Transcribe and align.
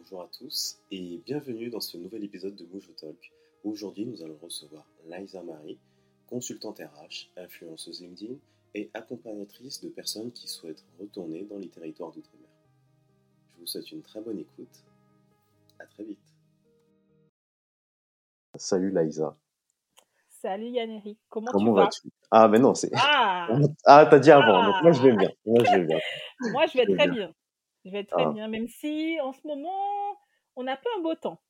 Bonjour 0.00 0.22
à 0.22 0.28
tous 0.28 0.78
et 0.92 1.20
bienvenue 1.26 1.70
dans 1.70 1.80
ce 1.80 1.96
nouvel 1.96 2.22
épisode 2.22 2.54
de 2.54 2.64
Moujo 2.66 2.92
Talk. 2.92 3.32
Aujourd'hui, 3.64 4.06
nous 4.06 4.22
allons 4.22 4.38
recevoir 4.40 4.86
Liza 5.08 5.42
Marie, 5.42 5.76
consultante 6.28 6.78
RH, 6.78 7.30
influenceuse 7.36 8.00
LinkedIn 8.02 8.34
et 8.74 8.90
accompagnatrice 8.94 9.80
de 9.80 9.88
personnes 9.88 10.30
qui 10.30 10.46
souhaitent 10.46 10.84
retourner 11.00 11.42
dans 11.50 11.58
les 11.58 11.68
territoires 11.68 12.12
d'outre-mer. 12.12 12.48
Je 13.56 13.60
vous 13.60 13.66
souhaite 13.66 13.90
une 13.90 14.02
très 14.02 14.20
bonne 14.20 14.38
écoute. 14.38 14.84
À 15.80 15.86
très 15.86 16.04
vite. 16.04 16.18
Salut 18.54 18.94
Liza. 18.94 19.36
Salut 20.28 20.68
Yann-Éric, 20.68 21.18
comment, 21.28 21.50
Comment 21.50 21.88
tu 21.88 22.06
vas? 22.06 22.10
Ah, 22.30 22.46
mais 22.46 22.60
non, 22.60 22.72
c'est. 22.74 22.92
Ah, 22.94 23.48
Ah, 23.84 24.06
t'as 24.08 24.20
dit 24.20 24.30
avant, 24.30 24.64
donc 24.64 24.80
moi 24.80 24.92
je 24.92 25.02
vais 25.02 25.10
ah 25.10 25.16
bien. 25.16 25.30
Moi 25.44 25.64
je 25.64 25.72
vais 25.72 25.84
bien. 25.84 25.98
Moi, 26.52 26.66
je 26.66 26.78
vais 26.78 26.84
Je 26.84 26.90
vais 26.92 26.96
très 26.96 27.08
bien. 27.08 27.26
bien. 27.26 27.34
Je 27.84 27.90
vais 27.90 28.04
très 28.04 28.26
Ah, 28.26 28.32
bien, 28.32 28.48
même 28.48 28.68
si 28.68 29.18
en 29.20 29.32
ce 29.32 29.46
moment, 29.46 30.18
on 30.56 30.66
a 30.66 30.76
peu 30.76 30.88
un 30.98 31.02
beau 31.02 31.14
temps. 31.14 31.40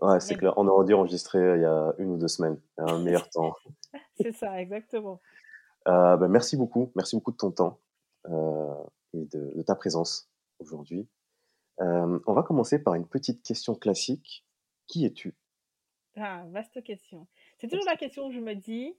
ouais, 0.00 0.20
c'est 0.20 0.36
clair. 0.36 0.54
On 0.56 0.66
aurait 0.68 0.84
dû 0.86 0.94
enregistrer 0.94 1.38
euh, 1.38 1.56
il 1.56 1.62
y 1.62 1.64
a 1.64 1.94
une 1.98 2.10
ou 2.12 2.16
deux 2.18 2.28
semaines. 2.28 2.60
Il 2.78 2.84
y 2.86 2.90
a 2.90 2.94
un 2.94 2.98
meilleur 3.02 3.28
temps. 3.30 3.54
c'est 4.20 4.32
ça, 4.32 4.60
exactement. 4.60 5.20
Euh, 5.88 6.16
bah, 6.16 6.28
merci 6.28 6.56
beaucoup. 6.56 6.92
Merci 6.96 7.16
beaucoup 7.16 7.32
de 7.32 7.36
ton 7.36 7.50
temps 7.50 7.80
euh, 8.28 8.74
et 9.12 9.24
de, 9.26 9.52
de 9.56 9.62
ta 9.62 9.74
présence 9.74 10.30
aujourd'hui. 10.58 11.08
Euh, 11.80 12.18
on 12.26 12.32
va 12.34 12.42
commencer 12.42 12.82
par 12.82 12.94
une 12.94 13.06
petite 13.08 13.42
question 13.42 13.74
classique. 13.74 14.46
Qui 14.86 15.06
es-tu? 15.06 15.34
Ah, 16.16 16.44
vaste 16.50 16.82
question. 16.84 17.26
C'est 17.58 17.68
toujours 17.68 17.86
la 17.86 17.96
question 17.96 18.26
où 18.26 18.32
je 18.32 18.38
me 18.40 18.54
dis, 18.54 18.94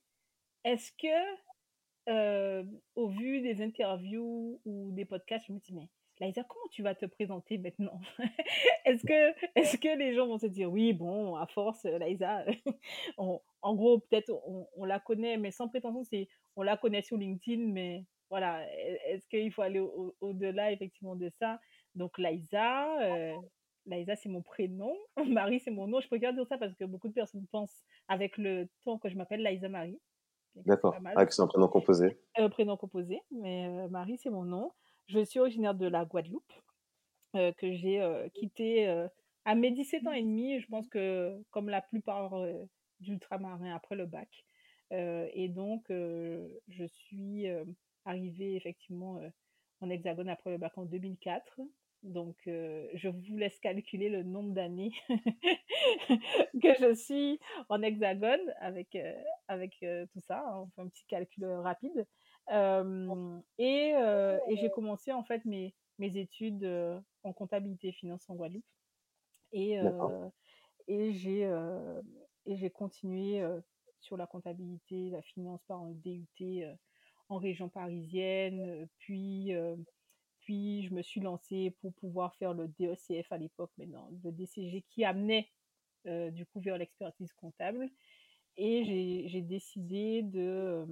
est-ce 0.63 0.91
que, 0.93 2.75
au 2.95 3.07
vu 3.09 3.41
des 3.41 3.61
interviews 3.63 4.59
ou 4.65 4.91
des 4.91 5.05
podcasts, 5.05 5.45
je 5.47 5.53
me 5.53 5.59
dis, 5.59 5.73
mais 5.73 5.89
Liza, 6.21 6.43
comment 6.45 6.67
tu 6.71 6.81
vas 6.81 6.95
te 6.95 7.05
présenter 7.05 7.57
maintenant? 7.57 7.99
Est-ce 8.85 9.03
que, 9.05 9.33
est-ce 9.55 9.77
que 9.77 9.97
les 9.97 10.13
gens 10.13 10.27
vont 10.27 10.37
se 10.37 10.45
dire, 10.45 10.71
oui, 10.71 10.93
bon, 10.93 11.35
à 11.35 11.45
force, 11.47 11.83
Liza, 11.85 12.45
on- 13.17 13.41
en 13.61 13.75
gros, 13.75 13.99
peut-être 13.99 14.29
on, 14.45 14.67
on 14.77 14.85
la 14.85 14.99
connaît, 14.99 15.37
mais 15.37 15.51
sans 15.51 15.67
prétention, 15.67 16.03
c'est 16.03 16.27
on 16.55 16.61
la 16.63 16.77
connaît 16.77 17.01
sur 17.01 17.17
LinkedIn, 17.17 17.63
mais 17.73 18.05
voilà, 18.29 18.63
est-ce 19.07 19.27
qu'il 19.27 19.51
faut 19.51 19.61
aller 19.63 19.79
au- 19.79 20.15
au-delà 20.21 20.71
effectivement 20.71 21.15
de 21.15 21.29
ça? 21.39 21.59
Donc, 21.95 22.17
Liza, 22.17 23.01
euh, 23.01 23.35
Liza, 23.87 24.15
c'est 24.15 24.29
mon 24.29 24.41
prénom, 24.41 24.95
Marie, 25.51 25.59
c'est 25.59 25.71
mon 25.71 25.87
nom. 25.87 25.99
Je 25.99 26.07
préfère 26.07 26.33
dire 26.33 26.45
ça 26.47 26.57
parce 26.57 26.75
que 26.75 26.85
beaucoup 26.85 27.07
de 27.07 27.13
personnes 27.13 27.45
pensent 27.51 27.83
avec 28.07 28.37
le 28.37 28.69
temps 28.83 28.97
que 28.99 29.09
je 29.09 29.15
m'appelle 29.17 29.43
Liza 29.43 29.67
Marie, 29.69 29.99
D'accord. 30.55 30.95
Ah, 31.15 31.25
c'est 31.29 31.41
un 31.41 31.47
prénom 31.47 31.67
composé. 31.67 32.17
Euh, 32.39 32.47
prénom 32.49 32.77
composé, 32.77 33.19
mais 33.31 33.67
euh, 33.67 33.87
Marie, 33.89 34.17
c'est 34.17 34.29
mon 34.29 34.43
nom. 34.45 34.71
Je 35.07 35.23
suis 35.23 35.39
originaire 35.39 35.75
de 35.75 35.87
la 35.87 36.05
Guadeloupe, 36.05 36.53
euh, 37.35 37.51
que 37.53 37.71
j'ai 37.73 38.01
euh, 38.01 38.27
quitté 38.29 38.87
euh, 38.87 39.07
à 39.45 39.55
mes 39.55 39.71
17 39.71 40.05
ans 40.07 40.11
et 40.11 40.21
demi. 40.21 40.59
Je 40.59 40.67
pense 40.67 40.87
que, 40.87 41.37
comme 41.51 41.69
la 41.69 41.81
plupart 41.81 42.33
d'ultramarins 42.99 43.75
après 43.75 43.95
le 43.95 44.05
bac. 44.05 44.29
Et 44.91 45.49
donc, 45.49 45.85
je 45.89 46.85
suis 46.87 47.45
arrivée 48.05 48.55
effectivement 48.55 49.19
en 49.81 49.89
Hexagone 49.89 50.29
après 50.29 50.51
le 50.51 50.57
bac 50.57 50.77
en 50.77 50.85
2004. 50.85 51.59
Donc, 52.03 52.37
euh, 52.47 52.87
je 52.93 53.09
vous 53.09 53.37
laisse 53.37 53.57
calculer 53.59 54.09
le 54.09 54.21
nombre 54.21 54.53
d'années 54.53 54.91
que 56.61 56.73
je 56.79 56.93
suis 56.93 57.39
en 57.69 57.81
Hexagone 57.81 58.53
avec, 58.59 58.95
euh, 58.95 59.13
avec 59.47 59.73
euh, 59.81 60.05
tout 60.13 60.21
ça. 60.21 60.39
hein. 60.39 60.61
On 60.61 60.67
fait 60.69 60.81
un 60.81 60.87
petit 60.87 61.05
calcul 61.07 61.45
rapide. 61.45 62.05
Et 62.49 63.89
et 63.89 64.55
j'ai 64.57 64.69
commencé 64.69 65.11
en 65.11 65.23
fait 65.23 65.43
mes, 65.45 65.73
mes 65.99 66.17
études 66.17 66.65
en 67.23 67.33
comptabilité 67.33 67.89
et 67.89 67.93
finance 67.93 68.29
en 68.29 68.35
Guadeloupe. 68.35 68.63
Et, 69.51 69.79
et 70.87 71.13
j'ai 71.13 71.45
et 72.45 72.55
j'ai 72.55 72.69
continué 72.69 73.41
euh, 73.41 73.59
sur 73.99 74.17
la 74.17 74.27
comptabilité, 74.27 75.09
la 75.09 75.21
finance 75.21 75.63
par 75.67 75.81
un 75.81 75.91
DUT 75.91 76.27
euh, 76.41 76.73
en 77.29 77.37
région 77.37 77.69
parisienne. 77.69 78.87
Puis, 78.99 79.53
euh, 79.53 79.75
puis 80.41 80.83
je 80.83 80.93
me 80.93 81.01
suis 81.01 81.21
lancée 81.21 81.75
pour 81.81 81.93
pouvoir 81.93 82.35
faire 82.35 82.53
le 82.53 82.67
DECF 82.79 83.31
à 83.31 83.37
l'époque, 83.37 83.71
maintenant 83.77 84.09
le 84.23 84.31
DCG 84.31 84.83
qui 84.89 85.03
amenait 85.03 85.49
du 86.05 86.45
coup 86.45 86.59
vers 86.59 86.77
l'expertise 86.77 87.33
comptable. 87.33 87.89
Et 88.57 88.85
j'ai 88.85 89.27
j'ai 89.27 89.41
décidé 89.41 90.21
de, 90.21 90.85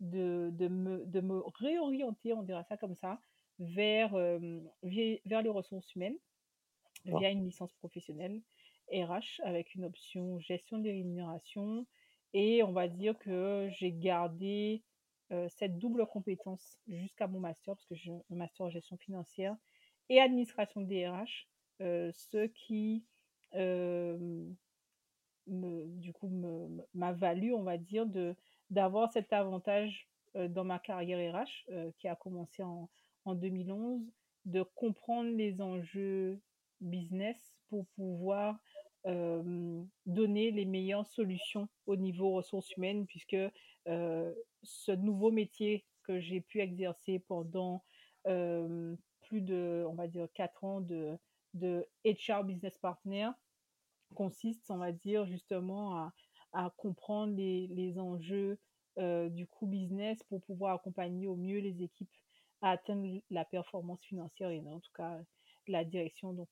de, 0.00 0.50
de 0.52 0.68
me, 0.68 1.04
de 1.06 1.20
me 1.20 1.42
réorienter, 1.58 2.32
on 2.32 2.42
dira 2.42 2.64
ça 2.64 2.76
comme 2.76 2.94
ça, 2.94 3.20
vers, 3.58 4.14
euh, 4.14 4.60
vers 4.82 5.42
les 5.42 5.50
ressources 5.50 5.94
humaines 5.94 6.16
via 7.04 7.30
une 7.30 7.44
licence 7.44 7.72
professionnelle 7.74 8.40
RH 8.92 9.40
avec 9.44 9.74
une 9.74 9.84
option 9.84 10.38
gestion 10.40 10.78
des 10.78 10.92
rémunérations. 10.92 11.86
Et 12.32 12.62
on 12.62 12.72
va 12.72 12.88
dire 12.88 13.18
que 13.18 13.68
j'ai 13.70 13.92
gardé 13.92 14.82
euh, 15.32 15.48
cette 15.48 15.78
double 15.78 16.06
compétence 16.06 16.78
jusqu'à 16.88 17.26
mon 17.26 17.40
master, 17.40 17.74
parce 17.74 17.86
que 17.86 17.94
j'ai 17.94 18.12
un 18.12 18.34
master 18.34 18.66
en 18.66 18.70
gestion 18.70 18.96
financière 18.96 19.56
et 20.08 20.20
administration 20.20 20.80
des 20.80 21.08
RH, 21.08 21.46
euh, 21.80 22.10
ce 22.12 22.46
qui 22.46 23.04
me, 25.46 25.86
du 25.86 26.12
coup 26.12 26.28
m'a 26.94 27.12
valu, 27.12 27.52
on 27.52 27.62
va 27.62 27.78
dire, 27.78 28.06
de 28.06 28.34
d'avoir 28.70 29.12
cet 29.12 29.32
avantage 29.32 30.08
dans 30.34 30.64
ma 30.64 30.78
carrière 30.78 31.34
RH 31.34 31.92
qui 31.98 32.08
a 32.08 32.14
commencé 32.14 32.62
en, 32.62 32.88
en 33.24 33.34
2011, 33.34 34.00
de 34.46 34.62
comprendre 34.62 35.30
les 35.36 35.60
enjeux 35.60 36.40
business 36.80 37.52
pour 37.68 37.86
pouvoir 37.96 38.58
donner 39.04 40.50
les 40.50 40.64
meilleures 40.64 41.06
solutions 41.06 41.68
au 41.86 41.96
niveau 41.96 42.32
ressources 42.32 42.70
humaines, 42.76 43.06
puisque 43.06 43.36
ce 43.86 44.92
nouveau 44.92 45.30
métier 45.30 45.84
que 46.04 46.20
j'ai 46.20 46.40
pu 46.40 46.60
exercer 46.60 47.18
pendant 47.18 47.82
plus 48.24 49.40
de, 49.40 49.84
on 49.88 49.94
va 49.94 50.06
dire, 50.06 50.28
quatre 50.34 50.64
ans 50.64 50.80
de, 50.80 51.16
de 51.54 51.86
HR 52.04 52.44
Business 52.44 52.76
Partner, 52.78 53.30
consiste, 54.14 54.70
on 54.70 54.78
va 54.78 54.92
dire, 54.92 55.24
justement 55.26 55.96
à, 55.96 56.12
à 56.52 56.72
comprendre 56.76 57.34
les, 57.34 57.66
les 57.68 57.98
enjeux 57.98 58.58
euh, 58.98 59.28
du 59.28 59.46
coût 59.46 59.66
business 59.66 60.22
pour 60.24 60.42
pouvoir 60.42 60.74
accompagner 60.74 61.26
au 61.28 61.36
mieux 61.36 61.58
les 61.60 61.82
équipes 61.82 62.10
à 62.62 62.72
atteindre 62.72 63.20
la 63.30 63.44
performance 63.44 64.02
financière 64.04 64.50
et 64.50 64.60
en 64.66 64.80
tout 64.80 64.92
cas 64.94 65.18
la 65.68 65.84
direction. 65.84 66.32
Donc, 66.32 66.48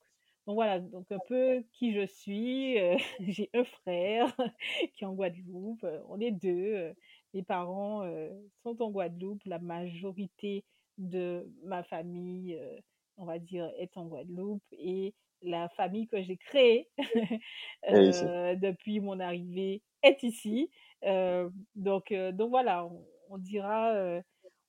donc 0.47 0.55
voilà, 0.55 0.79
donc 0.79 1.11
un 1.11 1.19
peu 1.27 1.63
qui 1.73 1.93
je 1.93 2.05
suis. 2.05 2.79
Euh, 2.79 2.97
J'ai 3.19 3.49
un 3.53 3.63
frère 3.63 4.35
qui 4.95 5.03
est 5.03 5.07
en 5.07 5.13
Guadeloupe, 5.13 5.83
euh, 5.83 6.01
on 6.07 6.19
est 6.19 6.31
deux. 6.31 6.93
mes 7.33 7.43
parents 7.43 8.03
euh, 8.03 8.29
sont 8.63 8.81
en 8.81 8.89
Guadeloupe, 8.89 9.43
la 9.45 9.59
majorité 9.59 10.65
de 10.97 11.47
ma 11.63 11.83
famille, 11.83 12.55
euh, 12.55 12.79
on 13.17 13.25
va 13.25 13.37
dire, 13.39 13.69
est 13.77 13.95
en 13.97 14.05
Guadeloupe 14.05 14.63
et 14.71 15.13
la 15.41 15.69
famille 15.69 16.07
que 16.07 16.21
j'ai 16.21 16.37
créée 16.37 16.89
depuis 17.87 18.99
mon 18.99 19.19
arrivée 19.19 19.81
est 20.03 20.23
ici. 20.23 20.69
Euh, 21.05 21.49
donc, 21.75 22.11
euh, 22.11 22.31
donc 22.31 22.49
voilà, 22.49 22.85
on, 22.85 23.05
on 23.29 23.37
dira, 23.37 23.91
euh, 23.93 24.21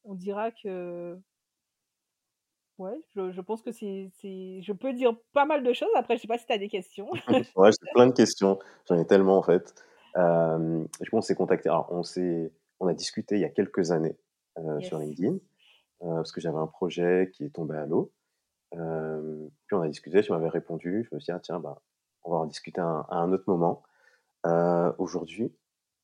on 0.05 0.15
dira 0.15 0.51
que, 0.51 1.19
ouais, 2.79 3.01
je, 3.15 3.31
je 3.33 3.41
pense 3.41 3.63
que 3.63 3.73
c'est, 3.73 4.11
c'est, 4.21 4.61
je 4.63 4.73
peux 4.73 4.93
dire 4.93 5.17
pas 5.33 5.45
mal 5.45 5.63
de 5.63 5.73
choses. 5.73 5.91
Après, 5.97 6.17
je 6.17 6.23
sais 6.23 6.29
pas 6.29 6.39
si 6.39 6.47
tu 6.47 6.53
as 6.53 6.59
des 6.59 6.69
questions. 6.69 7.11
Ouais, 7.57 7.71
j'ai 7.73 7.91
plein 7.93 8.07
de 8.07 8.13
questions. 8.13 8.59
J'en 8.89 8.99
ai 8.99 9.07
tellement 9.07 9.39
en 9.39 9.43
fait. 9.43 9.75
Euh, 10.17 10.85
du 11.01 11.11
coup, 11.11 11.17
on 11.17 11.21
s'est 11.21 11.35
contacté. 11.35 11.69
Alors, 11.69 11.89
on 11.91 12.03
s'est, 12.03 12.53
on 12.81 12.87
a 12.87 12.95
discuté 12.95 13.37
il 13.37 13.41
y 13.41 13.45
a 13.45 13.51
quelques 13.51 13.91
années 13.93 14.17
euh, 14.59 14.81
sur 14.81 14.99
Yes. 14.99 15.09
LinkedIn 15.09 15.35
euh, 16.03 16.17
parce 16.17 16.33
que 16.33 16.41
j'avais 16.41 16.59
un 16.59 16.67
projet 16.67 17.31
qui 17.33 17.45
est 17.45 17.55
tombé 17.55 17.77
à 17.77 17.87
l'eau. 17.87 18.13
Euh, 18.75 19.47
puis 19.67 19.77
on 19.77 19.83
a 19.83 19.89
discuté, 19.89 20.23
tu 20.23 20.33
m'avais 20.33 20.49
répondu. 20.49 21.07
Je 21.09 21.15
me 21.15 21.21
suis 21.21 21.27
dit, 21.27 21.37
ah, 21.37 21.41
tiens, 21.41 21.61
bah, 21.61 21.81
on 22.25 22.31
va 22.31 22.39
en 22.39 22.47
discuter 22.47 22.81
à 22.81 22.85
un, 22.87 23.01
à 23.09 23.17
un 23.17 23.33
autre 23.33 23.45
moment. 23.47 23.83
Euh, 24.47 24.93
Aujourd'hui, 24.99 25.53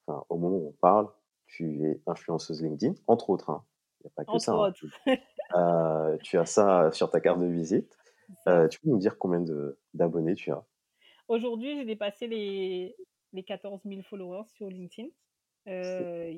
enfin, 0.06 0.24
au 0.28 0.36
moment 0.36 0.56
où 0.56 0.68
on 0.68 0.72
parle, 0.80 1.08
tu 1.46 1.84
es 1.86 2.00
influenceuse 2.06 2.62
LinkedIn, 2.62 2.94
entre 3.06 3.30
autres. 3.30 3.50
hein. 3.50 3.64
Il 4.00 4.04
n'y 4.06 4.08
a 4.08 4.12
pas 4.14 4.24
que 4.24 4.30
Entre 4.32 4.40
ça. 4.42 4.52
hein. 4.52 4.56
autres. 4.68 4.84
Euh, 5.54 6.16
tu 6.24 6.38
as 6.38 6.44
ça 6.44 6.90
sur 6.90 7.08
ta 7.08 7.20
carte 7.20 7.38
de 7.38 7.46
visite. 7.46 7.96
Euh, 8.48 8.66
tu 8.66 8.80
peux 8.80 8.88
nous 8.90 8.98
dire 8.98 9.16
combien 9.16 9.44
d'abonnés 9.94 10.34
tu 10.34 10.50
as? 10.50 10.64
Aujourd'hui, 11.28 11.76
j'ai 11.76 11.84
dépassé 11.84 12.26
les, 12.26 12.96
les 13.32 13.44
14 13.44 13.80
000 13.84 14.02
followers 14.02 14.42
sur 14.48 14.68
LinkedIn. 14.68 15.08
Euh, 15.68 16.34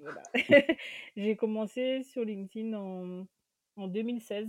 voilà. 0.00 0.22
j'ai 1.16 1.36
commencé 1.36 2.02
sur 2.02 2.24
LinkedIn 2.24 2.74
en, 2.76 3.26
en 3.76 3.86
2016, 3.86 4.48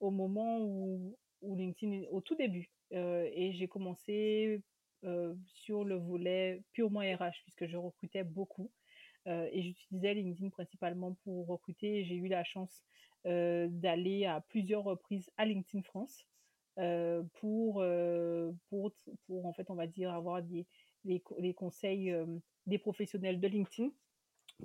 au 0.00 0.10
moment 0.10 0.58
où, 0.60 1.16
où 1.40 1.54
LinkedIn, 1.54 2.08
au 2.10 2.20
tout 2.20 2.34
début. 2.34 2.68
Et 2.90 3.52
j'ai 3.52 3.68
commencé 3.68 4.60
euh, 5.04 5.34
sur 5.46 5.84
le 5.84 5.96
volet 5.96 6.62
purement 6.72 7.00
RH, 7.00 7.42
puisque 7.42 7.66
je 7.66 7.76
recrutais 7.76 8.24
beaucoup. 8.24 8.70
Euh, 9.26 9.48
et 9.52 9.62
j'utilisais 9.62 10.14
LinkedIn 10.14 10.48
principalement 10.48 11.14
pour 11.24 11.46
recruter. 11.46 12.04
J'ai 12.04 12.14
eu 12.14 12.28
la 12.28 12.42
chance 12.42 12.84
euh, 13.26 13.68
d'aller 13.70 14.24
à 14.24 14.40
plusieurs 14.40 14.82
reprises 14.84 15.30
à 15.36 15.44
LinkedIn 15.44 15.82
France 15.82 16.26
pour, 17.34 17.84
pour, 18.68 18.92
pour, 19.26 19.46
en 19.46 19.52
fait, 19.52 19.70
on 19.70 19.74
va 19.74 19.86
dire, 19.86 20.12
avoir 20.12 20.42
des, 20.42 20.66
les, 21.04 21.54
conseils 21.54 22.12
des 22.66 22.78
professionnels 22.78 23.38
de 23.40 23.46
LinkedIn 23.46 23.90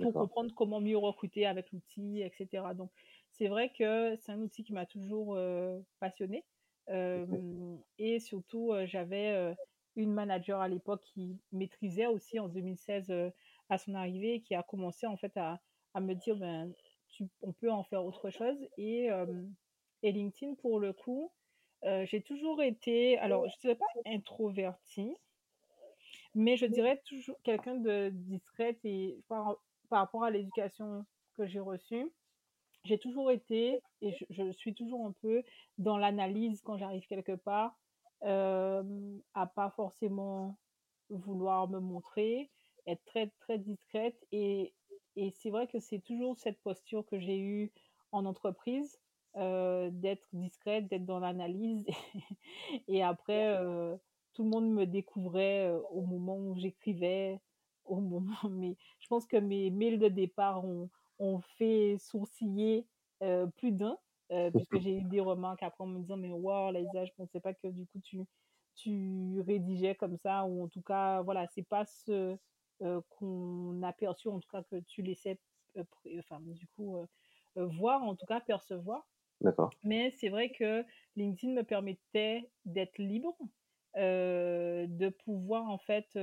pour 0.01 0.13
comprendre 0.13 0.53
comment 0.55 0.81
mieux 0.81 0.97
recruter 0.97 1.45
avec 1.45 1.71
l'outil, 1.71 2.23
etc. 2.23 2.63
Donc, 2.75 2.91
c'est 3.31 3.47
vrai 3.47 3.71
que 3.77 4.15
c'est 4.15 4.31
un 4.31 4.39
outil 4.39 4.63
qui 4.63 4.73
m'a 4.73 4.87
toujours 4.87 5.37
passionné. 5.99 6.43
et 6.87 8.19
surtout, 8.19 8.73
j'avais 8.85 9.55
une 9.99 10.13
manager 10.13 10.61
à 10.61 10.67
l'époque 10.67 11.01
qui 11.03 11.37
maîtrisait 11.51 12.07
aussi 12.07 12.39
en 12.39 12.47
2016 12.47 13.11
à 13.69 13.77
son 13.77 13.93
arrivée 13.93 14.41
qui 14.41 14.55
a 14.55 14.63
commencé 14.63 15.05
en 15.05 15.17
fait 15.17 15.35
à, 15.37 15.59
à 15.93 15.99
me 15.99 16.13
dire 16.15 16.35
ben, 16.35 16.71
tu, 17.09 17.27
on 17.41 17.51
peut 17.51 17.71
en 17.71 17.83
faire 17.83 18.03
autre 18.05 18.29
chose. 18.29 18.57
Et, 18.77 19.09
et 20.03 20.11
LinkedIn, 20.11 20.55
pour 20.55 20.79
le 20.79 20.93
coup, 20.93 21.31
j'ai 21.83 22.21
toujours 22.21 22.61
été, 22.61 23.17
alors 23.19 23.47
je 23.47 23.55
ne 23.55 23.61
dirais 23.61 23.75
pas 23.75 23.85
introvertie, 24.05 25.15
mais 26.35 26.57
je 26.57 26.65
dirais 26.65 27.01
toujours 27.05 27.39
quelqu'un 27.43 27.75
de 27.75 28.09
discrète 28.13 28.79
et 28.83 29.19
par, 29.27 29.57
par 29.89 29.99
rapport 29.99 30.23
à 30.23 30.31
l'éducation 30.31 31.05
que 31.35 31.47
j'ai 31.47 31.59
reçue, 31.59 32.11
j'ai 32.85 32.97
toujours 32.97 33.31
été, 33.31 33.81
et 34.01 34.15
je, 34.29 34.51
suis 34.53 34.73
toujours 34.73 35.05
un 35.05 35.13
peu 35.21 35.43
dans 35.77 35.97
l'analyse 35.97 36.61
quand 36.61 36.77
j'arrive 36.77 37.05
quelque 37.07 37.35
part, 37.35 37.77
euh, 38.23 38.83
à 39.33 39.47
pas 39.47 39.69
forcément 39.71 40.57
vouloir 41.09 41.69
me 41.69 41.79
montrer, 41.79 42.51
être 42.85 43.03
très 43.05 43.27
très 43.39 43.57
discrète. 43.57 44.17
Et, 44.31 44.73
et 45.15 45.31
c'est 45.31 45.49
vrai 45.49 45.67
que 45.67 45.79
c'est 45.79 45.99
toujours 45.99 46.37
cette 46.37 46.61
posture 46.61 47.05
que 47.05 47.19
j'ai 47.19 47.39
eue 47.39 47.71
en 48.11 48.25
entreprise, 48.25 48.99
euh, 49.37 49.89
d'être 49.91 50.27
discrète, 50.33 50.87
d'être 50.87 51.05
dans 51.05 51.19
l'analyse. 51.19 51.85
et 52.87 53.03
après, 53.03 53.55
euh, 53.57 53.95
tout 54.33 54.43
le 54.43 54.49
monde 54.49 54.71
me 54.71 54.85
découvrait 54.85 55.71
au 55.91 56.01
moment 56.01 56.37
où 56.37 56.55
j'écrivais, 56.55 57.39
au 57.85 57.95
moment. 58.01 58.49
Mais 58.49 58.75
je 58.99 59.07
pense 59.07 59.25
que 59.25 59.37
mes 59.37 59.69
mails 59.69 59.99
de 59.99 60.07
départ 60.07 60.65
ont, 60.65 60.89
ont 61.19 61.39
fait 61.57 61.97
sourciller 61.99 62.85
plus 63.57 63.73
d'un, 63.73 63.97
euh, 64.31 64.51
puisque 64.51 64.79
j'ai 64.79 64.97
eu 64.97 65.03
des 65.03 65.19
remarques 65.19 65.63
après 65.63 65.83
en 65.83 65.87
me 65.87 65.99
disant 65.99 66.17
Mais 66.17 66.31
wow, 66.31 66.71
Laïsa, 66.71 67.05
je 67.05 67.11
pensais 67.17 67.39
pas 67.39 67.53
que 67.53 67.67
du 67.67 67.85
coup 67.87 67.99
tu, 68.03 68.19
tu 68.75 69.41
rédigeais 69.41 69.95
comme 69.95 70.17
ça, 70.17 70.45
ou 70.45 70.63
en 70.63 70.67
tout 70.67 70.81
cas, 70.81 71.21
voilà, 71.21 71.47
c'est 71.47 71.67
pas 71.67 71.85
ce 71.85 72.37
qu'on 73.09 73.83
a 73.83 73.91
perçu, 73.91 74.29
en 74.29 74.39
tout 74.39 74.49
cas 74.49 74.63
que 74.63 74.79
tu 74.81 75.01
laissais, 75.01 75.37
enfin, 76.17 76.39
du 76.41 76.65
coup, 76.67 76.97
voir, 77.55 78.03
en 78.03 78.15
tout 78.15 78.25
cas, 78.25 78.39
percevoir. 78.39 79.05
D'accord. 79.41 79.69
Mais 79.83 80.11
c'est 80.11 80.29
vrai 80.29 80.51
que 80.51 80.85
LinkedIn 81.15 81.53
me 81.53 81.63
permettait 81.63 82.49
d'être 82.65 82.97
libre, 82.97 83.37
de 83.95 85.09
pouvoir 85.09 85.69
en 85.69 85.77
fait 85.77 86.17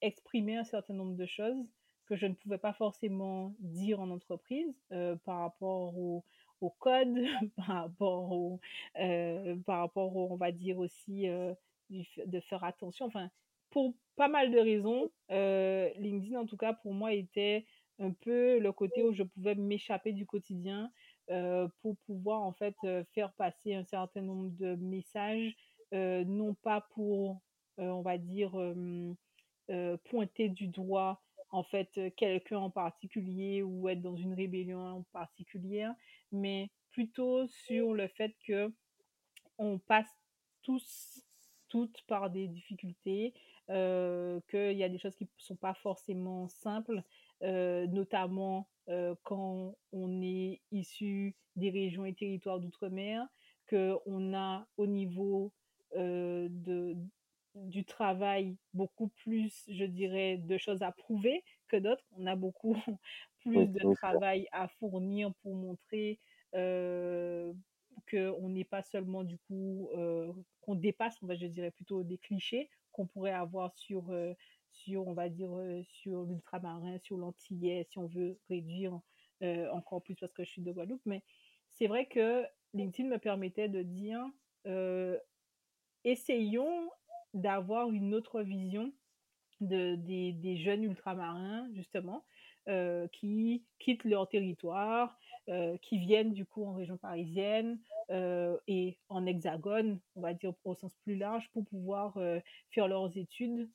exprimer 0.00 0.56
un 0.56 0.64
certain 0.64 0.94
nombre 0.94 1.16
de 1.16 1.26
choses 1.26 1.66
que 2.06 2.16
je 2.16 2.26
ne 2.26 2.34
pouvais 2.34 2.58
pas 2.58 2.72
forcément 2.72 3.54
dire 3.60 4.00
en 4.00 4.10
entreprise 4.10 4.74
par 5.24 5.40
rapport 5.40 5.96
au, 5.98 6.24
au 6.62 6.70
code, 6.70 7.14
par 7.56 7.66
rapport 7.66 8.32
au, 8.32 8.60
par 9.66 9.80
rapport 9.80 10.16
au, 10.16 10.28
on 10.32 10.36
va 10.36 10.52
dire 10.52 10.78
aussi 10.78 11.26
de 11.90 12.40
faire 12.40 12.64
attention. 12.64 13.06
Enfin, 13.06 13.30
pour 13.70 13.94
pas 14.16 14.28
mal 14.28 14.50
de 14.50 14.58
raisons, 14.58 15.10
LinkedIn 15.28 16.38
en 16.38 16.46
tout 16.46 16.56
cas 16.56 16.72
pour 16.72 16.94
moi 16.94 17.12
était 17.12 17.64
un 17.98 18.12
peu 18.12 18.58
le 18.58 18.72
côté 18.72 19.02
où 19.02 19.12
je 19.12 19.22
pouvais 19.22 19.54
m'échapper 19.54 20.12
du 20.12 20.26
quotidien 20.26 20.90
pour 21.80 21.96
pouvoir 22.06 22.42
en 22.42 22.52
fait 22.52 22.76
faire 23.14 23.32
passer 23.34 23.74
un 23.74 23.84
certain 23.84 24.22
nombre 24.22 24.50
de 24.50 24.74
messages 24.76 25.56
euh, 25.92 26.24
non 26.24 26.54
pas 26.54 26.80
pour, 26.94 27.42
euh, 27.78 27.84
on 27.88 28.00
va 28.02 28.16
dire, 28.16 28.52
euh, 28.58 29.96
pointer 30.04 30.48
du 30.48 30.66
doigt 30.66 31.22
en 31.50 31.62
fait 31.62 32.00
quelqu'un 32.16 32.58
en 32.58 32.70
particulier 32.70 33.62
ou 33.62 33.88
être 33.90 34.00
dans 34.00 34.16
une 34.16 34.32
rébellion 34.32 34.80
en 34.80 35.02
particulière, 35.12 35.94
mais 36.32 36.70
plutôt 36.90 37.46
sur 37.46 37.94
le 37.94 38.08
fait 38.08 38.34
que 38.46 38.72
on 39.58 39.78
passe 39.78 40.10
tous 40.62 41.24
toutes 41.68 42.02
par 42.02 42.28
des 42.28 42.48
difficultés, 42.48 43.32
qu'il 43.66 44.76
y 44.76 44.84
a 44.84 44.88
des 44.90 44.98
choses 44.98 45.16
qui 45.16 45.24
ne 45.24 45.30
sont 45.38 45.56
pas 45.56 45.72
forcément 45.72 46.46
simples, 46.48 47.02
notamment 47.40 48.68
quand 49.22 49.74
on 49.92 50.22
est 50.22 50.60
issu 50.70 51.34
des 51.56 51.70
régions 51.70 52.04
et 52.04 52.14
territoires 52.14 52.60
d'outre-mer, 52.60 53.26
qu'on 53.68 54.34
a 54.34 54.66
au 54.76 54.86
niveau 54.86 55.52
euh, 55.96 56.48
de, 56.50 56.96
du 57.54 57.84
travail 57.84 58.56
beaucoup 58.74 59.08
plus, 59.08 59.64
je 59.68 59.84
dirais, 59.84 60.38
de 60.38 60.58
choses 60.58 60.82
à 60.82 60.92
prouver 60.92 61.44
que 61.68 61.76
d'autres. 61.76 62.04
On 62.18 62.26
a 62.26 62.36
beaucoup 62.36 62.76
plus 63.42 63.66
de 63.66 63.94
travail 63.94 64.48
à 64.52 64.68
fournir 64.68 65.32
pour 65.42 65.54
montrer 65.54 66.18
euh, 66.54 67.52
qu'on 68.10 68.48
n'est 68.48 68.64
pas 68.64 68.82
seulement 68.82 69.24
du 69.24 69.38
coup, 69.38 69.88
euh, 69.94 70.32
qu'on 70.60 70.74
dépasse, 70.74 71.16
on 71.22 71.26
va, 71.26 71.34
je 71.34 71.46
dirais 71.46 71.70
plutôt 71.70 72.02
des 72.02 72.18
clichés 72.18 72.70
qu'on 72.90 73.06
pourrait 73.06 73.32
avoir 73.32 73.74
sur, 73.76 74.10
euh, 74.10 74.34
sur, 74.70 75.06
on 75.06 75.14
va 75.14 75.28
dire, 75.28 75.50
sur 75.84 76.24
l'ultramarin, 76.24 76.98
sur 76.98 77.16
l'antillais, 77.16 77.86
si 77.90 77.98
on 77.98 78.06
veut 78.06 78.38
réduire 78.48 79.00
encore 79.72 80.02
plus 80.02 80.14
parce 80.14 80.32
que 80.32 80.44
je 80.44 80.50
suis 80.50 80.62
de 80.62 80.70
Guadeloupe. 80.70 81.02
Mais 81.04 81.24
c'est 81.68 81.88
vrai 81.88 82.06
que 82.06 82.44
LinkedIn 82.74 83.08
me 83.08 83.18
permettait 83.18 83.68
de 83.68 83.82
dire 83.82 84.24
essayons 86.04 86.90
d'avoir 87.34 87.90
une 87.90 88.14
autre 88.14 88.42
vision 88.42 88.92
de, 89.60 89.94
des, 89.96 90.56
jeunes 90.56 90.84
ultramarins, 90.84 91.68
justement, 91.74 92.24
euh, 92.68 93.08
qui 93.08 93.64
quittent 93.80 94.04
leur 94.04 94.28
territoire, 94.28 95.18
euh, 95.48 95.76
qui 95.78 95.98
viennent 95.98 96.32
du 96.32 96.46
coup 96.46 96.64
en 96.64 96.74
région 96.74 96.96
parisienne 96.96 97.80
euh, 98.10 98.56
et 98.68 98.98
en 99.08 99.26
hexagone, 99.26 99.98
on 100.14 100.20
va 100.20 100.32
dire 100.32 100.52
au 100.64 100.74
sens 100.76 100.94
plus 101.02 101.16
large, 101.16 101.50
pour 101.52 101.64
pouvoir 101.64 102.16
faire 102.70 102.86
leurs 102.86 103.16
études. 103.18 103.68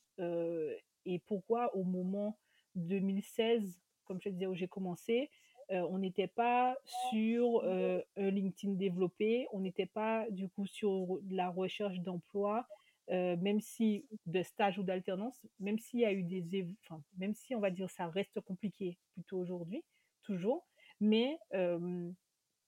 et 1.05 1.19
pourquoi 1.25 1.75
au 1.75 1.83
moment 1.83 2.37
2016, 2.75 3.77
comme 4.05 4.21
je 4.21 4.29
disais 4.29 4.47
où 4.47 4.55
j'ai 4.55 4.69
commencé, 4.69 5.29
on 5.69 5.97
n'était 5.97 6.27
pas 6.27 6.77
sur 7.09 7.65
un 7.65 8.29
LinkedIn 8.29 8.75
développé, 8.75 9.47
on 9.51 9.59
n'était 9.59 9.85
pas 9.85 10.25
du 10.29 10.47
coup 10.47 10.65
sur 10.65 11.19
la 11.29 11.49
recherche 11.49 11.99
d'emploi, 11.99 12.65
même 13.09 13.61
si 13.61 14.05
de 14.25 14.43
stage 14.43 14.79
ou 14.79 14.83
d'alternance, 14.83 15.45
même 15.59 15.79
s'il 15.79 16.01
y 16.01 16.05
a 16.05 16.13
eu 16.13 16.23
des, 16.23 16.67
enfin, 16.83 17.01
même 17.17 17.33
si 17.33 17.55
on 17.55 17.59
va 17.59 17.69
dire 17.69 17.89
ça 17.89 18.07
reste 18.07 18.41
compliqué 18.41 18.97
plutôt 19.13 19.39
aujourd'hui, 19.39 19.83
toujours, 20.23 20.67
mais 20.99 21.37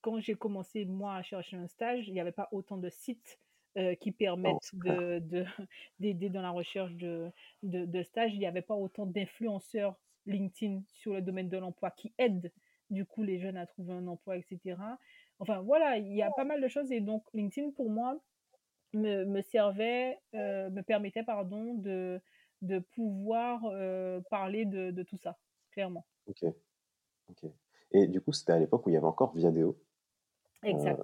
quand 0.01 0.19
j'ai 0.19 0.35
commencé 0.35 0.85
moi 0.85 1.15
à 1.15 1.23
chercher 1.23 1.57
un 1.57 1.67
stage, 1.67 2.07
il 2.07 2.13
n'y 2.13 2.21
avait 2.21 2.31
pas 2.31 2.47
autant 2.51 2.77
de 2.77 2.89
sites 2.89 3.39
qui 3.99 4.11
permettent 4.11 4.73
de, 4.73 5.45
d'aider 5.99 6.29
dans 6.29 6.41
la 6.41 6.51
recherche 6.51 6.93
de, 6.93 7.31
de, 7.63 7.85
de 7.85 8.03
stage. 8.03 8.33
Il 8.33 8.39
n'y 8.39 8.45
avait 8.45 8.61
pas 8.61 8.75
autant 8.75 9.05
d'influenceurs 9.05 9.95
LinkedIn 10.25 10.83
sur 10.87 11.13
le 11.13 11.21
domaine 11.21 11.49
de 11.49 11.57
l'emploi 11.57 11.91
qui 11.91 12.13
aident 12.17 12.51
du 12.89 13.05
coup 13.05 13.23
les 13.23 13.39
jeunes 13.39 13.57
à 13.57 13.65
trouver 13.65 13.93
un 13.93 14.07
emploi, 14.07 14.37
etc. 14.37 14.77
Enfin 15.39 15.61
voilà, 15.61 15.97
il 15.97 16.13
y 16.13 16.21
a 16.21 16.31
pas 16.31 16.43
mal 16.43 16.61
de 16.61 16.67
choses 16.67 16.91
et 16.91 17.01
donc 17.01 17.23
LinkedIn 17.33 17.71
pour 17.71 17.89
moi 17.89 18.19
me, 18.93 19.25
me 19.25 19.41
servait, 19.41 20.19
euh, 20.35 20.69
me 20.69 20.81
permettait 20.81 21.23
pardon 21.23 21.73
de, 21.75 22.21
de 22.61 22.79
pouvoir 22.79 23.61
euh, 23.65 24.21
parler 24.29 24.65
de, 24.65 24.91
de, 24.91 25.03
tout 25.03 25.17
ça, 25.17 25.37
clairement. 25.71 26.05
Ok, 26.27 26.43
ok. 27.29 27.51
Et 27.91 28.07
du 28.07 28.21
coup 28.21 28.31
c'était 28.31 28.53
à 28.53 28.59
l'époque 28.59 28.85
où 28.85 28.89
il 28.89 28.93
y 28.93 28.97
avait 28.97 29.05
encore 29.05 29.33
Viadeo. 29.35 29.77
Exact. 30.63 30.99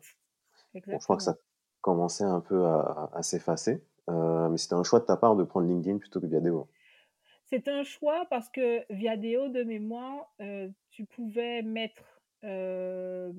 Euh, 0.75 0.82
je 0.88 1.04
crois 1.04 1.18
que 1.18 1.24
ça 1.24 1.38
commençait 1.82 2.24
un 2.25 2.42
peu 2.42 2.65
à, 2.65 3.10
à 3.13 3.24
s'effacer, 3.24 3.84
mais 4.08 4.58
c'était 4.58 4.75
un 4.75 4.84
choix 4.84 5.00
de 5.00 5.06
ta 5.06 5.18
part 5.18 5.36
de 5.36 5.44
prendre 5.44 5.68
LinkedIn 5.68 5.98
plutôt 6.00 6.20
que 6.20 6.25
Viadeo. 6.27 6.68
C'est 7.46 7.68
un 7.68 7.84
choix 7.84 8.25
parce 8.30 8.50
que 8.50 8.84
Viadeo 8.92 9.50
de 9.50 9.63
mémoire, 9.63 10.34
euh, 10.42 10.70
tu 10.89 11.06
pouvais 11.06 11.62
mettre 11.62 12.22
euh, 12.44 13.32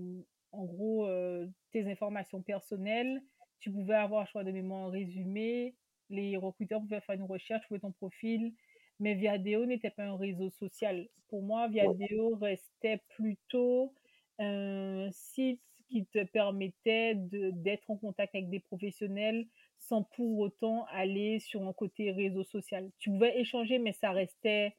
en 0.53 0.65
gros 0.65 1.07
euh, 1.07 1.47
tes 1.73 1.91
informations 1.91 2.41
personnelles, 2.41 3.21
tu 3.61 3.71
pouvais 3.73 3.95
avoir 3.95 4.23
un 4.23 4.27
choix 4.27 4.45
de 4.45 4.51
mémoire 4.53 4.91
résumé, 4.91 5.77
les 6.11 6.37
recruteurs 6.37 6.81
pouvaient 6.81 7.01
faire 7.01 7.17
une 7.17 7.23
recherche, 7.25 7.65
trouver 7.65 7.81
ton 7.81 7.93
profil, 7.93 8.55
mais 9.01 9.15
Viadeo 9.15 9.67
n'était 9.67 9.91
pas 9.91 10.05
un 10.05 10.17
réseau 10.17 10.51
social. 10.51 11.09
Pour 11.29 11.43
moi, 11.43 11.69
Viadeo 11.69 12.37
restait 12.37 13.03
plutôt 13.17 13.95
un 14.39 15.09
site 15.13 15.63
qui 15.89 16.07
te 16.07 16.25
permettait 16.25 17.15
d'être 17.17 17.91
en 17.91 17.97
contact 17.97 18.35
avec 18.35 18.51
des 18.51 18.61
professionnels 18.61 19.47
sans 19.79 20.03
pour 20.03 20.39
autant 20.39 20.85
aller 20.87 21.39
sur 21.39 21.67
un 21.67 21.73
côté 21.73 22.11
réseau 22.11 22.43
social. 22.45 22.91
Tu 22.99 23.11
pouvais 23.11 23.39
échanger, 23.39 23.79
mais 23.79 23.93
ça 23.93 24.11
restait 24.13 24.75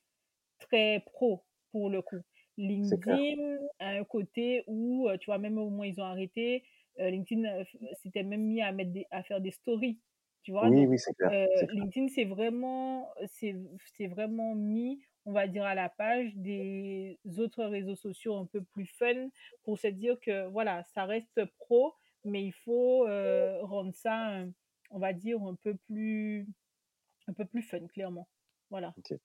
très 0.60 1.02
pro 1.06 1.46
pour 1.72 1.90
le 1.90 2.02
coup. 2.02 2.22
LinkedIn 2.58 3.58
a 3.80 3.90
un 3.90 4.04
côté 4.04 4.64
où, 4.68 5.08
euh, 5.10 5.18
tu 5.18 5.26
vois, 5.28 5.38
même 5.38 5.58
au 5.58 5.66
moment 5.70 5.82
où 5.82 5.84
ils 5.86 6.02
ont 6.02 6.06
arrêté, 6.06 6.64
LinkedIn 6.98 7.64
s'était 8.02 8.24
même 8.24 8.44
mis 8.44 8.62
à 8.62 8.72
mettre 8.72 8.92
à 9.12 9.24
faire 9.24 9.42
des 9.42 9.52
stories, 9.52 10.00
tu 10.44 10.52
vois? 10.52 10.68
Oui, 10.68 10.82
Donc 10.82 10.90
oui, 10.90 11.00
c'est 11.00 11.14
clair, 11.14 11.30
clair. 11.30 11.70
LinkedIn, 11.74 12.08
c'est 12.10 12.26
vraiment 12.26 13.10
c'est 13.28 14.08
vraiment 14.08 14.56
mis, 14.56 15.02
on 15.26 15.32
va 15.32 15.48
dire, 15.48 15.64
à 15.64 15.76
la 15.76 15.90
page 15.90 16.36
des 16.36 17.18
autres 17.38 17.64
réseaux 17.66 17.96
sociaux 17.96 18.36
un 18.36 18.46
peu 18.46 18.62
plus 18.62 18.88
fun 18.88 19.30
pour 19.64 19.78
se 19.78 19.88
dire 19.88 20.20
que 20.20 20.48
voilà, 20.48 20.84
ça 20.94 21.06
reste 21.06 21.46
pro, 21.60 21.94
mais 22.24 22.44
il 22.44 22.54
faut, 22.54 23.06
rendre 23.66 23.94
ça, 23.94 24.44
on 24.92 25.00
va 25.00 25.14
dire, 25.14 25.42
un 25.44 25.56
peu 25.56 25.76
plus 25.88 26.48
un 27.28 27.34
peu 27.34 27.46
plus 27.46 27.62
fun, 27.62 27.86
clairement. 27.88 28.28
Voilà. 28.70 28.94
OK. 28.98 29.18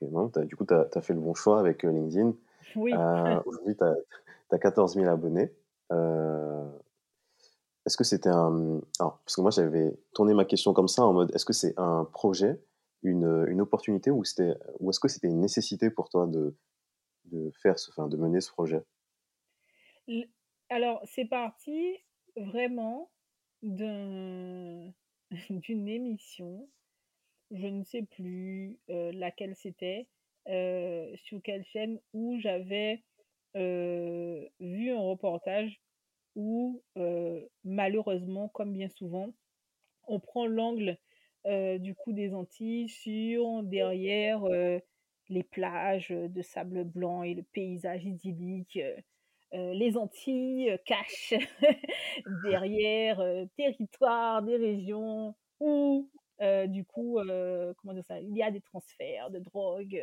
OK, 0.00 0.10
non, 0.10 0.28
tu 0.30 0.44
du 0.46 0.56
coup, 0.56 0.64
tu 0.64 0.74
as 0.74 1.00
fait 1.00 1.14
le 1.14 1.20
bon 1.20 1.34
choix 1.34 1.58
avec, 1.60 1.82
LinkedIn. 1.82 2.34
Oui. 2.76 2.92
Aujourd'hui, 3.44 3.76
tu 3.76 3.84
as 4.54 4.58
14 4.58 4.94
000 4.94 5.08
abonnés. 5.08 5.52
Heu, 5.90 6.78
est-ce 7.86 7.96
que 7.96 8.04
c'était 8.04 8.28
un, 8.28 8.80
alors 9.00 9.20
parce 9.24 9.36
que 9.36 9.40
moi, 9.40 9.50
j'avais 9.50 9.98
tourné 10.14 10.34
ma 10.34 10.44
question 10.44 10.72
comme 10.74 10.88
ça 10.88 11.04
en 11.04 11.12
mode: 11.12 11.34
«Est-ce 11.34 11.44
que 11.46 11.52
c'est 11.52 11.74
un 11.78 12.04
projet, 12.04 12.60
une, 13.02 13.46
une 13.48 13.60
opportunité 13.60 14.10
ou 14.10 14.24
c'était 14.24 14.54
ou 14.80 14.90
est-ce 14.90 15.00
que 15.00 15.08
c'était 15.08 15.28
une 15.28 15.40
nécessité 15.40 15.90
pour 15.90 16.08
toi 16.10 16.26
de 16.26 16.54
de 17.26 17.52
faire 17.62 17.76
de 18.08 18.16
mener 18.16 18.40
ce 18.40 18.50
projet?» 18.52 18.82
Alors, 20.70 21.00
c'est 21.06 21.24
parti 21.24 21.96
vraiment 22.36 23.10
d'un 23.62 24.92
d'une 25.50 25.88
émission, 25.88 26.68
je 27.50 27.66
ne 27.66 27.84
sais 27.84 28.02
plus, 28.02 28.78
heu, 28.90 29.10
laquelle 29.12 29.56
c'était, 29.56 30.08
heu, 30.48 31.16
sur 31.16 31.42
quelle 31.42 31.64
chaîne 31.64 32.00
où 32.14 32.38
j'avais, 32.40 33.04
vu 33.54 34.90
un 34.90 35.00
reportage 35.00 35.80
où, 36.36 36.82
heu, 36.98 37.48
malheureusement, 37.64 38.48
comme 38.48 38.72
bien 38.72 38.88
souvent, 38.88 39.32
on 40.06 40.20
prend 40.20 40.46
l'angle, 40.46 40.98
du 41.46 41.94
coup 41.94 42.12
des 42.12 42.34
Antilles 42.34 42.88
sur 42.88 43.62
derrière, 43.62 44.44
les 45.28 45.42
plages, 45.42 46.08
de 46.10 46.42
sable 46.42 46.84
blanc 46.84 47.22
et 47.22 47.34
le 47.34 47.42
paysage 47.42 48.04
idyllique, 48.04 48.78
les 49.52 49.96
Antilles, 49.96 50.78
cachent 50.86 51.34
derrière, 52.26 53.20
heu, 53.20 53.48
territoire 53.56 54.42
des 54.42 54.56
régions 54.56 55.34
où, 55.60 56.10
du 56.66 56.84
coup, 56.84 57.18
comment 57.78 57.94
dire 57.94 58.04
ça? 58.04 58.20
Il 58.20 58.36
y 58.36 58.42
a 58.42 58.50
des 58.50 58.60
transferts 58.60 59.30
de 59.30 59.38
drogue, 59.38 60.02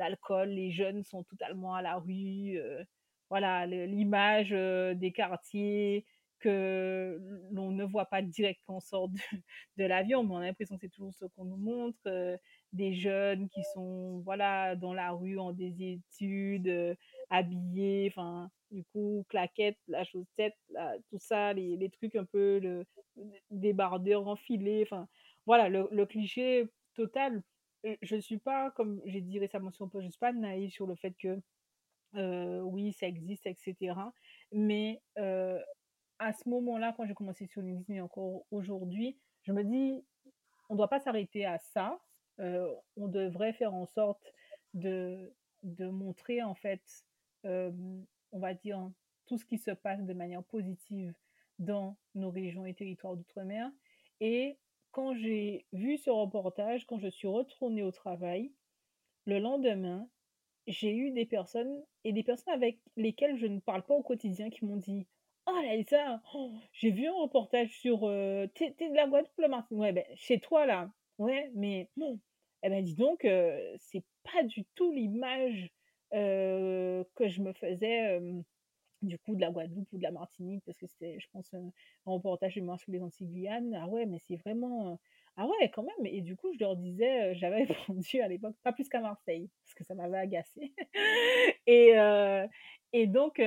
l'alcool, 0.00 0.50
les 0.50 0.70
jeunes 0.72 1.04
sont 1.04 1.24
totalement 1.24 1.74
à 1.74 1.82
la 1.82 1.96
rue, 1.98 2.58
voilà 3.30 3.66
l'image, 3.66 4.50
des 4.50 5.12
quartiers 5.12 6.04
que 6.40 7.18
l'on 7.52 7.70
ne 7.70 7.84
voit 7.84 8.06
pas 8.06 8.22
direct 8.22 8.60
quand 8.66 8.76
on 8.76 8.80
sort 8.80 9.08
de 9.10 9.18
de 9.76 9.84
l'avion, 9.84 10.24
mais 10.24 10.34
on 10.34 10.36
a 10.38 10.46
l'impression 10.46 10.76
que 10.76 10.80
c'est 10.82 10.88
toujours 10.88 11.14
ce 11.14 11.26
qu'on 11.26 11.44
nous 11.44 11.58
montre, 11.58 11.98
des 12.72 12.94
jeunes 12.94 13.48
qui 13.48 13.62
sont, 13.74 14.20
voilà, 14.24 14.76
dans 14.76 14.94
la 14.94 15.12
rue 15.12 15.38
en 15.38 15.52
heu, 16.68 16.96
habillés, 17.30 18.08
enfin, 18.10 18.50
du 18.70 18.84
coup, 18.84 19.24
claquettes, 19.28 19.78
la 19.88 20.04
chaussette, 20.04 20.56
tout 21.10 21.18
ça, 21.18 21.52
les 21.52 21.76
les 21.76 21.90
trucs 21.90 22.14
un 22.16 22.24
peu 22.24 22.58
le 22.58 22.86
débardeur 23.50 24.26
enfilé, 24.28 24.82
enfin, 24.86 25.08
voilà, 25.46 25.68
le 25.68 25.88
le 25.90 26.06
cliché 26.06 26.70
total. 26.94 27.42
Je 28.02 28.16
suis 28.16 28.38
pas, 28.38 28.70
comme 28.72 29.00
j'ai 29.06 29.20
dit 29.22 29.38
récemment 29.38 29.70
sur 29.70 29.88
post, 29.88 30.04
je 30.06 30.10
suis 30.10 30.18
pas 30.18 30.32
naïve 30.32 30.70
sur 30.70 30.86
le 30.86 30.94
fait 30.96 31.12
que, 31.12 31.40
heu, 32.16 32.62
oui, 32.62 32.92
ça 32.92 33.06
existe 33.08 33.46
et 33.46 33.56
cetera, 33.58 34.14
mais 34.52 35.02
heu, 35.18 35.60
à 36.20 36.32
ce 36.34 36.48
moment-là, 36.50 36.94
quand 36.96 37.06
j'ai 37.06 37.14
commencé 37.14 37.46
sur 37.46 37.62
LinkedIn 37.62 37.94
et 37.98 38.00
encore 38.02 38.46
aujourd'hui, 38.52 39.18
je 39.42 39.52
me 39.52 39.64
dis: 39.64 40.04
«On 40.70 40.76
doit 40.76 40.88
pas 40.90 41.00
s'arrêter 41.00 41.46
à 41.46 41.58
ça», 41.58 42.00
heu, 42.40 42.68
on 42.96 43.08
devrait 43.08 43.54
faire 43.54 43.74
en 43.74 43.86
sorte 43.86 44.32
de 44.74 45.34
de 45.64 45.88
montrer, 45.88 46.42
en 46.42 46.54
fait, 46.54 46.82
on 48.32 48.38
va 48.38 48.54
dire, 48.54 48.90
tout 49.26 49.38
ce 49.38 49.44
qui 49.44 49.58
se 49.58 49.70
passe 49.70 50.04
de 50.04 50.14
manière 50.14 50.44
positive 50.44 51.14
dans 51.58 51.98
nos 52.14 52.30
régions 52.30 52.64
et 52.66 52.74
territoires 52.74 53.16
d'outre-mer 53.16 53.70
et 54.20 54.58
quand 54.92 55.14
j'ai 55.14 55.66
vu 55.72 55.96
ce 55.98 56.10
reportage, 56.10 56.86
quand 56.86 56.98
je 56.98 57.08
suis 57.08 57.28
retournée 57.28 57.82
au 57.82 57.92
travail, 57.92 58.52
le 59.26 59.38
lendemain, 59.38 60.08
j'ai 60.66 60.94
eu 60.96 61.12
des 61.12 61.26
personnes 61.26 61.84
et 62.04 62.12
des 62.12 62.22
personnes 62.24 62.54
avec 62.54 62.80
lesquelles 62.96 63.36
je 63.38 63.46
ne 63.46 63.60
parle 63.60 63.84
pas 63.84 63.94
au 63.94 64.02
quotidien 64.02 64.50
qui 64.50 64.64
m'ont 64.66 64.76
dit: 64.76 65.08
«Oh 65.46 65.52
Laïssa, 65.62 66.22
j'ai 66.72 66.90
vu 66.90 67.06
un 67.08 67.14
reportage 67.14 67.70
sur, 67.78 68.08
heu, 68.08 68.48
tu 68.54 68.64
es 68.64 68.74
tu 68.74 68.84
es 68.84 68.90
de 68.90 68.94
la 68.96 69.08
Guadeloupe 69.08 69.38
Martinique?» 69.48 69.80
«Ouais, 69.80 69.92
beh, 69.92 70.06
chez 70.16 70.40
toi 70.40 70.66
là». 70.66 70.92
«Ouais, 71.18 71.50
mais 71.54 71.90
eh 72.62 72.68
ben, 72.70 72.84
dis 72.84 72.94
donc, 72.94 73.24
heu, 73.24 73.76
c'est 73.78 74.04
pas 74.24 74.42
du 74.44 74.64
tout 74.74 74.92
l'image, 74.92 75.70
heu, 76.14 77.04
que 77.14 77.28
je 77.28 77.42
me 77.42 77.52
faisais, 77.52 78.20
du 79.02 79.18
coup, 79.18 79.34
de 79.36 79.40
la 79.40 79.50
Guadeloupe 79.50 79.92
ou 79.92 79.98
de 79.98 80.02
la 80.02 80.10
Martinique», 80.12 80.64
parce 80.66 80.78
que 80.78 80.86
c'était, 80.86 81.18
je 81.20 81.26
pense, 81.32 81.52
un 81.54 81.70
reportage 82.06 82.56
mémoire 82.56 82.78
sur 82.80 82.92
les 82.92 83.02
Antilles 83.02 83.26
Guyane. 83.28 83.74
«Ah 83.74 83.88
ouais, 83.88 84.06
mais 84.06 84.18
c'est 84.18 84.36
vraiment, 84.36 84.94
heu, 84.94 84.96
ah 85.36 85.46
ouais, 85.46 85.70
quand 85.70 85.82
même» 85.84 86.06
et 86.06 86.20
du 86.22 86.36
coup, 86.36 86.52
je 86.54 86.58
leur 86.60 86.76
disais, 86.76 87.32
heu, 87.32 87.34
j'avais 87.34 87.64
répondu 87.94 88.20
à 88.20 88.28
l'époque: 88.28 88.56
«Pas 88.62 88.72
plus 88.72 88.88
qu'à 88.88 89.00
Marseille», 89.00 89.50
parce 89.64 89.74
que 89.74 89.84
ça 89.84 89.94
m'avait 89.94 90.18
agacée. 90.18 90.74
Et 91.66 91.94
heu 91.98 92.46
et 92.92 93.06
donc 93.06 93.38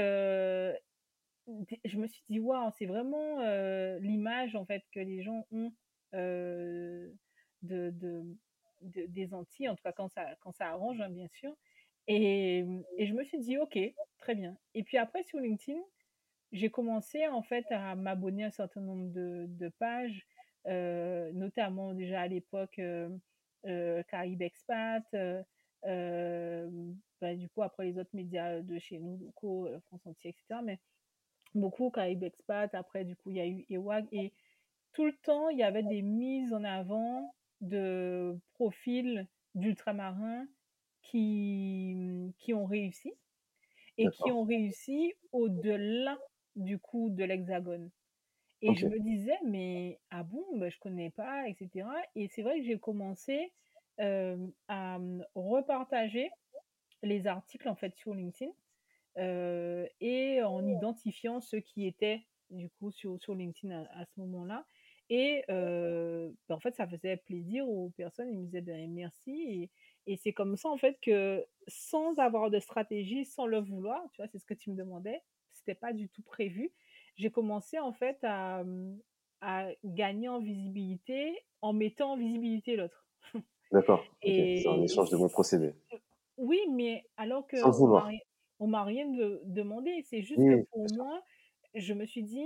je 1.86 1.98
me 1.98 2.08
suis 2.08 2.24
dit: 2.30 2.40
«Waouh, 2.40 2.72
c'est 2.78 2.86
vraiment, 2.86 3.40
l'image, 4.00 4.56
en 4.56 4.66
fait, 4.66 4.84
que 4.92 5.00
les 5.00 5.24
gens 5.24 5.46
ont, 5.52 5.74
de 6.14 7.92
de 7.92 9.06
des 9.08 9.34
Antilles», 9.34 9.70
en 9.70 9.76
tout 9.76 9.84
cas 9.84 9.94
quand 9.94 10.10
ça 10.10 10.36
quand 10.42 10.52
ça 10.54 10.68
arrange, 10.70 11.00
hein, 11.02 11.10
bien 11.10 11.28
sûr 11.30 11.56
et 12.08 12.64
mmh 12.64 12.84
et 12.98 13.06
je 13.08 13.14
me 13.14 13.24
suis 13.24 13.40
dit: 13.40 13.58
«OK, 13.58 13.78
très 14.20 14.36
bien» 14.36 14.58
et 14.76 14.84
puis 14.84 14.98
après 14.98 15.24
sur 15.24 15.40
LinkedIn, 15.40 15.80
j'ai 16.54 16.70
commencé, 16.72 17.28
en 17.28 17.44
fait, 17.44 17.66
à 17.72 17.96
m'abonner 17.96 18.44
à 18.46 18.48
un 18.48 18.52
certain 18.52 18.82
nombre 18.82 19.12
de 19.14 19.48
de 19.50 19.70
pages, 19.70 20.28
notamment 20.68 21.94
déjà 21.96 22.22
à 22.22 22.28
l'époque, 22.28 22.80
hem, 22.80 23.20
heu, 23.68 24.04
Caraïbes 24.10 24.42
Expat, 24.44 25.04
bah, 27.22 27.36
du 27.36 27.50
coup, 27.50 27.62
après 27.64 27.86
les 27.86 28.00
autres 28.00 28.12
médias 28.16 28.62
de 28.62 28.80
chez 28.80 29.00
nous 29.00 29.18
locaux, 29.18 29.70
France 29.88 30.06
Antilles 30.08 30.32
et 30.32 30.36
cetera, 30.40 30.62
mais 30.64 30.80
beaucoup 31.56 31.92
Caraïbes 31.92 32.24
Expat, 32.24 32.74
après 32.76 33.06
du 33.06 33.16
coup, 33.18 33.32
il 33.32 33.38
y 33.38 33.42
a 33.42 33.48
eu 33.48 33.66
EWAG 33.72 34.08
et 34.14 34.34
tout 34.94 35.06
le 35.06 35.14
temps, 35.14 35.50
il 35.50 35.60
y 35.60 35.64
avait 35.64 35.84
des 35.84 36.02
mises 36.04 36.54
en 36.54 36.64
avant 36.66 37.36
de 37.62 38.40
profils 38.56 39.28
d'ultramarins 39.56 40.48
qui, 41.04 42.34
qui 42.40 42.54
ont 42.56 42.66
réussi 42.66 43.14
et 43.98 44.10
qui 44.12 44.32
ont 44.32 44.44
réussi 44.44 45.14
au-delà, 45.34 46.20
du 46.56 46.80
coup, 46.80 47.10
de 47.12 47.24
l'Hexagone 47.26 47.92
et 48.62 48.76
je 48.76 48.88
me 48.88 49.00
disais: 49.00 49.38
«Mais 49.46 50.02
ah 50.12 50.24
bon? 50.24 50.46
Bah, 50.58 50.70
je 50.70 50.80
connais 50.80 51.12
pas 51.12 51.48
et 51.50 51.56
cetera» 51.56 51.96
et 52.16 52.28
c'est 52.30 52.44
vrai 52.44 52.60
que 52.60 52.66
j'ai 52.66 52.80
commencé, 52.80 53.54
à, 54.00 55.00
repartager 55.36 56.30
les 57.04 57.28
articles, 57.28 57.70
en 57.70 57.76
fait, 57.76 57.96
sur 57.98 58.14
LinkedIn, 58.16 58.52
et 60.02 60.44
en 60.44 60.68
identifiant 60.68 61.42
ceux 61.42 61.60
qui 61.62 61.88
étaient, 61.88 62.22
du 62.52 62.70
coup, 62.70 62.92
sur 62.92 63.20
sur 63.22 63.36
LinkedIn 63.36 63.86
à 63.86 64.02
à 64.02 64.06
ce 64.06 64.20
moment-là 64.22 64.66
et 65.10 65.44
bah, 65.50 66.56
en 66.56 66.60
fait, 66.62 66.76
ça 66.76 66.88
faisait 66.88 67.18
plaisir 67.18 67.70
aux 67.70 67.92
personnes. 67.92 68.32
Ils 68.32 68.40
me 68.40 68.46
disaient: 68.46 68.62
«Ben, 68.62 68.92
merci» 68.94 69.32
et 69.64 69.72
et 70.08 70.18
c'est 70.18 70.34
comme 70.34 70.56
ça, 70.58 70.70
en 70.70 70.78
fait, 70.78 71.00
que 71.02 71.46
sans 71.68 72.20
avoir 72.20 72.50
de 72.52 72.60
stratégie, 72.60 73.26
sans 73.26 73.46
le 73.48 73.60
vouloir, 73.60 74.04
tu 74.14 74.22
vois? 74.22 74.28
C'est 74.28 74.40
ce 74.40 74.46
que 74.46 74.54
tu 74.54 74.72
me 74.72 74.76
demandais, 74.76 75.22
c'était 75.54 75.76
pas 75.76 75.94
du 75.94 76.10
tout 76.10 76.24
prévu. 76.24 76.74
J'ai 77.16 77.32
commencé, 77.32 77.80
en 77.80 77.94
fait, 77.94 78.18
à, 78.24 78.64
mmh, 78.64 79.00
à 79.42 79.70
gagner 79.84 80.30
en 80.30 80.40
visibilité 80.42 81.40
en 81.62 81.74
mettant 81.74 82.14
en 82.14 82.18
visibilité 82.18 82.76
l'autre 82.76 83.08
D'accord, 83.74 84.16
OK. 84.24 84.40
C'est 84.56 84.70
un 84.70 84.82
échange 84.82 85.10
de 85.10 85.18
bons 85.18 85.28
procédés. 85.28 85.76
oui, 86.38 86.60
mais 86.70 87.06
alors 87.18 87.48
Sans 87.56 87.72
qu'on 87.72 87.88
m'a 87.88 88.10
vouloir. 88.12 88.14
on 88.60 88.68
m'a 88.68 88.84
rien 88.84 89.08
de 89.10 89.42
demandé. 89.46 90.02
C'est 90.10 90.22
juste 90.24 90.46
Oui, 90.46 90.46
que 90.48 90.56
pour 90.72 90.90
moi, 90.90 91.24
je 91.76 91.94
me 91.94 92.06
suis 92.06 92.24
dit: 92.24 92.46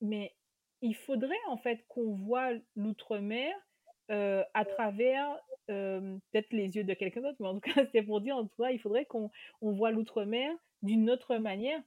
«Mais 0.00 0.34
il 0.82 0.94
faudrait, 0.94 1.36
en 1.48 1.56
fait, 1.56 1.84
qu'on 1.88 2.14
voit 2.14 2.52
l'outre-mer, 2.74 3.54
heu, 4.10 4.44
à 4.54 4.64
travers, 4.64 5.38
peut-être 5.66 6.52
les 6.52 6.76
yeux 6.76 6.84
de 6.84 6.94
quelqu'un 6.94 7.22
d'autre», 7.22 7.36
mais 7.40 7.48
en 7.48 7.54
tout 7.54 7.60
cas, 7.60 7.72
c'était 7.86 8.02
pour 8.02 8.20
dire, 8.20 8.36
en 8.36 8.46
tout 8.46 8.62
cas, 8.62 8.70
il 8.70 8.78
faudrait 8.78 9.06
qu'on 9.06 9.30
on 9.60 9.72
voit 9.72 9.90
l'outre-mer 9.90 10.52
d'une 10.82 11.10
autre 11.10 11.36
manière 11.36 11.82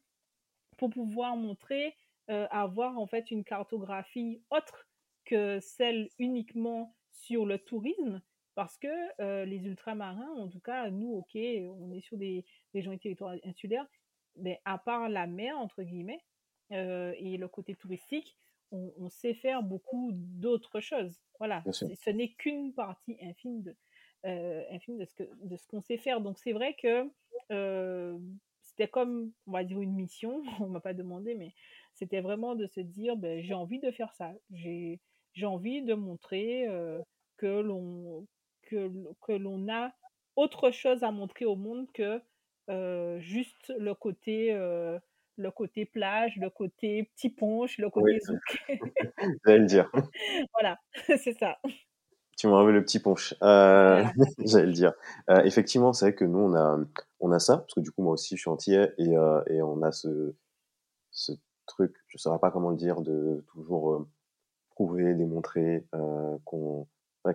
pour 0.78 0.90
pouvoir 0.90 1.36
montrer, 1.36 1.96
avoir, 2.28 2.98
en 3.00 3.08
fait, 3.08 3.32
une 3.32 3.44
cartographie 3.44 4.42
autre 4.50 4.88
que 5.26 5.60
celle 5.60 6.10
uniquement 6.20 6.96
sur 7.12 7.46
le 7.46 7.60
tourisme. 7.60 8.22
Parce 8.56 8.78
que, 8.78 9.44
les 9.46 9.66
ultramarins, 9.66 10.32
en 10.38 10.50
tout 10.50 10.60
cas, 10.60 10.90
nous, 10.90 11.14
OK, 11.14 11.36
on 11.36 11.92
est 11.94 12.02
sur 12.02 12.18
des 12.18 12.46
régions 12.74 12.92
et 12.92 13.00
territoires 13.00 13.36
insulaires, 13.46 13.88
mais 14.36 14.62
à 14.66 14.78
part 14.78 15.10
«la 15.10 15.28
mer» 15.28 15.58
entre 15.58 15.84
guillemets, 15.84 16.24
et 16.72 17.38
le 17.38 17.48
côté 17.48 17.76
touristique, 17.76 18.38
on, 18.72 19.10
sait 19.10 19.34
faire 19.34 19.64
beaucoup 19.64 20.12
d'autres 20.14 20.80
choses. 20.80 21.20
Voilà, 21.40 21.64
ce 21.72 22.10
n'est 22.10 22.30
qu'une 22.34 22.74
partie 22.74 23.18
infime 23.22 23.62
de, 23.62 23.76
infime 24.74 24.98
de 24.98 25.06
ce 25.06 25.14
que 25.14 25.24
de 25.44 25.58
ce 25.58 25.68
qu'on 25.68 25.82
sait 25.82 25.98
faire. 25.98 26.22
Donc 26.22 26.38
c'est 26.38 26.54
vrai 26.54 26.76
que 26.76 27.10
c'était 28.62 28.88
comme, 28.88 29.32
on 29.48 29.52
va 29.52 29.64
dire, 29.64 29.82
une 29.82 29.94
mission. 29.94 30.44
On 30.60 30.68
m'a 30.68 30.82
pas 30.82 30.94
demandé, 30.94 31.36
mais 31.36 31.54
c'était 31.94 32.22
vraiment 32.22 32.56
de 32.56 32.68
se 32.68 32.80
dire, 32.80 33.16
ben, 33.18 33.42
j'ai 33.42 33.54
envie 33.54 33.80
de 33.80 33.92
faire 33.92 34.14
ça. 34.14 34.34
J'ai 34.52 35.00
j'ai 35.34 35.46
envie 35.46 35.82
de 35.82 35.94
montrer 35.94 36.68
que 37.38 37.62
l'on 37.62 38.28
que, 38.64 38.92
que 39.22 39.32
l'on 39.32 39.70
a 39.70 39.94
autre 40.36 40.72
chose 40.72 41.04
à 41.04 41.12
montrer 41.12 41.46
au 41.46 41.56
monde 41.56 41.88
que 41.94 42.22
juste 43.20 43.74
le 43.78 43.94
côté 43.94 44.54
le 45.40 45.52
côté 45.52 45.86
plage, 45.86 46.36
le 46.38 46.50
côté 46.50 47.10
petit 47.16 47.30
ponche, 47.30 47.78
le 47.78 47.90
côté 47.90 48.20
zouk. 48.20 48.40
J'allais 49.46 49.60
le 49.60 49.66
dire. 49.66 49.90
voilà, 50.54 50.78
c'est 51.18 51.38
ça. 51.38 51.58
Tu 52.38 52.48
m'as 52.48 52.54
enlevé 52.54 52.74
le 52.74 52.84
petit 52.84 53.00
punch. 53.00 53.36
Euh, 53.42 54.04
J'allais 54.46 54.68
le 54.68 54.74
dire. 54.74 54.94
Euh, 55.30 55.44
effectivement, 55.44 55.94
c'est 55.94 56.06
vrai 56.06 56.16
que 56.16 56.26
nous, 56.26 56.40
on 56.40 56.54
a, 56.56 56.80
on 57.20 57.32
a 57.32 57.40
ça, 57.40 57.58
parce 57.58 57.74
que 57.74 57.80
du 57.80 57.92
coup, 57.92 58.02
moi 58.04 58.14
aussi, 58.14 58.36
je 58.36 58.42
suis 58.42 58.50
entier, 58.50 58.90
et, 58.98 59.18
euh, 59.18 59.42
et 59.48 59.62
on 59.62 59.82
a 59.82 59.92
ce, 59.92 60.34
ce 61.12 61.34
truc, 61.66 61.96
je 62.08 62.18
ne 62.18 62.20
saurais 62.20 62.40
pas 62.40 62.52
comment 62.52 62.70
le 62.70 62.78
dire, 62.78 63.02
de 63.02 63.44
toujours 63.48 63.94
euh, 63.94 64.08
prouver, 64.72 65.14
démontrer 65.16 65.86
qu'on 66.46 66.88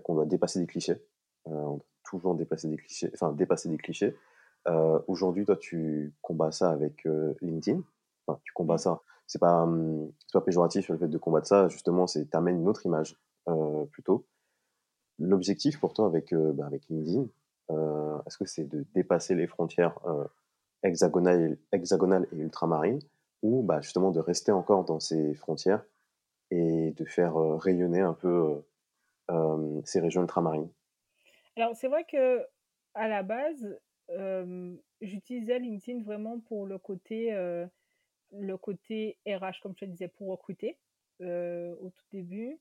qu'on 0.03 0.15
doit 0.15 0.27
dépasser 0.27 0.59
des 0.59 0.67
clichés. 0.67 1.01
On 1.45 1.77
doit 1.77 1.85
toujours 2.05 2.35
dépasser 2.35 2.69
des 2.69 2.77
clichés, 2.77 3.11
enfin, 3.15 3.33
dépasser 3.33 3.69
des 3.69 3.77
clichés. 3.77 4.17
Aujourd'hui, 5.07 5.45
toi, 5.45 5.57
tu 5.57 6.15
combats 6.23 6.51
ça 6.51 6.71
avec 6.71 7.07
LinkedIn? 7.43 7.83
Tu 8.43 8.53
combats 8.53 8.79
ça. 8.79 9.01
C'est 9.27 9.39
pas, 9.39 9.69
c'est 10.27 10.33
pas 10.33 10.41
péjoratif 10.41 10.89
le 10.89 10.99
fait 10.99 11.09
de 11.09 11.19
combattre 11.19 11.47
ça. 11.47 11.69
Justement, 11.69 12.07
c'est 12.07 12.27
t'amènes 12.27 12.61
une 12.61 12.69
autre 12.69 12.87
image 12.87 13.19
plutôt 13.91 14.27
l'objectif 15.19 15.79
pour 15.79 15.93
toi 15.95 16.07
avec, 16.07 16.35
bah, 16.35 16.67
avec 16.67 16.89
LinkedIn, 16.89 17.29
est-ce 18.27 18.37
que 18.39 18.47
c'est 18.47 18.65
de 18.65 18.85
dépasser 18.95 19.35
les 19.35 19.47
frontières 19.47 19.99
hexagonales, 20.83 21.57
hexagonales 21.73 22.27
et 22.33 22.37
ultramarines 22.37 23.01
ou 23.43 23.63
bah, 23.63 23.81
justement 23.81 24.11
de 24.11 24.21
rester 24.21 24.53
encore 24.53 24.85
dans 24.85 25.01
ces 25.01 25.35
frontières 25.35 25.85
et 26.51 26.91
de 26.93 27.05
faire 27.05 27.37
rayonner 27.37 28.01
un 28.01 28.15
peu 28.15 28.63
ces 29.85 30.01
régions 30.01 30.23
ultramarines? 30.23 30.71
Alors 31.57 31.77
c'est 31.77 31.89
vrai 31.89 32.05
que 32.05 32.45
à 32.95 33.09
la 33.09 33.23
base, 33.23 33.79
j'utilisais 35.01 35.59
LinkedIn 35.61 36.03
vraiment 36.03 36.41
pour 36.41 36.67
le 36.67 36.79
côté, 36.79 37.33
le 38.39 38.57
côté 38.57 39.19
RH, 39.27 39.61
comme 39.63 39.75
je 39.75 39.85
te 39.85 39.91
disais, 39.91 40.09
pour 40.09 40.29
recruter 40.29 40.79
au 41.21 41.91
tout 41.91 42.05
début. 42.13 42.59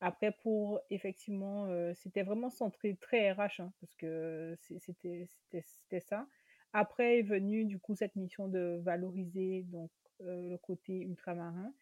Après, 0.00 0.32
pour 0.32 0.80
effectivement, 0.90 1.66
euh, 1.66 1.94
c'était 1.94 2.24
vraiment 2.24 2.50
centré 2.50 2.94
très 3.00 3.32
RH, 3.32 3.60
hein, 3.60 3.72
parce 3.80 3.94
que 3.94 4.54
c'était 4.60 6.00
ça. 6.00 6.26
Après 6.74 7.20
est 7.20 7.22
venue 7.22 7.64
du 7.64 7.78
coup 7.78 7.94
cette 7.94 8.14
mission 8.16 8.48
de 8.48 8.80
valoriser 8.82 9.62
donc 9.68 9.90
euh, 10.20 10.50
le 10.50 10.58
côté 10.58 10.92
ultramarin. 10.98 11.72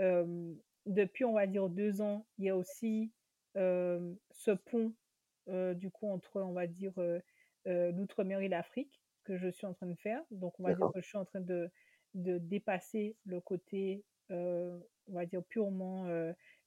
Euh, 0.00 0.54
depuis, 0.86 1.24
on 1.24 1.34
va 1.34 1.46
dire 1.46 1.68
deux 1.68 2.00
ans, 2.00 2.26
il 2.38 2.46
y 2.46 2.48
a 2.48 2.56
aussi 2.56 3.12
ce 3.54 4.50
pont 4.50 4.92
du 5.74 5.90
coup 5.90 6.10
entre, 6.10 6.40
on 6.40 6.52
va 6.52 6.66
dire, 6.66 6.94
l'outre-mer 7.64 8.40
et 8.40 8.48
l'Afrique 8.48 9.00
que 9.22 9.36
je 9.36 9.48
suis 9.48 9.66
en 9.66 9.74
train 9.74 9.86
de 9.86 9.94
faire. 9.94 10.22
Donc, 10.32 10.58
on 10.58 10.64
va 10.64 10.74
dire 10.74 10.90
que 10.92 11.00
je 11.00 11.06
suis 11.06 11.18
en 11.18 11.24
train 11.24 11.40
de, 11.40 11.70
de 12.14 12.38
dépasser 12.38 13.16
le 13.24 13.40
côté, 13.40 14.04
on 14.30 14.80
va 15.08 15.26
dire, 15.26 15.42
purement 15.44 16.06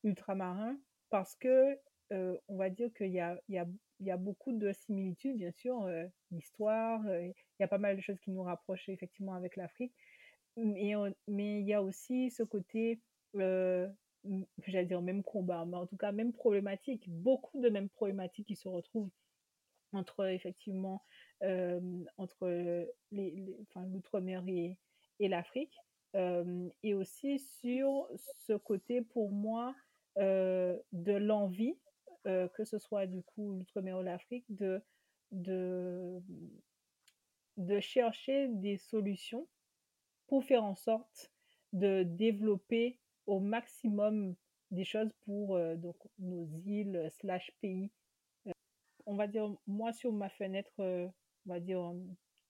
ultramarin 0.04 0.78
parce 1.10 1.36
que 1.36 1.78
on 2.12 2.58
va 2.58 2.70
dire 2.70 2.92
qu'il 2.94 3.12
y 3.12 3.20
a, 3.20 3.40
il 3.48 3.56
y, 3.56 3.58
a, 3.58 3.68
il 4.00 4.06
y 4.06 4.12
a 4.12 4.18
beaucoup 4.18 4.52
de 4.52 4.74
similitudes, 4.74 5.38
bien 5.38 5.52
sûr, 5.52 5.88
l'histoire, 6.32 7.02
il 7.08 7.34
y 7.60 7.64
a 7.64 7.68
pas 7.68 7.78
mal 7.78 7.96
de 7.96 8.02
choses 8.02 8.20
qui 8.20 8.32
nous 8.32 8.44
rapprochent 8.44 8.90
effectivement 8.90 9.34
avec 9.34 9.56
l'Afrique, 9.56 9.94
mais, 10.58 10.94
mais 11.28 11.62
il 11.62 11.68
y 11.68 11.74
a 11.74 11.82
aussi 11.82 12.30
ce 12.30 12.44
côté, 12.44 13.02
j'allais 13.34 14.86
dire 14.86 15.02
même 15.02 15.24
combat, 15.24 15.66
mais 15.66 15.78
en 15.78 15.88
tout 15.88 15.98
cas 15.98 16.12
même 16.12 16.34
problématique, 16.34 17.10
beaucoup 17.10 17.60
de 17.62 17.70
mêmes 17.70 17.90
problématiques 17.90 18.48
qui 18.48 18.56
se 18.56 18.68
retrouvent 18.68 19.10
entre 19.94 20.28
effectivement 20.30 21.04
entre 22.18 22.88
les, 23.12 23.58
enfin, 23.62 23.86
l'outre-mer 23.88 24.44
et, 24.48 24.78
et 25.22 25.30
l'Afrique, 25.30 25.78
et 26.84 26.94
aussi 26.94 27.40
sur 27.40 28.06
ce 28.38 28.54
côté 28.54 29.02
pour 29.02 29.32
moi 29.32 29.74
euh, 30.18 30.78
de 30.92 31.14
l'envie, 31.14 31.78
euh, 32.28 32.50
que 32.50 32.66
ce 32.66 32.78
soit 32.78 33.08
du 33.08 33.24
coup 33.24 33.54
l'outre-mer 33.54 33.98
ou 33.98 34.02
l'Afrique, 34.02 34.44
de, 34.50 34.82
de, 35.32 36.22
de 37.56 37.80
chercher 37.80 38.50
des 38.50 38.78
solutions 38.78 39.48
pour 40.28 40.44
faire 40.44 40.66
en 40.66 40.76
sorte 40.76 41.32
de 41.72 42.04
développer 42.04 43.00
au 43.26 43.40
maximum 43.40 44.36
des 44.72 44.84
choses 44.84 45.14
pour 45.26 45.56
euh, 45.56 45.76
donc, 45.78 45.96
nos 46.20 46.46
îles 46.66 47.08
slash 47.10 47.50
pays. 47.62 47.90
on 49.06 49.16
va 49.16 49.28
dire, 49.28 49.56
moi 49.66 49.94
sur 49.94 50.12
ma 50.12 50.30
fenêtre, 50.30 50.74
on 50.80 51.14
va 51.46 51.62
dire, 51.62 51.94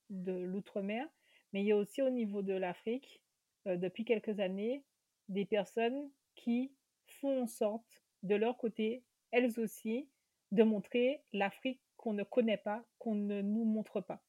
de 0.09 0.33
l'outre-mer, 0.33 1.07
mais 1.53 1.61
il 1.61 1.67
y 1.67 1.71
a 1.71 1.77
aussi 1.77 2.01
au 2.01 2.09
niveau 2.09 2.41
de 2.41 2.53
l'Afrique, 2.53 3.21
depuis 3.65 4.05
quelques 4.05 4.39
années, 4.39 4.83
des 5.29 5.45
personnes 5.45 6.09
qui 6.35 6.71
font 7.05 7.43
en 7.43 7.47
sorte, 7.47 8.01
de 8.23 8.35
leur 8.35 8.57
côté, 8.57 9.03
elles 9.31 9.59
aussi, 9.59 10.07
de 10.51 10.63
montrer 10.63 11.21
l'Afrique 11.33 11.81
qu'on 11.97 12.13
ne 12.13 12.23
connaît 12.23 12.57
pas, 12.57 12.83
qu'on 12.99 13.15
ne 13.15 13.41
nous 13.41 13.63
montre 13.63 14.01
pas. 14.01 14.21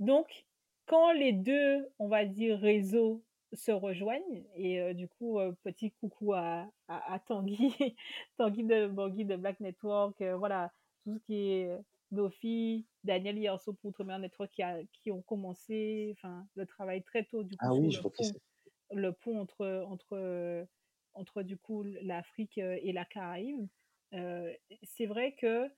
Donc, 0.00 0.44
quand 0.86 1.12
les 1.12 1.32
deux, 1.32 1.88
on 1.98 2.08
va 2.08 2.24
dire, 2.24 2.58
réseaux 2.58 3.22
se 3.52 3.70
rejoignent, 3.70 4.44
et 4.56 4.80
euh, 4.80 4.94
du 4.94 5.08
coup, 5.08 5.38
euh, 5.38 5.52
petit 5.62 5.92
coucou 5.92 6.32
à, 6.32 6.70
à, 6.88 7.18
Tanguy, 7.20 7.74
Tanguy 8.36 8.64
de 8.64 9.36
Black 9.36 9.60
Network, 9.60 10.20
euh, 10.20 10.36
voilà, 10.36 10.72
tout 11.04 11.14
ce 11.14 11.18
qui 11.20 11.50
est 11.50 11.70
Nofi, 12.12 12.86
Daniel 13.02 13.38
Yerso 13.38 13.72
pour 13.72 13.90
Outre-mer 13.90 14.18
Network 14.18 14.50
qui, 14.52 14.62
a, 14.62 14.78
qui 14.92 15.10
ont 15.10 15.22
commencé 15.22 16.14
enfin, 16.16 16.46
le 16.54 16.66
travail 16.66 17.02
très 17.02 17.24
tôt, 17.24 17.42
du 17.42 17.56
coup, 17.56 17.66
ah 17.66 17.74
oui, 17.74 17.90
le, 17.90 18.02
pont, 18.02 18.32
le 18.92 19.12
pont 19.12 19.40
entre, 19.40 19.84
entre 19.88 20.66
entre 21.14 21.42
du 21.42 21.56
coup 21.56 21.82
l'Afrique 22.02 22.58
euh, 22.58 22.78
et 22.82 22.92
la 22.92 23.04
Caraïbe, 23.04 23.66
euh, 24.14 24.52
c'est 24.82 25.06
vrai 25.06 25.34
que 25.34 25.70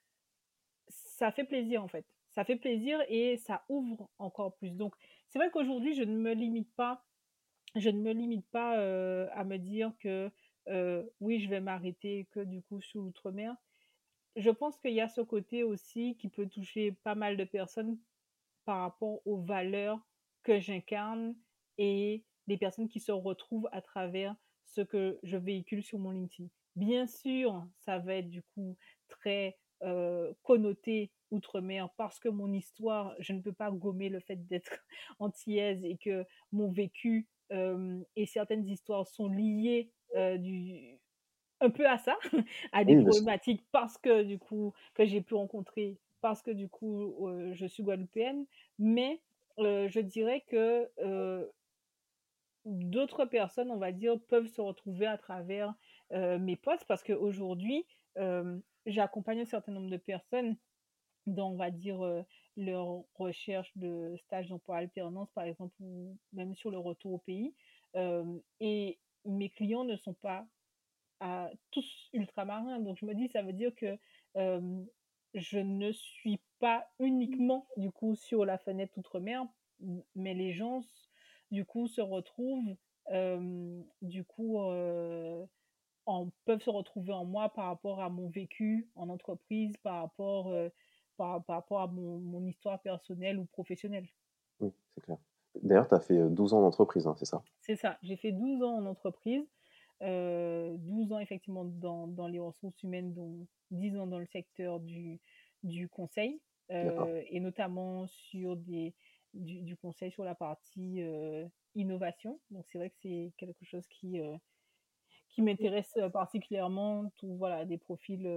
ça 0.88 1.32
fait 1.32 1.44
plaisir 1.44 1.82
en 1.82 1.88
fait. 1.88 2.06
Ça 2.30 2.44
fait 2.44 2.56
plaisir 2.56 3.00
et 3.08 3.36
ça 3.36 3.64
ouvre 3.68 4.08
encore 4.18 4.56
plus. 4.56 4.70
Donc 4.70 4.94
c'est 5.28 5.38
vrai 5.38 5.50
qu'aujourd'hui 5.50 5.94
je 5.94 6.02
ne 6.02 6.16
me 6.16 6.34
limite 6.34 6.72
pas, 6.74 7.04
je 7.76 7.90
ne 7.90 8.00
me 8.00 8.12
limite 8.12 8.46
pas 8.50 8.78
euh, 8.78 9.28
à 9.32 9.44
me 9.44 9.58
dire 9.58 9.92
que 10.00 10.30
oui 11.20 11.40
je 11.40 11.50
vais 11.50 11.60
m'arrêter 11.60 12.26
que 12.32 12.40
du 12.40 12.62
coup 12.62 12.80
sous 12.80 13.02
l'outre-mer. 13.02 13.54
Je 14.36 14.50
pense 14.50 14.78
qu'il 14.78 14.94
y 14.94 15.00
a 15.00 15.08
ce 15.08 15.20
côté 15.20 15.62
aussi 15.62 16.16
qui 16.16 16.28
peut 16.28 16.48
toucher 16.48 16.92
pas 17.04 17.14
mal 17.14 17.36
de 17.36 17.44
personnes 17.44 17.98
par 18.64 18.80
rapport 18.80 19.20
aux 19.26 19.38
valeurs 19.38 20.00
que 20.42 20.58
j'incarne 20.58 21.36
et 21.78 22.24
des 22.46 22.56
personnes 22.56 22.88
qui 22.88 23.00
se 23.00 23.12
retrouvent 23.12 23.68
à 23.72 23.80
travers 23.80 24.34
ce 24.64 24.80
que 24.80 25.18
je 25.22 25.36
véhicule 25.36 25.82
sur 25.82 25.98
mon 25.98 26.10
LinkedIn. 26.10 26.48
Bien 26.76 27.06
sûr, 27.06 27.64
ça 27.78 27.98
va 27.98 28.16
être 28.16 28.28
du 28.28 28.42
coup 28.42 28.76
très 29.08 29.56
euh, 29.82 30.32
connoté 30.42 31.12
outre-mer 31.30 31.90
parce 31.96 32.18
que 32.18 32.28
mon 32.28 32.52
histoire, 32.52 33.14
je 33.18 33.32
ne 33.32 33.40
peux 33.40 33.52
pas 33.52 33.70
gommer 33.70 34.08
le 34.08 34.20
fait 34.20 34.36
d'être 34.46 34.84
antillaise 35.18 35.84
et 35.84 35.96
que 35.96 36.24
mon 36.52 36.70
vécu 36.70 37.28
euh, 37.52 38.02
et 38.16 38.26
certaines 38.26 38.66
histoires 38.66 39.06
sont 39.06 39.28
liées 39.28 39.92
euh, 40.16 40.38
du, 40.38 40.98
un 41.60 41.70
peu 41.70 41.86
à 41.86 41.98
ça, 41.98 42.16
à 42.72 42.84
des 42.84 42.96
problématiques 42.96 43.64
parce 43.72 43.98
que 43.98 44.22
du 44.22 44.38
coup 44.38 44.72
que 44.94 45.04
j'ai 45.04 45.20
pu 45.20 45.34
rencontrer, 45.34 45.98
parce 46.20 46.42
que 46.42 46.50
du 46.50 46.68
coup 46.68 47.14
je 47.52 47.66
suis 47.66 47.82
guadeloupéenne, 47.82 48.46
mais 48.78 49.20
je 49.58 50.00
dirais 50.00 50.44
que 50.48 50.88
d'autres 52.64 53.24
personnes, 53.24 53.70
on 53.70 53.76
va 53.76 53.92
dire, 53.92 54.18
peuvent 54.28 54.46
se 54.46 54.60
retrouver 54.60 55.06
à 55.06 55.18
travers 55.18 55.74
mes 56.12 56.56
posts 56.56 56.84
parce 56.86 57.02
qu'aujourd'hui, 57.02 57.86
j'accompagne 58.86 59.40
un 59.40 59.46
certain 59.46 59.72
nombre 59.72 59.90
de 59.90 59.96
personnes 59.96 60.56
dans, 61.26 61.52
on 61.52 61.56
va 61.56 61.70
dire, 61.70 62.00
leur 62.56 63.02
recherche 63.14 63.70
de 63.76 64.14
stage 64.18 64.48
d'emploi 64.48 64.76
alternance, 64.76 65.30
par 65.32 65.44
exemple, 65.44 65.74
ou 65.80 66.16
même 66.32 66.54
sur 66.54 66.70
le 66.70 66.78
retour 66.78 67.12
au 67.14 67.18
pays. 67.18 67.54
et 68.60 68.98
mes 69.26 69.48
clients 69.50 69.84
ne 69.84 69.96
sont 69.96 70.14
pas 70.14 70.46
à, 71.20 71.50
tous 71.70 72.08
ultramarins. 72.12 72.80
Donc, 72.80 72.98
je 72.98 73.06
me 73.06 73.14
dis, 73.14 73.28
ça 73.28 73.42
veut 73.42 73.52
dire 73.52 73.74
que 73.74 73.96
je 75.34 75.58
ne 75.58 75.92
suis 75.92 76.40
pas 76.60 76.86
uniquement, 76.98 77.66
du 77.76 77.90
coup, 77.90 78.14
sur 78.14 78.44
la 78.44 78.58
fenêtre 78.58 78.96
outre-mer, 78.98 79.44
mais 80.14 80.34
les 80.34 80.52
gens 80.52 80.82
du 81.50 81.64
coup, 81.64 81.86
se 81.88 82.00
retrouvent 82.00 82.76
du 84.02 84.24
pour, 84.24 84.72
en, 86.06 86.28
peuvent 86.44 86.62
se 86.62 86.70
retrouver 86.70 87.12
en 87.12 87.24
moi 87.24 87.48
par 87.48 87.66
rapport 87.66 88.00
à 88.00 88.08
mon 88.08 88.28
vécu 88.28 88.88
en 88.94 89.08
entreprise, 89.08 89.76
par 89.78 90.02
rapport, 90.02 90.52
par, 91.16 91.44
par, 91.44 91.56
rapport 91.56 91.80
à 91.80 91.86
mon, 91.86 92.18
mon, 92.18 92.44
histoire 92.46 92.80
personnelle 92.80 93.38
ou 93.38 93.44
professionnelle. 93.44 94.08
Oui, 94.60 94.72
c'est 94.94 95.00
clair. 95.02 95.18
D'ailleurs, 95.62 95.88
tu 95.88 95.94
as 95.94 96.00
fait 96.00 96.18
12 96.30 96.54
ans 96.54 96.60
d'entreprise, 96.62 97.06
hein, 97.06 97.14
c'est 97.16 97.24
ça? 97.24 97.42
C'est 97.60 97.76
ça. 97.76 97.98
J'ai 98.02 98.16
fait 98.16 98.32
12 98.32 98.62
ans 98.62 98.76
en 98.76 98.86
entreprise. 98.86 99.46
12 100.00 101.12
ans 101.12 101.18
effectivement 101.18 101.64
dans, 101.64 102.06
dans, 102.06 102.28
les 102.28 102.38
ressources 102.38 102.82
humaines, 102.82 103.14
dont 103.14 103.46
10 103.70 103.96
ans 103.96 104.06
dans 104.06 104.18
le 104.18 104.26
secteur 104.26 104.80
du, 104.80 105.20
du 105.62 105.88
conseil, 105.88 106.40
et 106.70 107.40
notamment 107.40 108.06
sur 108.06 108.56
des, 108.56 108.94
du, 109.34 109.60
du, 109.62 109.76
conseil 109.76 110.10
sur 110.10 110.24
la 110.24 110.34
partie 110.34 111.02
innovation. 111.74 112.40
Donc 112.50 112.66
c'est 112.70 112.78
vrai 112.78 112.90
que 112.90 112.96
c'est 113.02 113.32
quelque 113.36 113.64
chose 113.64 113.86
qui, 113.88 114.20
qui 115.28 115.42
m'intéresse 115.42 115.98
particulièrement. 116.12 117.10
Tout, 117.16 117.36
voilà, 117.36 117.64
des 117.64 117.78
profils, 117.78 118.28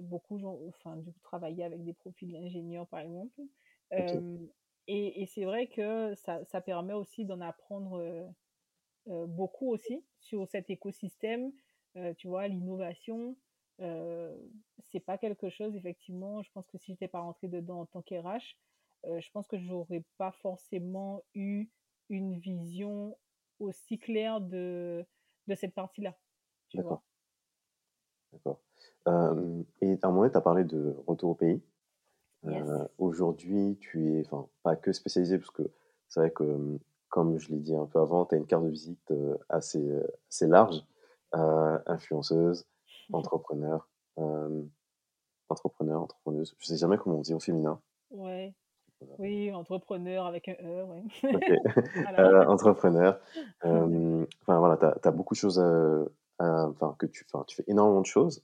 beaucoup, 0.00 0.40
enfin, 0.68 0.96
du 0.96 1.12
coup, 1.12 1.20
travailler 1.22 1.64
avec 1.64 1.84
des 1.84 1.94
profils 1.94 2.32
d'ingénieurs 2.32 2.86
par 2.88 3.00
exemple. 3.00 3.40
et, 4.88 5.22
et 5.22 5.26
c'est 5.26 5.44
vrai 5.44 5.66
que 5.66 6.14
ça, 6.14 6.44
ça 6.46 6.60
permet 6.60 6.94
aussi 6.94 7.26
d'en 7.26 7.40
apprendre 7.42 7.98
euh, 7.98 8.26
beaucoup 9.26 9.70
aussi 9.70 10.04
sur 10.20 10.46
cet 10.46 10.70
écosystème. 10.70 11.52
Euh, 11.96 12.14
tu 12.14 12.28
vois, 12.28 12.48
l'innovation, 12.48 13.36
euh, 13.80 14.36
c'est 14.78 15.00
pas 15.00 15.18
quelque 15.18 15.48
chose, 15.48 15.74
effectivement, 15.76 16.42
je 16.42 16.50
pense 16.52 16.66
que 16.68 16.78
si 16.78 16.92
j'étais 16.92 17.08
pas 17.08 17.20
rentrée 17.20 17.48
dedans 17.48 17.80
en 17.80 17.86
tant 17.86 18.02
qu'RH, 18.02 18.56
je 19.04 19.30
pense 19.30 19.46
que 19.46 19.58
j'aurais 19.58 20.04
pas 20.16 20.32
forcément 20.32 21.22
eu 21.34 21.68
une 22.08 22.36
vision 22.38 23.16
aussi 23.60 23.98
claire 23.98 24.40
de, 24.40 25.06
de 25.46 25.54
cette 25.54 25.74
partie-là. 25.74 26.16
D'accord. 26.74 27.02
D'accord. 28.32 28.60
et 29.80 29.98
à 30.02 30.08
un 30.08 30.10
moment, 30.10 30.28
tu 30.28 30.36
as 30.36 30.40
parlé 30.40 30.64
de 30.64 30.96
retour 31.06 31.30
au 31.30 31.34
pays. 31.34 31.62
Aujourd'hui, 32.98 33.78
tu 33.80 34.14
es, 34.14 34.26
enfin, 34.26 34.48
pas 34.62 34.76
que 34.76 34.92
spécialisé, 34.92 35.38
parce 35.38 35.50
que 35.50 35.70
c'est 36.08 36.20
vrai 36.20 36.30
que 36.30 36.78
comme 37.08 37.38
je 37.38 37.48
l'ai 37.48 37.58
dit 37.58 37.74
un 37.74 37.86
peu 37.86 38.00
avant, 38.00 38.26
tu 38.26 38.34
as 38.34 38.38
une 38.38 38.46
carte 38.46 38.64
de 38.64 38.70
visite 38.70 39.10
euh, 39.10 39.36
assez, 39.48 39.82
euh, 39.82 40.06
assez 40.28 40.46
large. 40.46 40.84
Euh, 41.34 41.78
influenceuse, 41.84 42.64
mmh. 43.10 43.14
entrepreneur, 43.14 43.86
entrepreneur, 45.50 46.00
entrepreneuse. 46.00 46.56
Je 46.58 46.66
sais 46.68 46.78
jamais 46.78 46.96
comment 46.96 47.16
on 47.18 47.20
dit 47.20 47.34
au 47.34 47.38
féminin. 47.38 47.82
Ouais. 48.10 48.54
Oui, 49.18 49.52
entrepreneur 49.52 50.24
avec 50.24 50.48
un 50.48 50.54
E, 50.64 50.84
ouais. 50.84 51.04
entrepreneur. 52.48 53.20
enfin 53.62 54.58
voilà, 54.58 54.78
tu 54.78 55.06
as, 55.06 55.10
beaucoup 55.10 55.34
de 55.34 55.38
choses 55.38 55.62
enfin, 56.38 56.96
que 56.98 57.04
tu, 57.04 57.26
tu 57.46 57.56
fais 57.56 57.64
énormément 57.66 58.00
de 58.00 58.06
choses. 58.06 58.42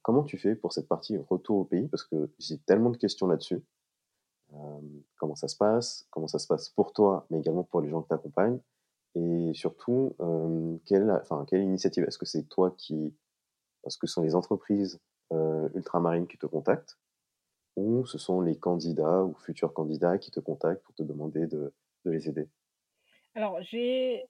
comment 0.00 0.22
tu 0.22 0.38
fais 0.38 0.54
pour 0.54 0.72
cette 0.72 0.88
partie 0.88 1.18
retour 1.18 1.58
au 1.58 1.64
pays? 1.64 1.88
Parce 1.88 2.04
que 2.04 2.30
j'ai 2.38 2.56
tellement 2.56 2.88
de 2.88 2.96
questions 2.96 3.26
là-dessus. 3.26 3.62
Comment 5.16 5.34
ça 5.34 5.48
se 5.48 5.56
passe, 5.56 6.06
comment 6.10 6.28
ça 6.28 6.38
se 6.38 6.46
passe 6.46 6.68
pour 6.70 6.92
toi, 6.92 7.26
mais 7.30 7.38
également 7.38 7.64
pour 7.64 7.80
les 7.80 7.88
gens 7.88 8.02
qui 8.02 8.08
t'accompagnent, 8.08 8.60
et 9.14 9.52
surtout, 9.54 10.14
quelle, 10.86 11.10
enfin, 11.10 11.44
quelle 11.48 11.62
initiative 11.62 12.04
Est-ce 12.04 12.18
que 12.18 12.26
c'est 12.26 12.44
toi 12.44 12.74
qui, 12.76 13.14
parce 13.82 13.96
que 13.96 14.06
ce 14.06 14.14
sont 14.14 14.22
les 14.22 14.34
entreprises 14.34 15.00
ultramarines 15.74 16.26
qui 16.26 16.38
te 16.38 16.46
contactent, 16.46 16.98
ou 17.76 18.04
ce 18.06 18.18
sont 18.18 18.40
les 18.40 18.56
candidats 18.56 19.24
ou 19.24 19.34
futurs 19.34 19.72
candidats 19.72 20.18
qui 20.18 20.30
te 20.30 20.40
contactent 20.40 20.82
pour 20.82 20.94
te 20.94 21.02
demander 21.02 21.46
de, 21.46 21.72
les 22.04 22.28
aider? 22.28 22.48
Alors, 23.34 23.62
j'ai, 23.62 24.26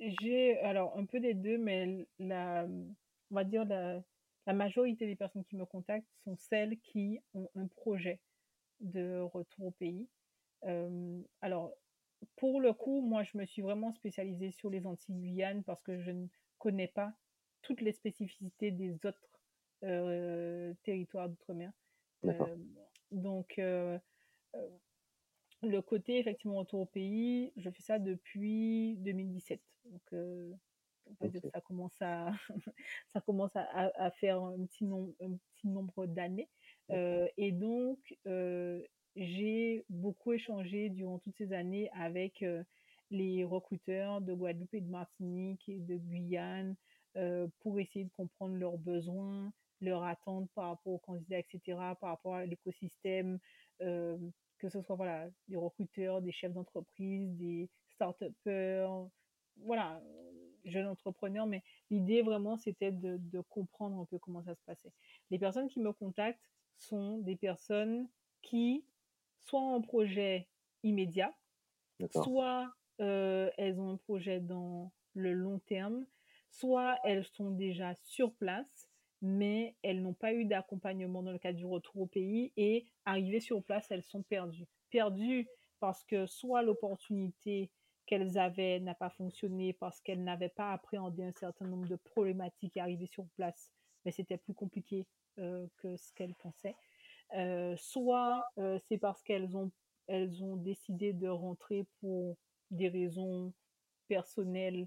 un 0.00 1.04
peu 1.06 1.20
des 1.20 1.34
deux, 1.34 1.58
mais 1.58 2.06
on 2.20 3.34
va 3.34 3.44
dire 3.44 3.64
la 3.64 4.52
majorité 4.52 5.06
des 5.06 5.16
personnes 5.16 5.44
qui 5.44 5.56
me 5.56 5.64
contactent 5.64 6.10
sont 6.24 6.36
celles 6.36 6.78
qui 6.78 7.20
ont 7.34 7.48
un 7.54 7.66
projet 7.66 8.20
de 8.80 9.20
retour 9.20 9.66
au 9.66 9.70
pays. 9.70 10.08
Euh, 10.64 11.20
alors, 11.40 11.72
pour 12.36 12.60
le 12.60 12.72
coup, 12.72 13.00
moi, 13.00 13.22
je 13.22 13.36
me 13.36 13.44
suis 13.44 13.62
vraiment 13.62 13.92
spécialisée 13.92 14.50
sur 14.50 14.70
les 14.70 14.86
Antilles-Guyane 14.86 15.62
parce 15.64 15.82
que 15.82 16.00
je 16.00 16.10
ne 16.10 16.26
connais 16.58 16.88
pas 16.88 17.12
toutes 17.62 17.80
les 17.80 17.92
spécificités 17.92 18.70
des 18.70 18.94
autres 19.04 19.28
euh, 19.82 20.72
territoires 20.82 21.28
d'outre-mer. 21.28 21.72
Euh, 22.24 22.56
donc, 23.10 23.60
le 25.62 25.80
côté 25.80 26.18
effectivement 26.18 26.56
retour 26.56 26.80
au 26.80 26.86
pays, 26.86 27.52
je 27.56 27.70
fais 27.70 27.82
ça 27.82 27.98
depuis 27.98 28.96
2017. 28.98 29.60
Donc, 29.84 30.14
on 31.06 31.14
peut 31.14 31.28
dire 31.28 31.42
que 31.42 31.50
ça 31.50 31.60
commence 31.60 32.00
à, 32.00 32.32
ça 33.12 33.20
commence 33.20 33.54
à, 33.54 34.10
faire 34.12 34.42
un 34.42 34.64
petit, 34.64 34.86
un 34.86 35.36
petit 35.56 35.68
nombre 35.68 36.06
d'années. 36.06 36.48
Et 36.90 37.52
donc, 37.52 37.98
j'ai 39.16 39.84
beaucoup 39.88 40.32
échangé 40.32 40.88
durant 40.90 41.18
toutes 41.18 41.36
ces 41.36 41.52
années 41.52 41.90
avec 41.92 42.44
les 43.10 43.44
recruteurs 43.44 44.20
de 44.20 44.34
Guadeloupe 44.34 44.74
et 44.74 44.80
de 44.80 44.90
Martinique 44.90 45.68
et 45.68 45.80
de 45.80 45.96
Guyane 45.96 46.74
pour 47.60 47.78
essayer 47.78 48.04
de 48.04 48.12
comprendre 48.16 48.56
leurs 48.56 48.78
besoins, 48.78 49.52
leurs 49.80 50.02
attentes 50.02 50.50
par 50.54 50.68
rapport 50.70 50.94
aux 50.94 50.98
candidats, 50.98 51.38
etc., 51.38 51.78
par 52.00 52.10
rapport 52.10 52.34
à 52.34 52.46
l'écosystème, 52.46 53.38
que 53.78 54.68
ce 54.68 54.82
soit 54.82 54.96
voilà, 54.96 55.28
des 55.48 55.56
recruteurs, 55.56 56.22
des 56.22 56.32
chefs 56.32 56.52
d'entreprise, 56.52 57.30
des 57.36 57.68
start-upers, 57.90 59.08
voilà, 59.58 60.02
jeunes 60.64 60.86
entrepreneurs, 60.88 61.46
mais 61.46 61.62
l'idée 61.90 62.22
vraiment 62.22 62.56
c'était 62.56 62.92
de, 62.92 63.40
comprendre 63.50 64.00
un 64.00 64.04
peu 64.06 64.18
comment 64.18 64.42
ça 64.42 64.54
se 64.54 64.62
passait. 64.64 64.92
Les 65.30 65.38
personnes 65.38 65.68
qui 65.68 65.80
me 65.80 65.92
contactent 65.92 66.50
sont 66.76 67.18
des 67.18 67.36
personnes 67.36 68.08
qui 68.42 68.84
soit 69.40 69.60
ont 69.60 69.76
un 69.76 69.80
projet 69.80 70.48
immédiat, 70.82 71.34
soit 72.10 72.72
euh, 73.00 73.50
elles 73.56 73.80
ont 73.80 73.90
un 73.90 73.96
projet 73.96 74.40
dans 74.40 74.92
le 75.14 75.32
long 75.32 75.58
terme, 75.60 76.06
soit 76.50 76.98
elles 77.04 77.24
sont 77.24 77.50
déjà 77.50 77.94
sur 77.96 78.32
place, 78.34 78.88
mais 79.22 79.74
elles 79.82 80.02
n'ont 80.02 80.14
pas 80.14 80.32
eu 80.32 80.44
d'accompagnement 80.44 81.22
dans 81.22 81.32
le 81.32 81.38
cadre 81.38 81.58
du 81.58 81.66
retour 81.66 82.02
au 82.02 82.06
pays 82.06 82.52
et 82.56 82.86
arrivées 83.04 83.40
sur 83.40 83.62
place, 83.62 83.90
elles 83.90 84.02
sont 84.02 84.22
perdues. 84.22 84.66
Perdues 84.90 85.48
parce 85.80 86.04
que 86.04 86.26
soit 86.26 86.62
l'opportunité 86.62 87.70
qu'elles 88.06 88.38
avaient 88.38 88.80
n'a 88.80 88.94
pas 88.94 89.10
fonctionné 89.10 89.72
parce 89.72 90.00
qu'elles 90.00 90.22
n'avaient 90.22 90.50
pas 90.50 90.72
appréhendé 90.72 91.24
un 91.24 91.32
certain 91.32 91.66
nombre 91.66 91.88
de 91.88 91.96
problématiques 91.96 92.76
arrivées 92.76 93.06
sur 93.06 93.26
place, 93.36 93.72
mais 94.04 94.12
c'était 94.12 94.36
plus 94.36 94.54
compliqué 94.54 95.06
que 95.36 95.96
ce 95.96 96.12
qu'elles 96.12 96.34
pensaient. 96.34 96.76
Euh, 97.34 97.74
soit 97.76 98.44
euh, 98.58 98.78
c'est 98.88 98.98
parce 98.98 99.22
qu'elles 99.22 99.56
ont, 99.56 99.70
elles 100.06 100.42
ont 100.44 100.56
décidé 100.56 101.12
de 101.12 101.28
rentrer 101.28 101.86
pour 102.00 102.36
des 102.70 102.88
raisons 102.88 103.52
personnelles, 104.08 104.86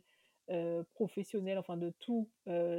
professionnelles, 0.93 1.57
enfin 1.57 1.75
de 1.75 1.89
tout, 1.99 2.29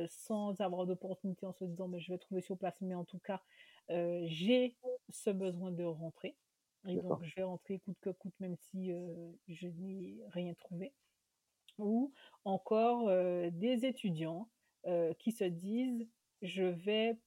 sans 0.08 0.58
avoir 0.60 0.86
d'opportunité 0.86 1.44
en 1.44 1.52
se 1.52 1.66
disant 1.66 1.86
mais 1.86 2.00
je 2.00 2.10
vais 2.10 2.18
trouver 2.18 2.40
sur 2.40 2.56
place, 2.56 2.80
mais 2.80 2.94
en 2.94 3.04
tout 3.04 3.18
cas 3.18 3.42
j'ai 3.90 4.74
ce 5.10 5.28
besoin 5.28 5.70
de 5.70 5.84
rentrer. 5.84 6.34
Et 6.86 6.96
donc 6.96 7.22
je 7.24 7.34
vais 7.34 7.42
rentrer 7.42 7.78
coûte 7.80 7.98
que 8.00 8.08
coûte 8.08 8.32
même 8.40 8.56
si 8.56 8.90
je 9.48 9.66
n'ai 9.66 10.16
rien 10.28 10.54
trouvé. 10.54 10.94
Ou 11.76 12.12
encore 12.44 13.10
des 13.52 13.84
étudiants 13.84 14.48
qui 15.18 15.32
se 15.32 15.44
disent 15.44 16.08
je 16.40 16.64
vais 16.64 17.18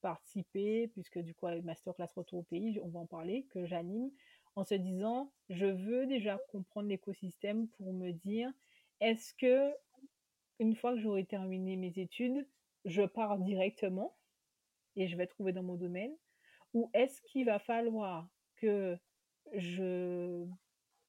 participer, 0.00 0.88
puisque 0.88 1.18
du 1.18 1.34
coup, 1.34 1.46
Masterclass 1.62 2.08
Retour 2.14 2.40
au 2.40 2.42
pays, 2.44 2.78
on 2.82 2.88
va 2.88 3.00
en 3.00 3.06
parler, 3.06 3.46
que 3.50 3.64
j'anime, 3.66 4.10
en 4.56 4.64
se 4.64 4.74
disant, 4.74 5.32
je 5.48 5.66
veux 5.66 6.06
déjà 6.06 6.38
comprendre 6.50 6.88
l'écosystème 6.88 7.68
pour 7.68 7.92
me 7.92 8.12
dire, 8.12 8.52
est-ce 9.00 9.34
que, 9.34 9.74
une 10.60 10.76
fois 10.76 10.94
que 10.94 11.00
j'aurai 11.00 11.24
terminé 11.24 11.76
mes 11.76 11.92
études, 11.96 12.46
je 12.84 13.02
pars 13.02 13.38
directement 13.38 14.16
et 14.96 15.08
je 15.08 15.16
vais 15.16 15.26
trouver 15.26 15.52
dans 15.52 15.62
mon 15.62 15.74
domaine, 15.74 16.14
ou 16.72 16.90
est-ce 16.94 17.20
qu'il 17.22 17.46
va 17.46 17.58
falloir 17.58 18.28
que 18.56 18.96
je 19.52 20.46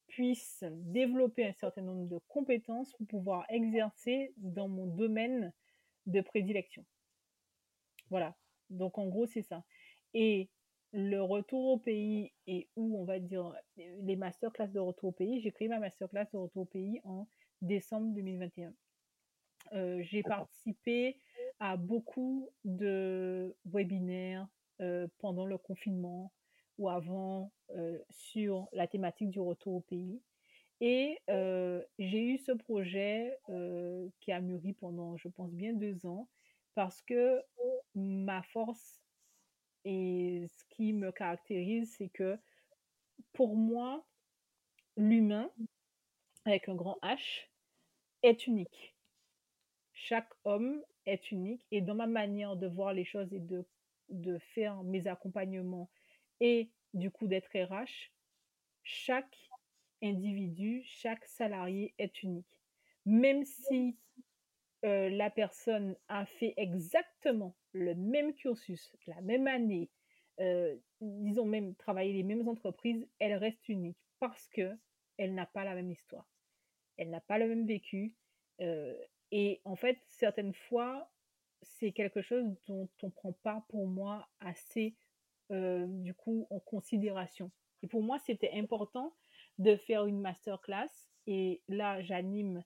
puisse 0.07 0.63
développer 0.71 1.45
un 1.45 1.53
certain 1.53 1.81
nombre 1.81 2.07
de 2.07 2.19
compétences 2.27 2.93
pour 2.93 3.07
pouvoir 3.07 3.45
exercer 3.49 4.33
dans 4.37 4.67
mon 4.67 4.87
domaine 4.87 5.53
de 6.05 6.21
prédilection? 6.21 6.85
Voilà. 8.09 8.35
Donc 8.69 8.97
en 8.97 9.07
gros, 9.07 9.25
c'est 9.25 9.41
ça. 9.41 9.63
Et 10.13 10.49
le 10.93 11.21
retour 11.21 11.65
au 11.65 11.77
pays 11.77 12.31
et 12.47 12.69
où 12.75 12.97
on 12.97 13.03
va 13.03 13.19
dire 13.19 13.53
les 13.77 14.15
masterclass 14.15 14.69
de 14.69 14.79
retour 14.79 15.09
au 15.09 15.11
pays, 15.11 15.41
j'ai 15.41 15.51
créé 15.51 15.67
ma 15.67 15.79
masterclass 15.79 16.27
de 16.31 16.37
retour 16.37 16.63
au 16.63 16.65
pays 16.65 17.01
en 17.03 17.27
décembre 17.61 18.13
2021. 18.13 18.73
Euh, 19.73 20.01
j'ai 20.03 20.23
participé 20.23 21.19
à 21.59 21.75
beaucoup 21.77 22.49
de 22.63 23.55
webinaires 23.65 24.47
euh, 24.81 25.07
pendant 25.17 25.45
le 25.45 25.57
confinement 25.57 26.31
ou 26.77 26.89
avant 26.89 27.51
euh, 27.71 27.97
sur 28.09 28.67
la 28.73 28.87
thématique 28.87 29.29
du 29.29 29.39
retour 29.39 29.75
au 29.75 29.81
pays. 29.81 30.21
Et 30.81 31.19
j'ai 31.99 32.21
eu 32.21 32.37
ce 32.37 32.51
projet 32.51 33.39
qui 34.19 34.31
a 34.33 34.41
mûri 34.41 34.73
pendant, 34.73 35.15
je 35.15 35.29
pense, 35.29 35.53
bien 35.53 35.71
deux 35.71 36.05
ans, 36.05 36.27
parce 36.75 37.01
que 37.01 37.41
ma 37.95 38.43
force 38.43 39.01
et 39.85 40.45
ce 40.47 40.65
qui 40.69 40.93
me 40.93 41.11
caractérise, 41.11 41.95
c'est 41.97 42.09
que 42.09 42.37
pour 43.33 43.55
moi, 43.55 44.05
l'humain, 44.97 45.51
avec 46.43 46.67
un 46.69 46.75
grand 46.75 46.97
H, 47.01 47.47
est 48.23 48.47
unique. 48.47 48.95
Chaque 49.93 50.31
homme 50.43 50.83
est 51.05 51.31
unique 51.31 51.65
et 51.71 51.81
dans 51.81 51.95
ma 51.95 52.07
manière 52.07 52.55
de 52.55 52.67
voir 52.67 52.93
les 52.93 53.05
choses 53.05 53.31
et 53.33 53.39
de, 53.39 53.65
de 54.09 54.37
faire 54.39 54.83
mes 54.83 55.07
accompagnements 55.07 55.89
et 56.39 56.69
du 56.93 57.11
coup 57.11 57.27
d'être 57.27 57.49
RH, 57.53 58.11
chaque 58.83 59.37
individu, 60.03 60.81
chaque 60.83 61.25
salarié 61.25 61.93
est 61.97 62.21
unique. 62.23 62.61
Même 63.05 63.45
si 63.45 63.97
euh, 64.85 65.09
la 65.09 65.31
personne 65.31 65.95
a 66.09 66.27
fait 66.27 66.53
exactement 66.57 67.55
le 67.73 67.95
même 67.95 68.35
cursus, 68.35 68.95
la 69.07 69.19
même 69.21 69.47
année, 69.47 69.89
euh, 70.39 70.77
disons 71.01 71.45
même 71.45 71.73
travaillé 71.75 72.13
les 72.13 72.21
mêmes 72.21 72.47
entreprises, 72.47 73.07
elle 73.17 73.33
reste 73.33 73.67
unique 73.67 73.97
parce 74.19 74.47
que 74.49 74.71
elle 75.17 75.33
n'a 75.33 75.47
pas 75.47 75.63
la 75.63 75.73
même 75.73 75.89
histoire, 75.89 76.29
elle 76.97 77.09
n'a 77.09 77.21
pas 77.21 77.39
le 77.39 77.47
même 77.47 77.65
vécu. 77.65 78.13
Euh, 78.61 78.95
et 79.31 79.59
en 79.65 79.75
fait, 79.75 79.97
certaines 80.07 80.53
fois, 80.53 81.09
c'est 81.63 81.91
quelque 81.91 82.21
chose 82.21 82.45
dont 82.67 82.87
on 83.01 83.07
ne 83.07 83.11
prend 83.11 83.33
pas 83.33 83.65
pour 83.69 83.87
moi 83.87 84.29
assez 84.39 84.95
du 85.49 86.13
coup 86.15 86.47
en 86.49 86.59
considération. 86.59 87.51
Et 87.83 87.87
pour 87.87 88.01
moi, 88.01 88.17
c'était 88.19 88.51
important 88.53 89.15
de 89.57 89.75
faire 89.75 90.05
une 90.05 90.19
masterclass. 90.19 90.89
Et 91.27 91.61
là, 91.67 92.01
j'anime 92.01 92.63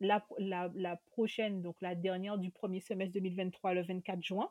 la, 0.00 0.24
la, 0.38 0.96
prochaine, 1.10 1.62
donc 1.62 1.76
la 1.80 1.94
dernière 1.94 2.38
du 2.38 2.50
premier 2.50 2.80
semestre 2.80 3.12
2023, 3.14 3.74
le 3.74 3.82
24 3.82 4.22
juin. 4.22 4.50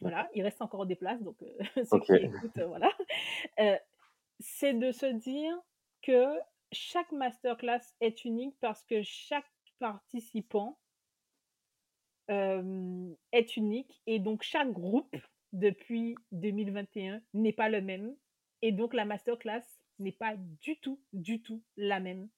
Voilà, 0.00 0.30
il 0.34 0.42
reste 0.42 0.62
encore 0.62 0.86
des 0.86 0.96
places, 0.96 1.22
donc 1.22 1.42
euh, 1.42 1.58
ceux 1.84 2.00
qui 2.00 2.14
écoutent, 2.14 2.56
euh, 2.58 2.66
voilà. 2.66 2.90
Euh, 3.58 3.76
c'est 4.38 4.72
de 4.72 4.92
se 4.92 5.06
dire 5.06 5.54
que 6.02 6.26
chaque 6.72 7.12
masterclass 7.12 7.82
est 8.00 8.24
unique 8.24 8.56
parce 8.60 8.82
que 8.84 9.02
chaque 9.02 9.50
participant 9.78 10.78
est 12.28 13.56
unique 13.56 14.00
et 14.06 14.20
donc 14.20 14.44
chaque 14.44 14.70
groupe 14.70 15.16
depuis 15.52 16.14
2021 16.30 17.20
n'est 17.34 17.52
pas 17.52 17.68
le 17.68 17.80
même 17.80 18.14
et 18.62 18.70
donc 18.70 18.94
la 18.94 19.04
masterclass 19.04 19.64
n'est 19.98 20.12
pas 20.12 20.36
du 20.36 20.78
tout, 20.78 21.00
du 21.12 21.42
tout 21.42 21.60
la 21.76 21.98
même 21.98 22.28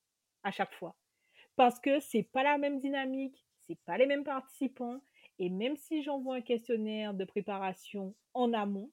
à 0.45 0.51
chaque 0.51 0.73
fois. 0.73 0.97
Parce 1.57 1.81
que 1.81 2.01
c'est 2.01 2.23
pas 2.23 2.43
la 2.43 2.59
même 2.59 2.81
dynamique, 2.81 3.45
c'est 3.61 3.79
pas 3.85 3.99
les 3.99 4.07
mêmes 4.07 4.25
participants. 4.25 5.01
Et 5.39 5.51
même 5.51 5.77
si 5.77 6.03
j'envoie 6.03 6.37
un 6.37 6.41
questionnaire 6.41 7.15
de 7.15 7.25
préparation 7.25 8.15
en 8.35 8.53
amont, 8.53 8.91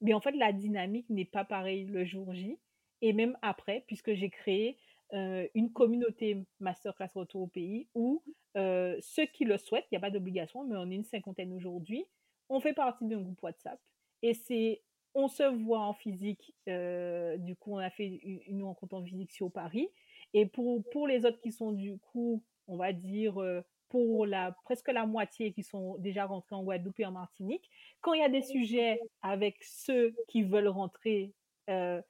mais 0.00 0.14
en 0.14 0.20
fait, 0.20 0.32
la 0.32 0.52
dynamique 0.52 1.08
n'est 1.08 1.24
pas 1.24 1.44
pareille 1.44 1.86
le 1.86 2.04
jour 2.04 2.32
J 2.34 2.58
et 3.00 3.12
même 3.12 3.38
après, 3.42 3.84
puisque 3.86 4.14
j'ai 4.14 4.30
créé 4.30 4.78
euh, 5.12 5.46
une 5.54 5.72
communauté 5.72 6.44
masterclass 6.60 7.10
retour 7.14 7.42
au 7.42 7.46
pays 7.46 7.88
où 7.94 8.22
euh, 8.56 8.96
ceux 9.00 9.26
qui 9.26 9.44
le 9.44 9.58
souhaitent, 9.58 9.86
il 9.90 9.94
n'y 9.94 9.98
a 9.98 10.00
pas 10.00 10.10
d'obligation, 10.10 10.64
mais 10.64 10.76
on 10.76 10.90
est 10.90 10.94
une 10.94 11.04
cinquantaine 11.04 11.52
aujourd'hui, 11.52 12.04
on 12.48 12.60
fait 12.60 12.72
partie 12.74 13.06
d'un 13.06 13.20
groupe 13.20 13.42
WhatsApp. 13.42 13.80
Et 14.22 14.34
c'est 14.34 14.82
on 15.14 15.28
se 15.28 15.42
voit 15.44 15.80
en 15.80 15.92
physique. 15.92 16.54
Euh, 16.68 17.36
du 17.36 17.54
coup, 17.54 17.74
on 17.74 17.78
a 17.78 17.90
fait 17.90 18.06
une, 18.48 18.62
rencontre 18.64 18.94
en 18.94 19.04
physique 19.04 19.30
sur 19.30 19.50
Paris. 19.50 19.88
Et 20.34 20.46
pour, 20.46 20.82
pour 20.90 21.06
les 21.06 21.24
autres 21.24 21.40
qui 21.40 21.52
sont 21.52 21.72
du 21.72 21.96
coup, 21.98 22.42
on 22.66 22.76
va 22.76 22.92
dire, 22.92 23.40
euh, 23.40 23.62
pour 23.88 24.26
la, 24.26 24.52
presque 24.64 24.88
la 24.88 25.06
moitié 25.06 25.52
qui 25.52 25.62
sont 25.62 25.96
déjà 25.98 26.26
rentrés 26.26 26.56
en 26.56 26.64
Guadeloupe 26.64 26.98
et 26.98 27.06
en 27.06 27.12
Martinique, 27.12 27.70
quand 28.00 28.12
il 28.12 28.20
y 28.20 28.24
a 28.24 28.28
des 28.28 28.42
sujets 28.42 28.98
avec 29.22 29.56
ceux 29.62 30.14
qui 30.28 30.42
veulent 30.42 30.68
rentrer, 30.68 31.32
euh, 31.70 32.02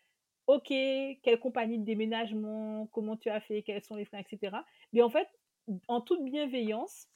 ok, 0.47 0.69
quelle 1.23 1.39
compagnie 1.39 1.79
de 1.79 1.85
déménagement, 1.85 2.87
comment 2.93 3.17
tu 3.19 3.29
as 3.29 3.41
fait, 3.41 3.63
quels 3.63 3.85
sont 3.85 3.97
les 3.97 4.07
freins, 4.07 4.21
etc. 4.21 4.57
Mais 4.95 5.03
en 5.03 5.11
fait, 5.11 5.29
en 5.89 6.01
toute 6.01 6.25
bienveillance, 6.25 7.09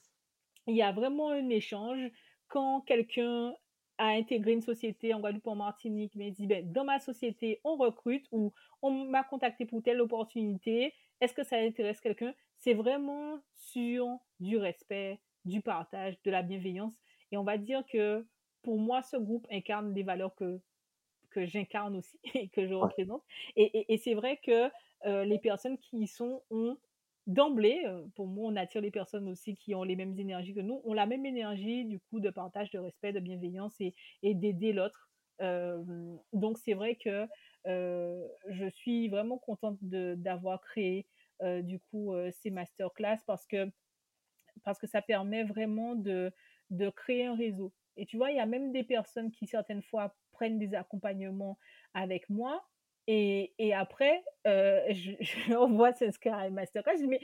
il 0.67 0.75
y 0.75 0.83
a 0.83 0.91
vraiment 0.91 1.31
un 1.31 1.49
échange 1.49 2.11
quand 2.47 2.81
quelqu'un 2.81 3.55
à 3.99 4.07
intégrer 4.07 4.53
une 4.53 4.61
société 4.61 5.13
en 5.13 5.19
Guadeloupe, 5.19 5.47
en 5.47 5.55
Martinique, 5.55 6.13
mais 6.15 6.31
dit, 6.31 6.47
ben, 6.47 6.71
dans 6.71 6.85
ma 6.85 6.99
société, 6.99 7.59
on 7.65 7.75
recrute 7.75 8.25
ou 8.31 8.53
on 8.81 8.91
m'a 8.91 9.23
contacté 9.23 9.65
pour 9.65 9.83
telle 9.83 9.99
opportunité, 9.99 10.93
est-ce 11.19 11.33
que 11.33 11.43
ça 11.43 11.57
intéresse 11.57 11.99
quelqu'un? 11.99 12.33
C'est 12.57 12.73
vraiment 12.73 13.39
sur 13.53 14.17
du 14.39 14.57
respect, 14.57 15.19
du 15.43 15.61
partage, 15.61 16.19
de 16.23 16.31
la 16.31 16.41
bienveillance. 16.41 16.95
Et 17.33 17.37
on 17.37 17.43
va 17.43 17.57
dire 17.57 17.83
que 17.91 18.25
pour 18.61 18.79
moi, 18.79 19.03
ce 19.03 19.17
groupe 19.17 19.45
incarne 19.51 19.93
des 19.93 20.03
valeurs 20.03 20.33
que, 20.35 20.61
que 21.29 21.45
j'incarne 21.45 21.97
aussi 21.97 22.17
et 22.33 22.47
que 22.47 22.65
je 22.67 22.73
représente. 22.73 23.23
Et, 23.57 23.93
et, 23.93 23.97
c'est 23.97 24.13
vrai 24.13 24.39
que 24.41 24.71
euh, 25.05 25.25
les 25.25 25.39
personnes 25.39 25.77
qui 25.77 25.99
y 25.99 26.07
sont 26.07 26.41
ont 26.51 26.77
d'emblée, 27.29 27.81
euh, 27.85 28.05
pour 28.15 28.27
moi, 28.27 28.51
on 28.51 28.55
attire 28.55 28.81
les 28.81 28.91
personnes 28.91 29.29
aussi 29.29 29.55
qui 29.55 29.73
ont 29.75 29.83
les 29.83 29.95
mêmes 29.95 30.17
énergies 30.19 30.53
que 30.53 30.59
nous, 30.59 30.81
ont 30.83 30.93
la 30.93 31.05
même 31.05 31.25
énergie 31.25 31.85
du 31.85 31.99
coup 31.99 32.19
de 32.19 32.29
partage, 32.29 32.71
de 32.71 32.79
respect, 32.79 33.13
de 33.13 33.19
bienveillance 33.19 33.75
et, 33.79 33.93
d'aider 34.23 34.73
l'autre. 34.73 35.09
Donc 36.33 36.57
c'est 36.57 36.73
vrai 36.73 36.95
que 36.95 37.25
je 37.65 38.69
suis 38.73 39.07
vraiment 39.07 39.37
contente 39.37 39.77
d'avoir 39.81 40.59
créé 40.59 41.07
du 41.41 41.79
coup 41.79 42.13
ces 42.31 42.51
masterclass 42.51 43.19
parce 43.25 43.45
que 43.45 43.71
parce 44.65 44.77
que 44.77 44.87
ça 44.87 45.01
permet 45.01 45.45
vraiment 45.45 45.95
de, 45.95 46.33
de 46.69 46.89
créer 46.89 47.25
un 47.25 47.35
réseau. 47.35 47.71
Et 47.95 48.05
tu 48.05 48.17
vois, 48.17 48.31
il 48.31 48.37
y 48.37 48.41
a 48.41 48.45
même 48.45 48.71
des 48.71 48.83
personnes 48.83 49.31
qui 49.31 49.47
certaines 49.47 49.83
fois 49.83 50.15
prennent 50.31 50.59
des 50.59 50.73
accompagnements 50.73 51.57
avec 51.93 52.29
moi 52.29 52.65
et, 53.11 53.53
et 53.57 53.73
après, 53.73 54.23
euh, 54.45 54.81
je, 54.91 55.11
je 55.19 55.53
envoie 55.55 55.91
s'inscrire 55.93 56.35
à 56.35 56.47
une 56.47 56.53
masterclass. 56.53 56.93
Je 56.95 57.01
dis, 57.01 57.07
mais 57.07 57.21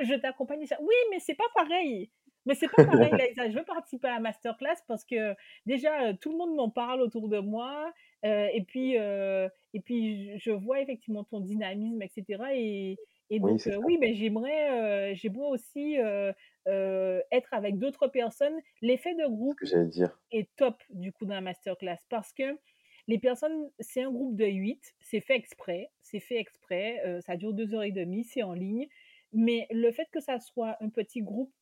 je 0.00 0.14
t'accompagne. 0.14 0.66
Oui, 0.80 0.94
mais 1.10 1.20
c'est 1.20 1.36
pas 1.36 1.44
pareil. 1.54 2.10
Mais 2.46 2.54
c'est 2.54 2.68
pas 2.68 2.84
pareil, 2.84 3.12
Laïsa. 3.28 3.48
Je 3.48 3.56
veux 3.56 3.64
participer 3.64 4.08
à 4.08 4.14
la 4.14 4.20
masterclass 4.20 4.82
parce 4.88 5.04
que 5.04 5.36
déjà, 5.66 6.08
euh, 6.08 6.14
tout 6.20 6.32
le 6.32 6.38
monde 6.38 6.56
m'en 6.56 6.68
parle 6.68 7.00
autour 7.00 7.28
de 7.28 7.38
moi. 7.38 7.92
Euh, 8.24 8.48
et, 8.52 8.64
puis, 8.64 8.98
euh, 8.98 9.48
et 9.72 9.80
puis, 9.80 10.36
je 10.38 10.50
vois 10.50 10.80
effectivement 10.80 11.22
ton 11.22 11.38
dynamisme, 11.40 12.02
etc. 12.02 12.42
Et, 12.54 12.96
et 13.30 13.38
donc, 13.38 13.60
oui, 13.64 13.76
oui 13.84 13.98
mais 14.00 14.14
j'aimerais, 14.14 15.14
j'aimerais 15.14 15.46
aussi 15.46 15.96
être 16.66 17.54
avec 17.54 17.78
d'autres 17.78 18.08
personnes. 18.08 18.58
L'effet 18.82 19.14
de 19.14 19.28
groupe 19.28 19.60
est 20.32 20.48
top, 20.56 20.82
du 20.90 21.12
coup, 21.12 21.24
dans 21.24 21.34
la 21.34 21.40
masterclass 21.40 21.98
parce 22.08 22.32
que 22.32 22.58
les 23.10 23.18
personnes, 23.18 23.68
c'est 23.80 24.02
un 24.04 24.10
groupe 24.12 24.36
de 24.36 24.46
8, 24.46 24.94
c'est 25.00 25.18
fait 25.18 25.34
exprès, 25.34 25.90
c'est 26.00 26.20
fait 26.20 26.38
exprès, 26.38 27.02
euh, 27.04 27.20
ça 27.20 27.36
dure 27.36 27.52
deux 27.52 27.74
heures 27.74 27.82
et 27.82 27.90
demie, 27.90 28.22
c'est 28.22 28.44
en 28.44 28.52
ligne. 28.52 28.86
Mais 29.32 29.66
le 29.72 29.90
fait 29.90 30.06
que 30.12 30.20
ça 30.20 30.38
soit 30.38 30.76
un 30.80 30.90
petit 30.90 31.20
groupe, 31.20 31.52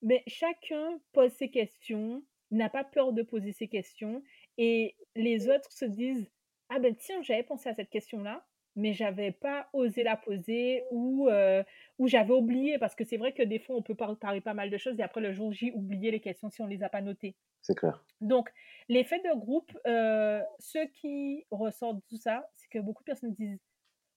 mais 0.00 0.22
chacun 0.28 1.00
pose 1.12 1.32
ses 1.32 1.50
questions, 1.50 2.22
n'a 2.52 2.70
pas 2.70 2.84
peur 2.84 3.12
de 3.12 3.22
poser 3.22 3.50
ses 3.50 3.66
questions, 3.66 4.22
et 4.58 4.94
les 5.16 5.48
autres 5.48 5.72
se 5.72 5.84
disent 5.84 6.30
ah 6.68 6.78
ben 6.78 6.94
tiens 6.94 7.20
j'avais 7.22 7.42
pensé 7.42 7.68
à 7.68 7.74
cette 7.74 7.90
question 7.90 8.22
là, 8.22 8.46
mais 8.80 8.94
j'avais 8.94 9.30
pas 9.30 9.68
osé 9.72 10.02
la 10.02 10.16
poser 10.16 10.84
ou 10.90 11.28
euh, 11.28 11.62
ou 11.98 12.08
j'avais 12.08 12.32
oublié 12.32 12.78
parce 12.78 12.94
que 12.94 13.04
c'est 13.04 13.18
vrai 13.18 13.32
que 13.32 13.42
des 13.42 13.58
fois 13.58 13.76
on 13.76 13.82
peut 13.82 13.94
parler 13.94 14.40
pas 14.40 14.54
mal 14.54 14.70
de 14.70 14.78
choses 14.78 14.98
et 14.98 15.02
après 15.02 15.20
le 15.20 15.32
jour 15.32 15.52
J 15.52 15.70
oublier 15.74 16.10
les 16.10 16.20
questions 16.20 16.48
si 16.48 16.62
on 16.62 16.66
les 16.66 16.82
a 16.82 16.88
pas 16.88 17.02
notées. 17.02 17.36
C'est 17.62 17.74
clair. 17.74 18.02
Donc 18.20 18.50
l'effet 18.88 19.18
de 19.18 19.38
groupe, 19.38 19.70
euh, 19.86 20.42
ce 20.58 20.86
qui 20.88 21.46
ressort 21.50 21.94
de 21.94 22.00
tout 22.08 22.16
ça, 22.16 22.48
c'est 22.54 22.68
que 22.70 22.78
beaucoup 22.78 23.02
de 23.02 23.06
personnes 23.06 23.34
disent 23.34 23.60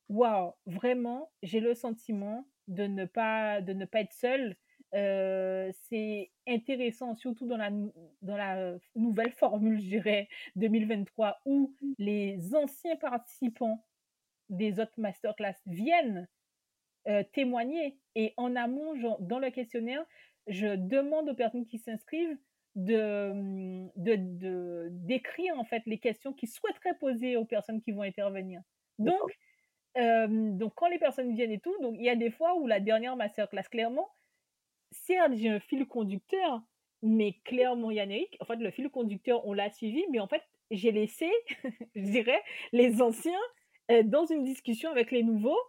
waouh 0.10 0.54
vraiment 0.66 1.32
j'ai 1.44 1.60
le 1.60 1.76
sentiment 1.76 2.48
de 2.68 2.88
ne 2.88 3.06
pas 3.06 3.62
de 3.62 3.74
ne 3.74 3.86
pas 3.86 4.00
être 4.00 4.14
seule. 4.14 4.56
Euh, 4.96 5.72
c'est 5.90 6.30
intéressant, 6.48 7.16
surtout 7.16 7.48
dans 7.48 7.58
la, 7.58 7.72
dans 8.22 8.38
la 8.38 8.76
nouvelle 8.96 9.32
formule, 9.32 9.80
je 9.80 9.88
dirais, 9.88 10.28
2023, 10.56 11.42
où 11.46 11.74
les 11.98 12.54
anciens 12.54 12.96
participants 12.98 13.84
des 14.50 14.80
autres 14.80 14.94
masterclass 14.98 15.56
viennent 15.66 16.28
euh, 17.08 17.24
témoigner. 17.34 17.98
Et 18.16 18.34
en 18.38 18.56
amont, 18.56 18.94
dans 19.20 19.40
le 19.40 19.50
questionnaire, 19.50 20.06
je 20.48 20.76
demande 20.76 21.30
aux 21.30 21.36
personnes 21.36 21.66
qui 21.66 21.78
s'inscrivent 21.78 22.38
de, 22.76 23.34
de, 23.96 24.88
d'écrire 24.90 25.58
en 25.60 25.64
fait 25.64 25.84
les 25.86 26.00
questions 26.00 26.34
qu'ils 26.34 26.50
souhaiteraient 26.50 26.98
poser 26.98 27.38
aux 27.38 27.46
personnes 27.46 27.82
qui 27.82 27.92
vont 27.92 28.02
intervenir. 28.02 28.62
Donc, 29.00 29.38
euh, 29.98 30.28
donc 30.30 30.74
quand 30.76 30.88
les 30.88 30.98
personnes 30.98 31.36
viennent 31.36 31.52
et 31.52 31.60
tout, 31.60 31.76
donc 31.82 31.96
il 31.98 32.04
y 32.04 32.10
a 32.10 32.16
des 32.16 32.32
fois 32.32 32.56
où 32.56 32.68
la 32.68 32.80
dernière 32.80 33.16
masterclass, 33.16 33.64
clairement, 33.70 34.10
certes, 34.92 35.34
j'ai 35.36 35.50
un 35.50 35.60
fil 35.60 35.86
conducteur, 35.88 36.62
mais 37.02 37.34
clairement, 37.44 37.92
Yannick, 37.92 38.38
en 38.40 38.46
fait, 38.46 38.56
le 38.56 38.72
fil 38.72 38.90
conducteur, 38.90 39.46
on 39.46 39.54
l'a 39.54 39.70
suivi, 39.70 40.04
mais 40.12 40.20
en 40.20 40.28
fait, 40.28 40.42
j'ai 40.72 40.92
laissé, 40.92 41.30
je 41.96 42.02
dirais, 42.02 42.42
les 42.72 43.02
anciens 43.02 43.42
dans 43.90 44.26
une 44.26 44.44
discussion 44.44 44.90
avec 44.90 45.12
les 45.12 45.24
nouveaux. 45.24 45.60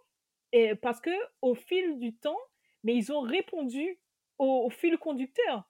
Et 0.52 0.74
parce 0.74 1.00
que 1.00 1.10
au 1.42 1.54
fil 1.54 1.98
du 1.98 2.14
temps, 2.14 2.38
mais 2.84 2.94
ils 2.94 3.12
ont 3.12 3.20
répondu 3.20 3.98
au, 4.38 4.70
fil 4.70 4.98
conducteur. 4.98 5.68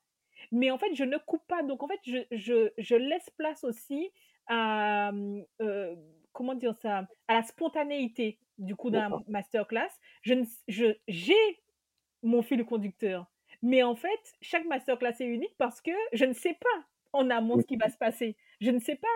Mais 0.52 0.70
en 0.70 0.78
fait, 0.78 0.94
je 0.94 1.04
ne 1.04 1.16
coupe 1.16 1.46
pas. 1.46 1.62
Donc, 1.62 1.82
en 1.82 1.88
fait, 1.88 2.00
je, 2.04 2.18
je, 2.32 2.70
je 2.76 2.96
laisse 2.96 3.30
place 3.38 3.64
aussi 3.64 4.10
à, 4.46 5.10
euh, 5.62 5.96
comment 6.32 6.54
dire 6.54 6.74
ça, 6.74 7.08
à 7.28 7.34
la 7.34 7.42
spontanéité 7.42 8.38
du 8.58 8.76
coup 8.76 8.90
d'un 8.90 9.22
masterclass. 9.28 9.90
Je, 10.22 10.44
je, 10.68 10.94
j'ai 11.08 11.62
mon 12.22 12.42
fil 12.42 12.64
conducteur. 12.64 13.26
Mais 13.62 13.82
en 13.82 13.94
fait, 13.96 14.34
chaque 14.42 14.66
masterclass 14.66 15.14
est 15.20 15.26
unique 15.26 15.54
parce 15.56 15.80
que 15.80 15.92
je 16.12 16.24
ne 16.24 16.34
sais 16.34 16.54
pas 16.54 16.84
en 17.12 17.30
amont 17.30 17.60
ce 17.60 17.66
qui 17.66 17.76
va 17.76 17.88
se 17.88 17.96
passer. 17.96 18.36
Je 18.60 18.70
ne 18.70 18.78
sais 18.78 18.96
pas 18.96 19.08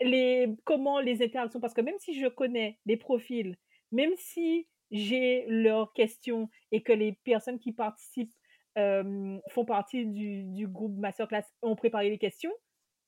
les, 0.00 0.48
comment 0.64 1.00
les 1.00 1.22
interactions, 1.22 1.60
parce 1.60 1.74
que 1.74 1.80
même 1.80 1.98
si 1.98 2.18
je 2.18 2.26
connais 2.26 2.78
les 2.86 2.96
profils, 2.96 3.56
même 3.92 4.12
si 4.16 4.66
j'ai 4.90 5.44
leurs 5.48 5.92
questions 5.92 6.48
et 6.72 6.82
que 6.82 6.92
les 6.92 7.12
personnes 7.24 7.58
qui 7.58 7.72
participent 7.72 8.34
euh, 8.76 9.38
font 9.50 9.64
partie 9.64 10.04
du, 10.06 10.44
du, 10.44 10.66
groupe 10.66 10.96
masterclass 10.98 11.44
ont 11.62 11.76
préparé 11.76 12.10
les 12.10 12.18
questions, 12.18 12.52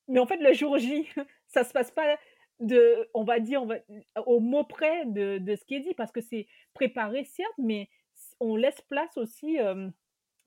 mais 0.09 0.20
en 0.20 0.27
fait, 0.27 0.37
le 0.37 0.53
jour 0.53 0.79
J, 0.79 1.09
ça 1.49 1.64
se 1.64 1.72
passe 1.72 1.90
pas 1.90 2.18
de, 2.61 3.09
on 3.14 3.25
va 3.25 3.40
dire, 3.40 3.64
au 4.27 4.40
mot 4.40 4.64
près 4.64 5.05
de, 5.07 5.38
de, 5.38 5.57
ce 5.57 5.64
qui 5.64 5.75
est 5.75 5.81
dit, 5.81 5.94
parce 5.94 6.12
que 6.12 6.20
c'est 6.20 6.46
préparé, 6.75 7.25
certes, 7.25 7.53
mais 7.59 7.88
on 8.40 8.57
laisse 8.57 8.81
place 8.83 9.16
aussi 9.16 9.59
euh, 9.59 9.88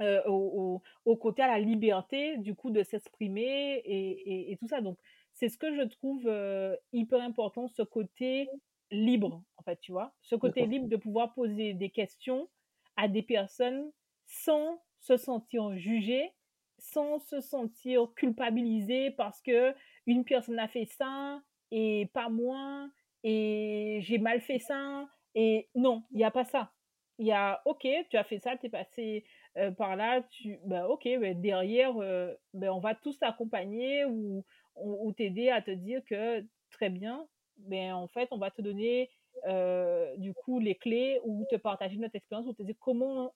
euh, 0.02 0.22
au, 0.28 0.82
au, 1.06 1.16
côté 1.18 1.42
à 1.42 1.48
la 1.48 1.60
liberté, 1.60 2.38
du 2.38 2.56
coup, 2.56 2.72
de 2.72 2.84
s'exprimer 2.84 3.82
et, 3.86 4.52
et, 4.52 4.58
tout 4.58 4.68
ça. 4.68 4.82
Donc, 4.82 4.98
c'est 5.40 5.48
ce 5.48 5.58
que 5.58 5.74
je 5.74 5.84
trouve 5.84 6.28
euh, 6.28 6.76
hyper 6.92 7.22
important, 7.22 7.70
ce 7.70 7.82
côté 7.82 8.50
libre, 8.92 9.42
en 9.56 9.64
fait, 9.64 9.80
tu 9.80 9.94
vois? 9.94 10.14
Ce 10.22 10.36
côté 10.36 10.66
libre 10.66 10.90
de 10.90 10.98
pouvoir 10.98 11.34
poser 11.34 11.74
des 11.74 11.90
questions 11.90 12.50
à 12.98 13.08
des 13.08 13.22
personnes 13.22 13.90
sans 14.26 14.82
se 15.00 15.16
sentir 15.16 15.78
jugé, 15.78 16.34
sans 16.78 17.20
se 17.20 17.40
sentir 17.40 18.14
culpabilisé 18.16 19.12
parce 19.12 19.42
que 19.42 19.74
une 20.06 20.26
personne 20.26 20.60
a 20.60 20.68
fait 20.68 20.86
ça 20.86 21.42
et 21.72 22.10
pas 22.14 22.28
moi 22.28 22.90
et 23.24 24.00
j'ai 24.02 24.18
mal 24.18 24.42
fait 24.42 24.60
ça 24.60 25.08
et 25.36 25.70
non, 25.74 26.04
il 26.12 26.18
n'y 26.18 26.26
a 26.26 26.32
pas 26.32 26.44
ça. 26.44 26.74
Il 27.18 27.28
y 27.28 27.32
a 27.32 27.62
OK, 27.66 27.88
tu 28.10 28.18
as 28.18 28.24
fait 28.26 28.40
ça, 28.40 28.58
tu 28.58 28.66
es 28.66 28.70
passé 28.70 29.26
euh, 29.58 29.72
par 29.72 29.96
là, 29.96 30.22
tu 30.22 30.60
ben 30.66 30.86
OK, 30.86 31.04
ben 31.04 31.40
derrière 31.40 31.96
euh, 31.98 32.34
ben 32.54 32.70
on 32.70 32.80
va 32.80 32.96
tous 32.96 33.18
t'accompagner 33.20 34.06
ou, 34.06 34.46
ou, 34.82 35.12
t'aider 35.14 35.50
à 35.50 35.62
te 35.62 35.72
dire 35.72 36.02
que 36.06 36.44
très 36.72 36.90
bien, 36.90 37.28
ben 37.58 37.94
en 37.94 38.08
fait, 38.08 38.28
on 38.32 38.38
va 38.38 38.52
te 38.52 38.62
donner 38.62 39.10
euh, 39.48 40.16
du 40.18 40.34
coup 40.34 40.60
les 40.60 40.76
clés 40.76 41.20
ou 41.24 41.46
te 41.50 41.56
partager 41.56 41.98
notre 41.98 42.16
expérience 42.16 42.46
ou 42.46 42.54
te 42.54 42.64
dire 42.64 42.76
comment 42.80 43.34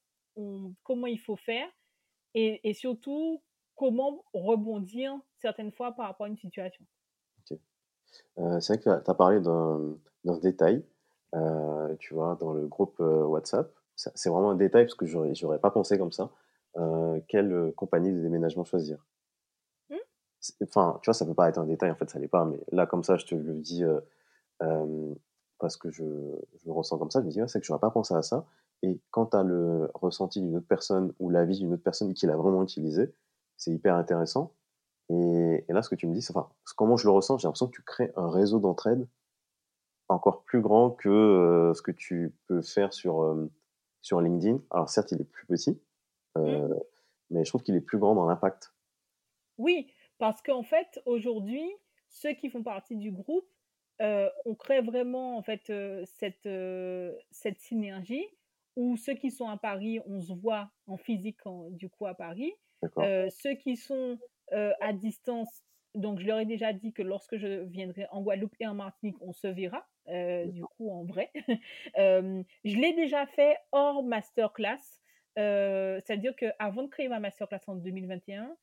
comment 0.82 1.06
il 1.06 1.20
faut 1.20 1.36
faire 1.36 1.68
et, 2.34 2.74
surtout 2.74 3.44
comment 3.76 4.24
rebondir 4.34 5.16
certaines 5.38 5.72
fois 5.72 5.92
par 5.92 6.08
rapport 6.08 6.26
à 6.26 6.30
une 6.30 6.38
situation. 6.38 6.84
Euh, 8.40 8.60
c'est 8.60 8.74
vrai 8.74 8.78
que 8.80 9.04
tu 9.04 9.12
as 9.12 9.14
parlé 9.14 9.40
d'un 9.42 10.38
détail, 10.40 10.84
euh, 11.36 11.96
tu 12.00 12.16
vois, 12.16 12.36
dans 12.40 12.54
le 12.54 12.66
groupe 12.66 13.00
WhatsApp. 13.00 13.72
C'est 13.96 14.30
vraiment 14.30 14.50
un 14.50 14.56
détail 14.56 14.86
parce 14.86 14.96
que 14.96 15.06
j'aurais 15.06 15.60
pas 15.60 15.70
pensé 15.70 16.00
comme 16.00 16.12
ça. 16.12 16.32
quelle 17.28 17.72
compagnie 17.76 18.12
de 18.12 18.20
déménagement 18.20 18.64
choisir? 18.64 19.06
Enfin, 20.64 21.00
tu 21.02 21.08
vois, 21.08 21.14
ça 21.14 21.26
peut 21.26 21.34
pas 21.34 21.50
être 21.50 21.58
un 21.58 21.66
détail, 21.66 21.92
en 21.92 21.96
fait, 21.96 22.10
ça 22.10 22.20
l'est 22.20 22.28
pas, 22.28 22.46
mais 22.46 22.60
là, 22.72 22.86
comme 22.86 23.04
ça, 23.04 23.18
je 23.18 23.26
te 23.26 23.36
le 23.36 23.56
dis 23.56 23.84
parce 25.60 25.78
que 25.78 25.90
je, 25.92 26.04
je, 26.04 26.66
le 26.66 26.72
ressens 26.72 26.98
comme 26.98 27.12
ça. 27.12 27.22
Je 27.22 27.26
me 27.26 27.32
dis, 27.32 27.40
c'est 27.48 27.60
que 27.60 27.66
j'aurais 27.66 27.80
pas 27.80 27.92
pensé 27.92 28.14
à 28.14 28.22
ça. 28.22 28.46
Et 28.82 29.00
quand 29.12 29.28
tu 29.28 29.38
as 29.38 29.44
le 29.44 29.90
ressenti 29.94 30.42
d'une 30.42 30.58
autre 30.58 30.68
personne 30.68 31.14
ou 31.20 31.30
l'avis 31.30 31.60
d'une 31.60 31.74
autre 31.74 31.84
personne 31.84 32.14
qui 32.14 32.28
l'a 32.28 32.36
vraiment 32.36 32.62
utilisé, 32.62 33.14
c'est 33.56 33.72
hyper 33.72 33.96
intéressant. 33.96 34.54
Et, 35.10 35.66
là, 35.70 35.82
ce 35.82 35.90
que 35.90 35.96
tu 35.96 36.08
me 36.08 36.14
dis, 36.14 36.26
enfin, 36.30 36.50
comment 36.76 36.98
je 36.98 37.08
le 37.08 37.12
ressens, 37.12 37.38
j'ai 37.38 37.48
l'impression 37.48 37.68
que 37.68 37.76
tu 37.76 37.84
crées 37.84 38.12
un 38.16 38.30
réseau 38.30 38.60
d'entraide 38.60 39.08
encore 40.10 40.44
plus 40.44 40.62
grand 40.62 40.92
que 40.92 41.10
euh, 41.10 41.74
ce 41.74 41.82
que 41.82 41.92
tu 41.92 42.36
peux 42.48 42.62
faire 42.62 42.94
sur, 42.94 43.24
euh, 43.24 43.50
sur 44.02 44.22
LinkedIn. 44.22 44.60
Alors 44.70 44.90
certes, 44.90 45.12
il 45.12 45.22
est 45.22 45.26
plus 45.26 45.46
petit, 45.48 45.82
euh, 46.38 46.68
mmh. 46.68 46.80
mais 47.32 47.46
je 47.46 47.50
trouve 47.50 47.64
qu'il 47.64 47.76
est 47.76 47.82
plus 47.82 47.98
grand 47.98 48.14
dans 48.14 48.26
l'impact. 48.26 48.74
Oui, 49.58 49.88
parce 50.17 50.41
qu'en 50.41 50.63
fait, 50.63 51.02
aujourd'hui, 51.06 51.67
ceux 52.10 52.34
qui 52.34 52.49
font 52.49 52.63
partie 52.63 52.97
du 52.97 53.12
groupe, 53.12 53.47
on 53.99 54.56
crée 54.56 54.82
vraiment 54.82 55.38
en 55.38 55.43
fait 55.43 55.71
cette, 56.06 56.49
cette 57.32 57.60
synergie 57.60 58.28
où 58.76 58.97
ceux 58.97 59.13
qui 59.13 59.32
sont 59.32 59.47
à 59.47 59.56
Paris, 59.56 60.02
on 60.08 60.19
se 60.19 60.34
voit 60.34 60.69
en 60.88 60.97
physique 60.97 61.39
du 61.69 61.89
coup 61.89 62.06
à 62.06 62.13
Paris. 62.13 62.54
ceux 62.97 63.54
qui 63.56 63.78
sont 63.78 64.17
euh, 64.52 64.71
à 64.82 64.93
distance. 64.93 65.63
Donc, 65.95 66.19
je 66.19 66.26
leur 66.26 66.39
ai 66.39 66.45
déjà 66.45 66.73
dit 66.73 66.91
que 66.91 67.02
lorsque 67.02 67.38
je 67.38 67.63
viendrai 67.63 68.08
en 68.12 68.21
Guadeloupe 68.21 68.56
et 68.60 68.67
en 68.67 68.73
Martinique, 68.73 69.15
on 69.21 69.32
se 69.32 69.47
verra, 69.47 69.88
euh, 70.10 70.45
du 70.45 70.63
coup, 70.63 70.91
en 70.91 71.04
vrai. 71.06 71.32
Euh, 71.97 72.43
je 72.63 72.76
l'ai 72.76 72.93
déjà 72.93 73.26
fait 73.28 73.58
hors 73.71 74.04
masterclass. 74.04 75.02
C'est-à-dire 75.36 76.36
qu'avant 76.36 76.84
de 76.84 76.88
créer 76.88 77.08
ma 77.08 77.19
masterclass 77.19 77.62
en 77.67 77.76
2021, 77.76 78.56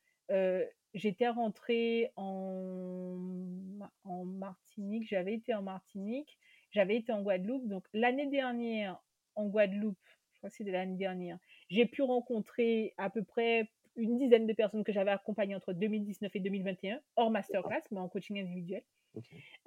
j'étais 0.94 1.29
rentrée 1.29 2.11
en, 2.16 3.16
en 4.05 4.24
Martinique, 4.24 5.09
j'avais 5.09 5.35
été 5.35 5.55
en 5.55 5.62
Martinique, 5.62 6.38
j'avais 6.70 6.96
été 6.96 7.12
en 7.12 7.22
Guadeloupe. 7.22 7.66
Donc, 7.68 7.85
l'année 7.92 8.26
dernière, 8.26 9.00
en 9.35 9.46
Guadeloupe, 9.46 9.98
je 10.33 10.38
crois 10.38 10.50
que 10.50 10.57
c'était 10.57 10.72
l'année 10.72 10.96
dernière, 10.96 11.38
j'ai 11.68 11.87
pu 11.87 12.03
rencontrer 12.03 12.94
à 12.96 13.11
peu 13.11 13.22
près 13.22 13.70
une 13.96 14.16
dizaine 14.18 14.46
de 14.46 14.53
personnes 14.53 14.85
que 14.85 14.92
j'avais 14.92 15.11
accompagnées 15.11 15.55
entre 15.55 15.72
2019 15.72 16.35
et 16.35 16.40
2021, 16.40 17.00
hors 17.16 17.31
masterclass, 17.31 17.83
mais 17.90 18.00
en 18.00 18.09
coaching 18.09 18.38
individuel. 18.38 18.83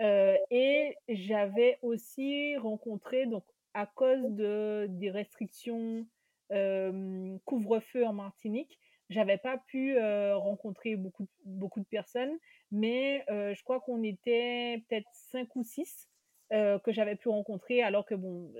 Euh, 0.02 0.38
et 0.50 0.96
j'avais 1.10 1.78
aussi 1.82 2.56
rencontré, 2.58 3.26
donc 3.26 3.44
à 3.74 3.86
cause 3.86 4.24
de, 4.30 4.88
des 4.90 5.12
restrictions 5.12 6.06
euh, 6.52 7.38
couvre-feu 7.46 8.06
en 8.06 8.14
Martinique, 8.14 8.80
j'avais 9.14 9.38
pas 9.38 9.58
pu 9.68 9.96
euh, 9.98 10.36
rencontrer 10.36 10.96
beaucoup, 10.96 11.28
beaucoup 11.46 11.80
de 11.80 11.86
personnes, 11.86 12.38
mais 12.72 13.24
je 13.30 13.64
crois 13.64 13.80
qu'on 13.80 14.04
était 14.04 14.84
peut-être 14.88 15.08
cinq 15.14 15.56
ou 15.56 15.64
six 15.64 16.10
que 16.52 16.92
j'avais 16.92 17.16
pu 17.16 17.30
rencontrer, 17.30 17.82
alors 17.82 18.06
que 18.06 18.14
bon, 18.14 18.54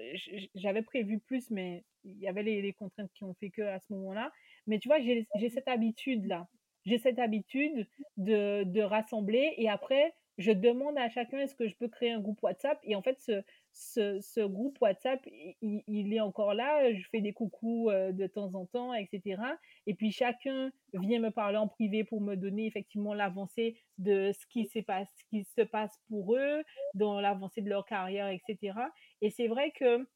j'avais 0.56 0.82
prévu 0.82 1.20
plus, 1.20 1.52
mais 1.52 1.84
il 2.04 2.18
y 2.18 2.28
avait 2.28 2.42
les, 2.42 2.62
les, 2.62 2.74
contraintes 2.74 3.12
qui 3.14 3.24
ont 3.24 3.36
fait 3.36 3.52
que 3.52 3.62
à 3.62 3.80
ce 3.80 3.94
moment-là. 3.94 4.32
Mais 4.66 4.80
tu 4.80 4.88
vois, 4.88 5.00
j'ai 5.00 5.50
cette 5.50 5.68
habitude-là. 5.68 6.48
J'ai 6.86 6.98
cette 6.98 7.20
habitude 7.20 7.88
de, 8.18 8.64
de, 8.64 8.82
rassembler 8.82 9.54
et 9.58 9.70
après, 9.70 10.14
je 10.38 10.52
demande 10.52 10.98
à 10.98 11.10
chacun 11.10 11.40
est-ce 11.40 11.56
que 11.56 11.68
je 11.68 11.76
peux 11.76 11.88
créer 11.88 12.12
un 12.12 12.20
groupe 12.20 12.42
WhatsApp? 12.44 12.80
Et 12.84 12.96
en 12.96 13.02
fait, 13.02 13.20
ce, 13.20 13.42
ce, 13.74 14.20
ce 14.22 14.42
groupe 14.42 14.80
WhatsApp, 14.82 15.20
il, 15.62 15.84
il, 15.88 16.14
est 16.14 16.20
encore 16.20 16.54
là. 16.54 16.94
Je 16.94 17.04
fais 17.10 17.22
des 17.22 17.34
coucous 17.34 17.90
euh, 17.90 18.12
de 18.12 18.28
temps 18.28 18.54
en 18.56 18.66
temps, 18.66 18.94
etc. 18.94 19.42
Et 19.88 19.96
puis 19.96 20.12
chacun 20.12 20.72
vient 20.94 21.20
me 21.20 21.32
parler 21.32 21.58
en 21.58 21.68
privé 21.68 22.04
pour 22.04 22.22
me 22.22 22.36
donner 22.36 22.68
effectivement 22.68 23.14
l'avancée 23.14 23.76
de 23.98 24.32
ce 24.32 24.46
qui, 24.48 24.68
ce 24.68 24.80
qui 25.30 25.44
se 25.44 25.62
passe 25.62 26.00
pour 26.08 26.36
eux, 26.36 26.64
dans 26.94 27.20
l'avancée 27.20 27.62
de 27.62 27.70
leur 27.70 27.86
carrière, 27.86 28.30
etc. 28.30 28.78
Et 29.22 29.32
c'est 29.32 29.48
vrai 29.48 29.72
que 29.72 30.08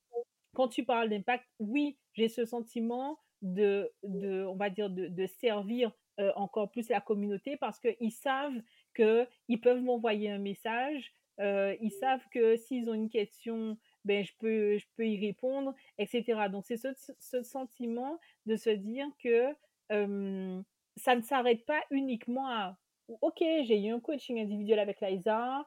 quand 0.53 0.67
tu 0.67 0.85
parles 0.85 1.09
d'impact, 1.09 1.45
oui, 1.59 1.97
j'ai 2.13 2.29
ce 2.29 2.45
sentiment 2.45 3.19
de, 3.41 3.91
de, 4.03 4.45
on 4.45 4.55
va 4.55 4.69
dire, 4.69 4.89
de, 4.89 5.07
de 5.07 5.25
servir 5.25 5.91
euh, 6.19 6.31
encore 6.35 6.71
plus 6.71 6.89
la 6.89 7.01
communauté 7.01 7.57
parce 7.57 7.79
qu'ils 7.79 8.11
savent 8.11 8.59
qu'ils 8.95 9.61
peuvent 9.61 9.81
m'envoyer 9.81 10.31
un 10.31 10.39
message, 10.39 11.13
euh, 11.39 11.76
ils 11.82 11.91
savent 11.91 12.25
que 12.31 12.56
s'ils 12.56 12.90
ont 12.90 12.94
une 12.94 13.10
question, 13.10 13.77
ben, 14.06 14.23
je, 14.23 14.33
peux, 14.40 14.77
je 14.77 14.85
peux 14.96 15.08
y 15.08 15.19
répondre, 15.25 15.73
etc. 15.98 16.50
Donc, 16.52 16.65
c'est 16.65 16.77
ce, 16.77 17.44
sentiment 17.44 18.19
de 18.46 18.56
se 18.56 18.69
dire 18.69 19.08
que 19.23 19.54
euh, 19.92 20.62
ça 20.96 21.15
ne 21.15 21.21
s'arrête 21.21 21.65
pas 21.65 21.81
uniquement 21.92 22.48
à 22.48 22.77
OK, 23.21 23.40
j'ai 23.40 23.81
eu 23.81 23.90
un 23.92 24.02
coaching 24.02 24.40
individuel 24.40 24.79
avec 24.79 25.00
Liza, 25.00 25.65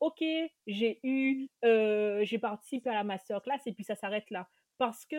OK, 0.00 0.24
j'ai 0.66 0.98
eu, 1.02 1.48
j'ai 1.62 2.38
participé 2.38 2.88
à 2.88 2.94
la 2.94 3.04
masterclass 3.04 3.60
et 3.66 3.72
puis 3.72 3.84
ça 3.84 3.94
s'arrête 3.94 4.30
là. 4.30 4.48
Parce 4.78 5.04
que 5.04 5.16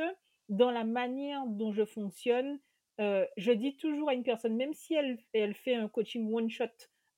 dans 0.49 0.71
la 0.71 0.83
manière 0.83 1.45
dont 1.45 1.71
je 1.71 1.85
fonctionne, 1.85 2.59
euh, 2.99 3.25
je 3.37 3.51
dis 3.51 3.75
toujours 3.77 4.09
à 4.09 4.13
une 4.13 4.23
personne, 4.23 4.55
même 4.55 4.73
si 4.73 4.93
elle, 4.93 5.17
elle 5.33 5.55
fait 5.55 5.75
un 5.75 5.87
coaching 5.87 6.31
one-shot 6.31 6.67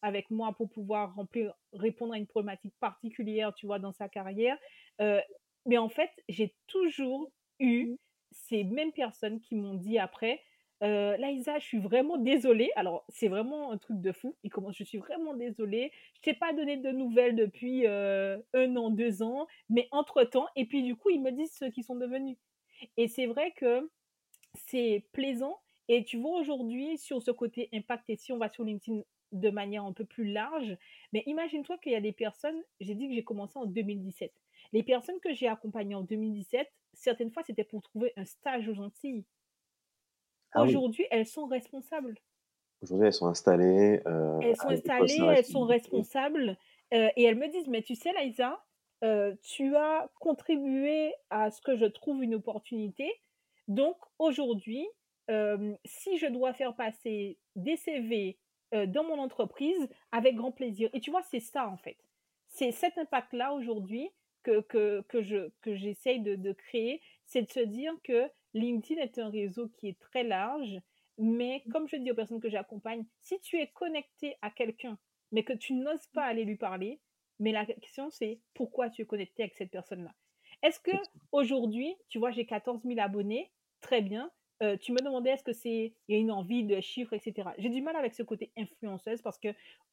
avec 0.04 0.30
moi 0.30 0.54
pour 0.54 0.70
pouvoir 0.70 1.16
remplir, 1.16 1.56
répondre 1.72 2.14
à 2.14 2.18
une 2.18 2.28
problématique 2.28 2.76
particulière, 2.80 3.54
tu 3.56 3.66
vois, 3.66 3.80
dans 3.80 3.94
sa 3.94 4.10
carrière, 4.10 4.58
euh, 5.02 5.22
mais 5.66 5.78
en 5.78 5.90
fait, 5.90 6.12
j'ai 6.30 6.54
toujours 6.68 7.32
eu 7.60 7.96
ces 8.32 8.64
mêmes 8.64 8.92
personnes 8.92 9.40
qui 9.40 9.56
m'ont 9.56 9.76
dit 9.76 9.98
après, 9.98 10.42
euh, 10.84 11.16
Laïsa, 11.18 11.60
je 11.60 11.66
suis 11.66 11.80
vraiment 11.80 12.18
désolée. 12.18 12.70
Alors, 12.76 13.06
c'est 13.08 13.30
vraiment 13.30 13.72
un 13.72 13.78
truc 13.78 14.02
de 14.02 14.12
fou. 14.12 14.36
Il 14.44 14.50
commence, 14.50 14.76
je 14.78 14.84
suis 14.84 14.98
vraiment 14.98 15.34
désolée. 15.34 15.92
Je 16.16 16.22
t'ai 16.22 16.34
pas 16.34 16.52
donné 16.52 16.76
de 16.76 16.92
nouvelles 16.92 17.36
depuis 17.38 17.88
un 17.88 18.76
an, 18.76 18.90
deux 18.90 19.24
ans, 19.24 19.48
mais 19.70 19.88
entre-temps, 19.92 20.48
et 20.58 20.66
puis 20.66 20.84
du 20.84 20.96
coup, 20.98 21.10
ils 21.10 21.22
me 21.22 21.32
disent 21.32 21.54
ceux 21.54 21.70
qui 21.70 21.84
sont 21.84 21.96
devenus 21.96 22.38
Et 22.98 23.08
c'est 23.08 23.28
vrai 23.28 23.54
que 23.56 23.90
c'est 24.56 25.06
plaisant. 25.14 25.60
Et 25.88 26.04
tu 26.04 26.18
vois 26.18 26.40
aujourd'hui 26.40 26.98
sur 26.98 27.22
ce 27.22 27.32
côté 27.32 27.70
impact, 27.74 28.10
et 28.10 28.16
si 28.16 28.32
on 28.32 28.38
va 28.38 28.50
sur 28.50 28.64
LinkedIn 28.64 29.02
de 29.34 29.50
manière 29.50 29.84
un 29.84 29.94
peu 29.94 30.06
plus 30.06 30.32
large, 30.32 30.78
mais 31.12 31.24
imagine-toi 31.26 31.78
qu'il 31.80 31.92
y 31.92 31.96
a 31.96 32.02
des 32.02 32.14
personnes, 32.14 32.62
j'ai 32.80 32.96
dit 32.96 33.10
que 33.10 33.16
j'ai 33.16 33.24
commencé 33.24 33.58
en 33.58 33.66
2017. 33.66 34.32
Les 34.72 34.84
personnes 34.84 35.20
que 35.20 35.34
j'ai 35.34 35.48
accompagnées 35.48 35.96
en 35.96 36.04
2017, 36.04 36.72
certaines 36.94 37.32
fois, 37.32 37.44
c'était 37.44 37.64
pour 37.64 37.82
trouver 37.82 38.14
un 38.16 38.26
stage 38.26 38.70
aux 38.70 38.80
Antilles. 38.80 39.26
Ah 40.54 40.64
aujourd'hui, 40.64 41.06
elles 41.12 41.26
sont 41.26 41.48
responsables. 41.48 42.16
Aujourd'hui, 42.82 43.08
elles 43.08 43.14
sont 43.14 43.28
installées. 43.28 44.02
Euh, 44.06 44.40
elles 44.42 44.56
sont 44.56 44.70
installées, 44.70 45.36
elles 45.38 45.46
sont 45.46 45.66
responsables. 45.66 46.58
Euh, 46.94 47.10
et 47.16 47.24
elles 47.24 47.38
me 47.38 47.48
disent, 47.48 47.68
mais 47.68 47.82
tu 47.82 47.96
sais, 47.96 48.14
Laïsa, 48.14 48.64
euh, 49.04 49.34
tu 49.42 49.76
as 49.76 50.10
contribué 50.20 51.14
à 51.30 51.50
ce 51.50 51.62
que 51.62 51.76
je 51.76 51.86
trouve 51.86 52.24
une 52.24 52.36
opportunité. 52.36 53.12
Donc, 53.68 53.98
aujourd'hui, 54.20 54.88
si 55.86 56.18
je 56.18 56.28
dois 56.28 56.54
faire 56.54 56.76
passer 56.76 57.38
des 57.56 57.78
CV 57.78 58.38
dans 58.88 59.04
mon 59.04 59.20
entreprise, 59.20 59.88
avec 60.12 60.36
grand 60.36 60.52
plaisir. 60.52 60.90
Et 60.94 61.00
tu 61.00 61.12
vois, 61.12 61.24
c'est 61.24 61.40
ça, 61.40 61.68
en 61.68 61.78
fait. 61.78 61.98
C'est 62.48 62.72
cet 62.72 62.98
impact-là 62.98 63.54
aujourd'hui 63.54 64.10
que, 64.44 64.62
que, 64.62 65.02
que, 65.08 65.22
je, 65.22 65.50
que 65.62 65.76
j'essaye 65.76 66.20
de, 66.20 66.36
de 66.36 66.52
créer, 66.52 67.02
c'est 67.26 67.44
de 67.44 67.50
se 67.50 67.62
dire 67.62 67.94
que 68.04 68.30
LinkedIn 68.54 69.02
est 69.02 69.18
un 69.18 69.30
réseau 69.30 69.70
qui 69.70 69.90
est 69.90 70.00
très 70.00 70.24
large, 70.24 70.80
mais 71.18 71.64
comme 71.72 71.88
je 71.88 71.96
dis 71.96 72.12
aux 72.12 72.16
personnes 72.16 72.42
que 72.42 72.50
j'accompagne, 72.50 73.06
si 73.22 73.40
tu 73.40 73.58
es 73.60 73.68
connecté 73.68 74.36
à 74.42 74.50
quelqu'un, 74.50 74.98
mais 75.32 75.44
que 75.44 75.54
tu 75.54 75.74
n'oses 75.74 76.08
pas 76.08 76.24
aller 76.24 76.46
lui 76.46 76.58
parler, 76.58 77.00
mais 77.40 77.52
la 77.52 77.66
question 77.66 78.10
c'est 78.10 78.40
pourquoi 78.54 78.90
tu 78.90 79.02
es 79.02 79.06
connecté 79.06 79.44
avec 79.44 79.56
cette 79.56 79.72
personne-là? 79.72 80.14
Est-ce 80.62 80.80
que 80.80 80.96
aujourd'hui, 81.32 81.96
tu 82.10 82.20
vois, 82.20 82.32
j'ai 82.32 82.46
14 82.46 82.84
000 82.84 83.00
abonnés, 83.00 83.52
très 83.82 84.02
bien. 84.02 84.32
Euh, 84.64 84.78
tu 84.78 84.94
me 84.94 85.00
demandais 85.00 85.32
est-ce 85.32 85.44
que 85.44 85.52
c'est 85.52 85.94
il 86.08 86.16
y 86.16 86.18
a 86.18 86.22
une 86.22 86.32
envie 86.32 86.64
de 86.64 86.80
chiffres, 86.80 87.14
etc. 87.14 87.50
J'ai 87.58 87.70
du 87.70 87.82
mal 87.82 87.96
avec 87.98 88.14
ce 88.14 88.24
côté 88.24 88.52
influenceuse 88.58 89.22
parce 89.22 89.38
que 89.38 89.50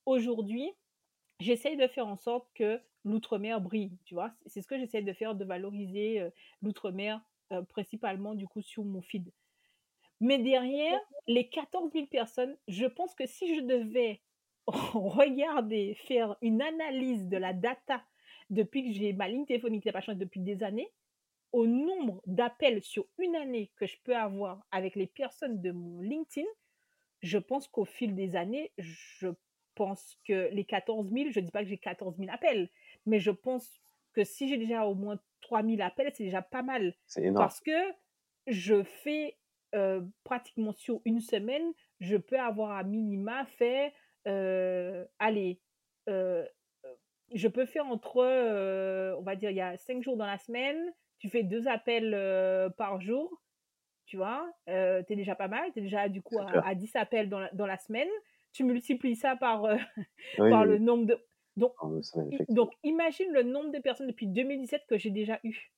aujourd'hui, 0.07 0.71
j'essaye 1.41 1.77
de 1.77 1.89
faire 1.89 2.07
en 2.07 2.17
sorte 2.17 2.49
que 2.55 2.81
l'outre-mer 3.05 3.61
brille, 3.61 3.99
tu 4.05 4.15
vois? 4.15 4.33
C'est 4.47 4.63
ce 4.63 4.69
que 4.69 4.79
j'essaie 4.79 5.03
de 5.03 5.13
faire, 5.13 5.35
de 5.35 5.45
valoriser 5.45 6.21
euh, 6.21 6.31
l'outre-mer 6.63 7.21
euh, 7.53 7.63
principalement 7.63 8.35
du 8.35 8.47
coup 8.47 8.63
sur 8.63 8.85
mon 8.85 9.03
feed. 9.03 9.33
Mais 10.21 10.39
derrière, 10.39 11.01
les 11.27 11.49
14 11.49 11.91
000 11.93 12.07
personnes, 12.07 12.57
je 12.69 12.87
pense 12.87 13.15
que 13.15 13.27
si 13.27 13.57
je 13.57 13.63
devais 13.63 14.21
regarder, 14.67 15.95
faire 16.07 16.37
une 16.43 16.63
analyse 16.63 17.27
de 17.27 17.39
la 17.39 17.55
data 17.55 18.05
depuis 18.51 18.85
que 18.85 18.93
j'ai 18.93 19.13
ma 19.15 19.29
ligne 19.29 19.47
téléphonique 19.47 19.83
qui 19.83 19.89
n'a 19.89 19.93
pas 19.93 20.01
changé 20.01 20.19
depuis 20.19 20.41
des 20.41 20.63
années, 20.63 20.93
au 21.53 21.67
nombre 21.67 22.23
d'appels 22.27 22.83
sur 22.83 23.07
une 23.19 23.37
année 23.37 23.71
que 23.77 23.87
je 23.87 23.97
peux 24.05 24.17
avoir 24.17 24.65
avec 24.71 24.95
les 24.95 25.07
personnes 25.07 25.61
de 25.61 25.73
mon 25.73 26.01
LinkedIn, 26.01 26.47
je 27.23 27.39
pense 27.39 27.69
qu'au 27.69 27.85
fil 27.85 28.15
des 28.15 28.37
années, 28.37 28.73
je 28.79 29.29
pense 29.75 30.17
que 30.27 30.49
les 30.53 30.65
14 30.65 31.11
000, 31.11 31.31
je 31.31 31.41
ne 31.41 31.45
dis 31.45 31.51
pas 31.51 31.63
que 31.63 31.69
j'ai 31.69 31.79
14 31.79 32.17
000 32.19 32.31
appels, 32.33 32.69
mais 33.07 33.21
je 33.21 33.31
pense 33.31 33.81
que 34.13 34.25
si 34.25 34.49
j'ai 34.49 34.59
déjà 34.59 34.85
au 34.87 34.95
moins 34.95 35.19
3 35.43 35.63
000 35.63 35.81
appels, 35.83 36.13
c'est 36.15 36.25
déjà 36.25 36.43
pas 36.43 36.63
mal. 36.63 36.95
C'est 37.07 37.23
énorme. 37.23 37.45
Parce 37.45 37.61
que 37.61 37.93
je 38.47 38.83
fais 38.83 39.39
euh, 39.75 40.03
pratiquement 40.25 40.73
sur 40.73 41.01
une 41.05 41.21
semaine, 41.21 41.73
je 42.01 42.17
peux 42.17 42.39
avoir 42.39 42.73
à 42.73 42.83
minima 42.83 43.45
fait, 43.47 43.93
euh, 44.27 45.05
allez, 45.19 45.61
euh, 46.09 46.45
je 47.33 47.47
peux 47.47 47.67
faire 47.67 47.87
entre, 47.87 48.19
on 49.17 49.23
va 49.23 49.37
dire, 49.37 49.51
il 49.51 49.57
y 49.57 49.61
a 49.61 49.77
5 49.77 50.03
jours 50.03 50.17
dans 50.17 50.27
la 50.27 50.39
semaine, 50.39 50.93
tu 51.21 51.29
fais 51.29 51.45
deux 51.45 51.69
appels 51.69 52.73
par 52.77 53.01
jour, 53.01 53.41
tu 54.07 54.17
vois, 54.17 54.51
tu 54.67 54.73
es 54.73 55.17
déjà 55.17 55.37
pas 55.37 55.49
mal, 55.49 55.71
tu 55.73 55.79
es 55.79 55.83
déjà 55.83 56.09
du 56.09 56.23
coup 56.23 56.39
à, 56.39 56.75
10 56.75 56.97
appels 56.97 57.29
dans 57.29 57.39
la, 57.39 57.51
dans 57.53 57.67
la, 57.67 57.79
semaine, 57.79 58.09
tu 58.53 58.65
multiplies 58.65 59.17
ça 59.17 59.37
par, 59.37 59.63
par 60.37 60.65
le 60.65 60.79
nombre 60.79 61.07
de... 61.07 61.19
Donc, 61.57 61.73
donc, 62.49 62.73
imagine 62.83 63.31
le 63.33 63.43
nombre 63.43 63.71
de 63.71 63.79
personnes 63.79 64.07
depuis 64.07 64.27
2017 64.27 64.83
que 64.89 64.99
j'ai 64.99 65.11
déjà 65.11 65.39
eu. 65.45 65.71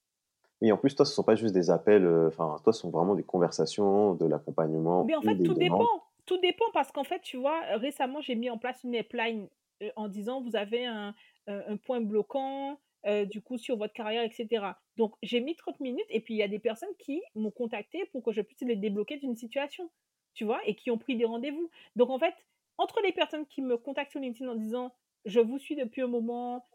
Oui, 0.63 0.71
en 0.71 0.77
plus, 0.77 0.95
toi, 0.95 1.05
ce 1.05 1.11
ne 1.11 1.15
sont 1.15 1.25
pas 1.25 1.35
juste 1.35 1.55
des 1.55 1.71
appels, 1.71 2.07
euh, 2.07 2.29
enfin, 2.29 2.57
toi, 2.63 2.73
ce 2.73 2.81
sont 2.83 2.91
vraiment 2.91 3.17
des 3.17 3.25
conversations, 3.25 4.15
de 4.15 4.27
l'accompagnement. 4.27 5.05
Mais 5.05 5.17
en 5.17 5.21
fait, 5.21 5.37
tout 5.43 5.55
dépend. 5.55 5.89
Tout 6.25 6.39
dépend 6.39 6.67
parce 6.73 6.93
qu'en 6.93 7.03
fait, 7.03 7.21
tu 7.21 7.37
vois, 7.37 7.61
récemment, 7.75 8.21
j'ai 8.21 8.37
mis 8.37 8.49
en 8.49 8.59
place 8.59 8.85
une 8.85 8.95
euh, 8.95 9.91
en 9.97 10.07
disant 10.07 10.41
vous 10.41 10.55
avez 10.55 10.87
un, 10.87 11.17
un 11.49 11.77
point 11.77 12.01
bloquant, 12.01 12.79
euh, 13.07 13.25
du 13.25 13.43
coup, 13.43 13.59
sur 13.59 13.77
votre 13.77 13.93
carrière, 13.93 14.23
etc. 14.23 14.65
Donc, 14.97 15.15
j'ai 15.23 15.41
mis 15.41 15.57
30 15.57 15.81
minutes 15.81 16.07
et 16.09 16.21
puis 16.21 16.35
il 16.35 16.37
y 16.37 16.43
a 16.43 16.49
des 16.49 16.59
personnes 16.59 16.95
qui 16.99 17.21
m'ont 17.35 17.51
contacté 17.51 18.05
pour 18.13 18.23
que 18.23 18.33
je 18.33 18.41
puisse 18.41 18.61
les 18.61 18.77
débloquer 18.77 19.17
d'une 19.17 19.37
situation, 19.37 19.91
tu 20.35 20.45
vois, 20.45 20.61
et 20.67 20.75
qui 20.77 20.91
ont 20.91 20.99
pris 20.99 21.17
des 21.17 21.25
rendez-vous. 21.25 21.69
Donc, 21.97 22.11
en 22.11 22.19
fait, 22.19 22.35
entre 22.79 23.01
les 23.03 23.13
personnes 23.13 23.47
qui 23.47 23.63
me 23.63 23.77
contactent 23.77 24.13
sur 24.13 24.21
LinkedIn 24.21 24.51
en 24.51 24.55
disant 24.55 24.93
je 25.25 25.41
vous 25.41 25.59
suis 25.59 25.77
depuis 25.77 26.03
un 26.03 26.09
moment, 26.09 26.67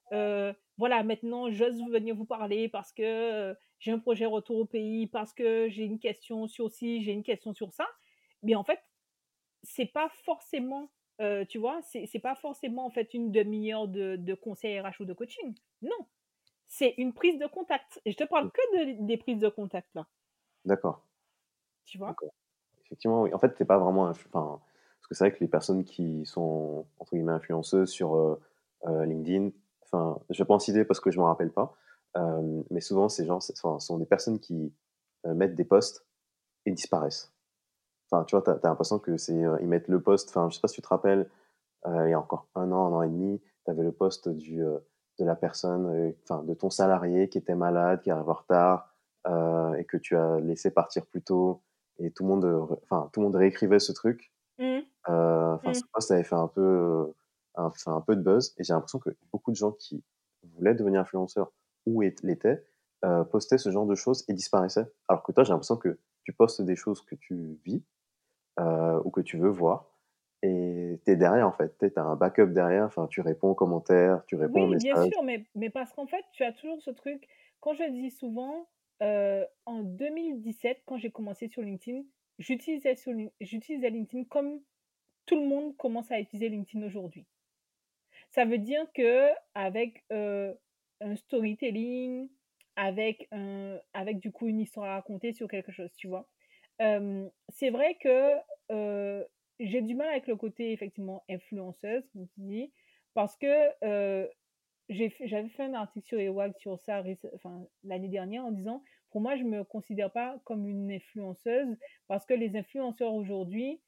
voilà, 0.78 1.04
maintenant, 1.04 1.50
j'ose 1.52 1.82
venir 1.90 2.16
vous 2.16 2.26
parler 2.26 2.70
parce 2.70 2.94
que 2.94 3.56
j'ai 3.80 3.92
un 3.92 4.00
projet 4.00 4.26
retour 4.26 4.58
au 4.58 4.66
pays, 4.66 5.08
parce 5.08 5.34
que 5.34 5.68
j'ai 5.70 5.84
une 5.84 6.00
question 6.00 6.48
sur 6.48 6.72
ci, 6.72 7.04
j'ai 7.04 7.12
une 7.12 7.24
question 7.24 7.54
sur 7.54 7.74
ça. 7.74 7.88
Mais 8.44 8.56
en 8.56 8.64
fait, 8.64 8.80
c'est 9.64 9.86
pas 9.86 10.10
forcément, 10.24 10.90
tu 11.50 11.58
vois, 11.58 11.82
c'est 11.82 12.20
pas 12.20 12.36
forcément 12.36 12.86
en 12.86 12.90
fait 12.90 13.14
une 13.14 13.32
demi-heure 13.32 13.88
de, 13.88 14.16
de 14.18 14.34
conseil 14.34 14.80
RH 14.80 15.02
ou 15.02 15.06
de 15.06 15.14
coaching. 15.14 15.54
Non, 15.82 16.08
c'est 16.68 16.94
une 16.98 17.14
prise 17.14 17.40
de 17.40 17.48
contact. 17.48 18.02
Et 18.06 18.12
je 18.12 18.18
te 18.18 18.24
parle 18.24 18.52
que 18.52 18.78
de, 18.78 19.06
des 19.06 19.18
prises 19.18 19.40
de 19.40 19.50
contact 19.50 19.94
là. 19.96 20.06
D'accord. 20.66 21.04
Tu 21.86 21.98
vois? 21.98 22.16
Effectivement, 22.86 23.24
oui. 23.24 23.34
En 23.34 23.40
fait, 23.40 23.54
t'es 23.56 23.66
pas 23.66 23.78
vraiment. 23.78 24.04
Enfin, 24.04 24.62
parce 25.00 25.08
que 25.10 25.16
c'est 25.16 25.24
vrai 25.24 25.32
que 25.32 25.40
les 25.40 25.48
personnes 25.48 25.84
qui 25.84 26.26
sont 26.26 26.86
entre 27.00 27.16
guillemets 27.16 27.34
influenceuses 27.34 27.90
sur 27.90 28.38
LinkedIn, 28.86 29.52
enfin, 29.84 30.20
je 30.30 30.42
vais 30.42 30.48
pas 30.48 30.54
en 30.54 30.60
citer 30.60 30.86
parce 30.86 31.00
que 31.00 31.12
je 31.12 31.20
m'en 31.20 31.26
rappelle 31.26 31.52
pas, 31.52 31.76
euh, 32.18 32.64
mais 32.70 32.82
souvent 32.82 33.10
ces 33.10 33.26
gens, 33.26 33.40
sont 33.40 33.98
des 33.98 34.06
personnes 34.06 34.40
qui 34.40 34.74
euh, 35.26 35.34
mettent 35.34 35.56
des 35.56 35.66
posts 35.66 36.06
et 36.66 36.72
disparaissent. 36.72 37.34
Enfin, 38.10 38.24
tu 38.26 38.36
vois, 38.36 38.44
tu 38.44 38.50
as, 38.50 38.60
l'impression 38.64 39.00
que 39.00 39.18
c'est 39.18 39.44
euh, 39.44 39.58
ils 39.62 39.68
mettent 39.68 39.88
le 39.88 40.02
post. 40.02 40.30
Enfin, 40.30 40.50
je 40.50 40.56
sais 40.56 40.62
pas 40.62 40.68
si 40.68 40.76
tu 40.76 40.82
te 40.82 40.88
rappelles, 40.88 41.30
il 41.86 42.10
y 42.10 42.14
a 42.14 42.20
encore 42.20 42.48
un 42.56 42.70
an, 42.74 42.88
un 42.88 42.98
an 42.98 43.02
et 43.02 43.08
demi, 43.08 43.40
tu 43.64 43.72
avais 43.72 43.84
le 43.84 43.94
post 43.94 44.28
du 44.28 44.62
de 45.20 45.26
la 45.26 45.36
personne, 45.36 46.14
enfin, 46.24 46.44
de 46.44 46.54
ton 46.54 46.70
salarié 46.70 47.30
qui 47.30 47.38
était 47.38 47.56
malade, 47.56 48.02
qui 48.02 48.12
arrive 48.12 48.30
en 48.30 48.34
retard 48.34 48.94
et 49.78 49.84
que 49.84 49.98
tu 49.98 50.16
as 50.16 50.40
laissé 50.40 50.72
partir 50.72 51.06
plus 51.06 51.22
tôt 51.22 51.62
et 52.00 52.12
tout 52.12 52.24
le 52.24 52.30
monde, 52.30 52.78
enfin, 52.84 53.10
tout 53.12 53.20
le 53.20 53.26
monde 53.26 53.36
réécrivait 53.36 53.80
ce 53.80 53.92
truc. 53.92 54.32
Mmh. 54.60 54.80
Enfin, 55.06 55.72
mmh. 55.72 56.00
ce 56.00 56.14
avait 56.14 56.24
fait 56.24 56.36
un 56.36 56.48
peu 56.48 57.12
un, 57.58 58.02
peu 58.02 58.16
de 58.16 58.22
buzz 58.22 58.54
et 58.58 58.64
j'ai 58.64 58.74
l'impression 58.74 59.00
que 59.00 59.10
beaucoup 59.32 59.52
de 59.52 59.56
gens 59.56 59.72
qui 59.72 60.04
voulaient 60.56 60.76
devenir 60.76 61.02
influenceurs 61.02 61.52
ou 61.86 62.02
l'étaient 62.02 62.64
euh, 63.06 63.24
postaient 63.24 63.58
ce 63.58 63.72
genre 63.72 63.86
de 63.86 63.96
choses 63.96 64.26
et 64.28 64.34
disparaissaient. 64.34 64.92
Alors 65.08 65.24
que 65.24 65.32
toi, 65.32 65.44
j'ai 65.44 65.52
l'impression 65.52 65.78
que 65.78 66.00
tu 66.24 66.34
postes 66.34 66.62
des 66.62 66.76
choses 66.76 67.02
que 67.02 67.16
tu 67.16 67.60
vis 67.66 67.84
euh, 68.60 69.00
ou 69.04 69.12
que 69.12 69.22
tu 69.22 69.38
veux 69.38 69.50
voir 69.50 69.92
et 70.44 70.87
tu 71.04 71.12
es 71.12 71.16
derrière 71.16 71.48
en 71.48 71.52
fait. 71.52 71.76
Tu 71.80 71.92
as 71.96 72.04
un 72.04 72.16
backup 72.16 72.48
derrière, 72.48 72.86
enfin, 72.86 73.08
tu 73.08 73.22
réponds 73.22 73.50
aux 73.50 73.56
commentaires, 73.56 74.24
tu 74.26 74.36
réponds 74.36 74.64
aux 74.64 74.68
messages. 74.68 74.94
Bien 74.94 75.12
sûr, 75.12 75.24
mais, 75.24 75.46
mais 75.56 75.70
parce 75.70 75.94
qu'en 75.94 76.08
fait, 76.08 76.24
tu 76.34 76.44
as 76.44 76.52
toujours 76.54 76.82
ce 76.82 76.92
truc. 76.92 77.28
Quand 77.60 77.74
je 77.74 77.84
dis 77.90 78.12
souvent, 78.12 78.68
euh, 79.04 79.46
en 79.66 79.84
2017, 79.84 80.84
quand 80.86 80.98
j'ai 80.98 81.12
commencé 81.12 81.48
sur 81.48 81.62
LinkedIn, 81.62 82.04
j'utilisais 82.40 83.90
LinkedIn 83.90 84.26
comme 84.26 84.62
tout 85.26 85.36
le 85.36 85.48
monde 85.48 85.76
commence 85.78 86.12
à 86.12 86.20
utiliser 86.20 86.50
LinkedIn 86.50 86.86
aujourd'hui. 86.86 87.26
Ça 88.30 88.46
veut 88.46 88.58
dire 88.58 88.86
que 88.94 89.30
avec 89.56 90.04
euh, 90.12 90.54
un 91.02 91.16
storytelling, 91.16 92.30
avec, 92.76 93.28
un, 93.32 93.80
avec 93.94 94.20
du 94.20 94.32
coup 94.32 94.48
une 94.48 94.60
histoire 94.60 94.88
à 94.90 94.94
raconter 94.96 95.34
sur 95.34 95.48
quelque 95.48 95.72
chose, 95.72 95.92
tu 95.96 96.08
vois. 96.08 96.28
Euh, 96.82 97.28
c'est 97.50 97.70
vrai 97.70 97.96
que 97.96 98.34
euh, 98.72 99.24
j'ai 99.60 99.82
du 99.82 99.96
mal 99.96 100.10
avec 100.10 100.28
le 100.28 100.36
côté 100.36 100.72
effectivement 100.72 101.24
influenceuse, 101.30 102.08
comme 102.14 102.28
tu 102.28 102.42
dis, 102.42 102.72
parce 103.14 103.36
que 103.38 103.48
j'avais 104.90 105.50
fait 105.50 105.64
un 105.64 105.74
article 105.74 106.08
sur 106.08 106.20
EWAG 106.20 106.54
sur 106.58 106.80
ça 106.80 107.04
enfin, 107.36 107.66
l'année 107.84 108.10
dernière 108.10 108.46
en 108.46 108.52
disant 108.52 108.84
pour 109.12 109.22
moi 109.22 109.36
je 109.36 109.44
ne 109.44 109.50
me 109.50 109.64
considère 109.64 110.12
pas 110.12 110.40
comme 110.46 110.68
une 110.68 110.92
influenceuse 110.92 111.76
parce 112.08 112.26
que 112.26 112.34
les 112.34 112.56
influenceurs 112.56 113.14
aujourd'hui 113.14 113.82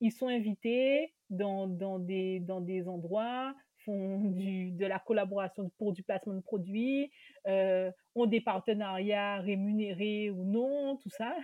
ils 0.00 0.12
sont 0.12 0.28
invités 0.28 1.14
dans, 1.30 1.66
dans, 1.66 1.98
des, 1.98 2.40
dans 2.40 2.60
des 2.60 2.88
endroits, 2.88 3.54
font 3.84 4.18
du, 4.30 4.70
de 4.72 4.86
la 4.86 4.98
collaboration 4.98 5.70
pour 5.78 5.92
du 5.92 6.02
placement 6.02 6.34
de 6.34 6.40
produits, 6.40 7.10
ont 7.46 8.26
des 8.26 8.40
partenariats 8.40 9.40
rémunérés 9.40 10.30
ou 10.30 10.44
non, 10.44 10.96
tout 10.96 11.10
ça. 11.10 11.34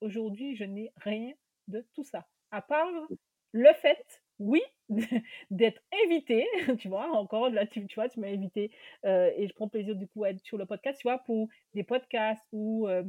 Aujourd'hui, 0.00 0.56
je 0.56 0.64
n'ai 0.64 0.92
rien 0.96 1.32
de 1.68 1.86
tout 1.94 2.04
ça. 2.04 2.26
À 2.50 2.62
part 2.62 2.88
le 3.52 3.72
fait, 3.74 4.22
oui, 4.38 4.62
d'être 5.50 5.82
invité, 6.04 6.46
tu 6.78 6.88
vois, 6.88 7.10
encore 7.10 7.50
là, 7.50 7.66
tu, 7.66 7.86
vois, 7.94 8.08
tu 8.08 8.20
m'as 8.20 8.28
invité 8.28 8.70
euh, 9.04 9.30
et 9.36 9.46
je 9.48 9.54
prends 9.54 9.68
plaisir 9.68 9.94
du 9.94 10.06
coup 10.08 10.24
à 10.24 10.30
être 10.30 10.44
sur 10.44 10.58
le 10.58 10.66
podcast, 10.66 10.98
tu 11.00 11.06
vois, 11.08 11.18
pour 11.18 11.48
des 11.74 11.84
podcasts 11.84 12.46
ou 12.52 12.88
euh, 12.88 13.04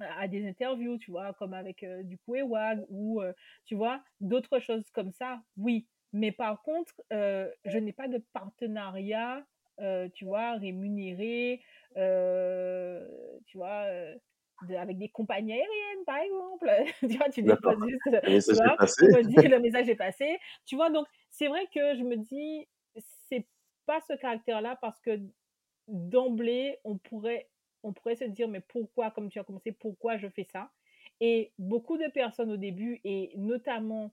à 0.00 0.28
des 0.28 0.46
interviews, 0.46 0.98
tu 0.98 1.10
vois, 1.10 1.32
comme 1.34 1.54
avec 1.54 1.84
du 2.04 2.18
coup 2.18 2.36
Ewag 2.36 2.84
ou, 2.88 3.20
tu 3.64 3.74
vois, 3.74 4.00
d'autres 4.20 4.60
choses 4.60 4.88
comme 4.92 5.10
ça, 5.12 5.40
oui. 5.56 5.88
Mais 6.12 6.30
par 6.30 6.62
contre, 6.62 6.94
je 7.10 7.78
n'ai 7.78 7.92
pas 7.92 8.06
de 8.06 8.18
partenariat, 8.32 9.44
tu 10.14 10.24
vois, 10.24 10.52
rémunéré, 10.54 11.60
tu 11.96 13.58
vois, 13.58 13.86
avec 14.76 14.98
des 14.98 15.08
compagnies 15.08 15.52
aériennes, 15.52 16.04
par 16.06 16.18
exemple. 16.18 16.70
tu 17.00 17.16
vois, 17.16 17.28
tu 17.28 17.42
déposes 17.42 17.88
juste, 17.88 18.06
le 18.06 18.20
message 18.20 18.56
tu 18.56 18.62
vois, 18.62 18.72
est 18.72 18.76
passé. 18.76 19.06
on 19.06 19.16
me 19.16 19.22
dit 19.22 19.48
le 19.48 19.60
message 19.60 19.88
est 19.88 19.94
passé. 19.94 20.38
Tu 20.66 20.76
vois, 20.76 20.90
donc 20.90 21.06
c'est 21.30 21.48
vrai 21.48 21.66
que 21.74 21.96
je 21.96 22.02
me 22.02 22.16
dis, 22.16 22.66
c'est 23.28 23.46
pas 23.86 24.00
ce 24.00 24.14
caractère-là 24.14 24.76
parce 24.80 25.00
que 25.00 25.20
d'emblée, 25.86 26.78
on 26.84 26.98
pourrait, 26.98 27.48
on 27.82 27.92
pourrait 27.92 28.16
se 28.16 28.24
dire, 28.24 28.48
mais 28.48 28.60
pourquoi, 28.60 29.10
comme 29.10 29.30
tu 29.30 29.38
as 29.38 29.44
commencé, 29.44 29.72
pourquoi 29.72 30.18
je 30.18 30.28
fais 30.28 30.44
ça? 30.44 30.70
Et 31.20 31.52
beaucoup 31.58 31.96
de 31.96 32.08
personnes 32.12 32.50
au 32.50 32.56
début, 32.56 33.00
et 33.04 33.32
notamment, 33.36 34.12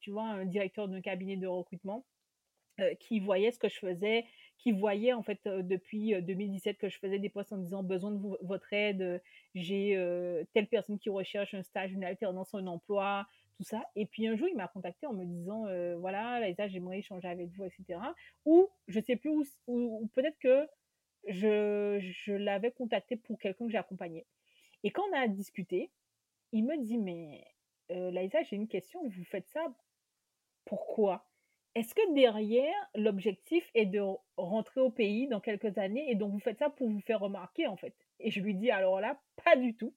tu 0.00 0.10
vois, 0.10 0.24
un 0.24 0.44
directeur 0.44 0.88
d'un 0.88 1.00
cabinet 1.00 1.36
de 1.36 1.46
recrutement, 1.46 2.04
qui 3.00 3.20
voyait 3.20 3.50
ce 3.50 3.58
que 3.58 3.68
je 3.68 3.78
faisais, 3.78 4.24
qui 4.58 4.72
voyait 4.72 5.12
en 5.12 5.22
fait 5.22 5.40
depuis 5.44 6.20
2017 6.20 6.78
que 6.78 6.88
je 6.88 6.98
faisais 6.98 7.18
des 7.18 7.28
postes 7.28 7.52
en 7.52 7.58
disant 7.58 7.82
besoin 7.82 8.10
de 8.10 8.20
votre 8.42 8.72
aide, 8.72 9.22
j'ai 9.54 9.94
telle 10.52 10.66
personne 10.66 10.98
qui 10.98 11.10
recherche 11.10 11.54
un 11.54 11.62
stage, 11.62 11.92
une 11.92 12.04
alternance, 12.04 12.54
un 12.54 12.66
emploi, 12.66 13.26
tout 13.56 13.64
ça. 13.64 13.82
Et 13.96 14.06
puis 14.06 14.26
un 14.26 14.36
jour, 14.36 14.48
il 14.48 14.56
m'a 14.56 14.68
contacté 14.68 15.06
en 15.06 15.12
me 15.12 15.24
disant 15.24 15.64
voilà, 15.98 16.40
Laïsa, 16.40 16.68
j'aimerais 16.68 16.98
échanger 16.98 17.28
avec 17.28 17.48
vous, 17.50 17.64
etc. 17.64 18.00
Ou 18.44 18.68
je 18.88 19.00
sais 19.00 19.16
plus 19.16 19.30
où, 19.30 19.44
ou, 19.66 20.08
peut-être 20.14 20.38
que 20.38 20.66
je, 21.26 21.98
je 22.00 22.32
l'avais 22.32 22.70
contacté 22.70 23.16
pour 23.16 23.38
quelqu'un 23.38 23.66
que 23.66 23.72
j'accompagnais. 23.72 24.26
Et 24.84 24.90
quand 24.90 25.02
on 25.10 25.16
a 25.16 25.26
discuté, 25.28 25.90
il 26.52 26.64
me 26.64 26.76
dit 26.82 26.98
mais 26.98 27.44
euh, 27.90 28.10
Laïsa, 28.10 28.42
j'ai 28.42 28.56
une 28.56 28.68
question, 28.68 29.06
vous 29.08 29.24
faites 29.24 29.48
ça 29.48 29.72
pourquoi? 30.64 31.24
Est-ce 31.74 31.94
que 31.94 32.14
derrière, 32.14 32.74
l'objectif 32.94 33.70
est 33.74 33.86
de 33.86 34.02
rentrer 34.36 34.80
au 34.80 34.90
pays 34.90 35.28
dans 35.28 35.40
quelques 35.40 35.78
années 35.78 36.10
et 36.10 36.14
donc 36.14 36.32
vous 36.32 36.40
faites 36.40 36.58
ça 36.58 36.70
pour 36.70 36.88
vous 36.88 37.00
faire 37.00 37.20
remarquer 37.20 37.66
en 37.66 37.76
fait? 37.76 37.94
Et 38.20 38.30
je 38.30 38.40
lui 38.40 38.54
dis 38.54 38.70
alors 38.70 39.00
là, 39.00 39.20
pas 39.44 39.56
du 39.56 39.74
tout. 39.76 39.94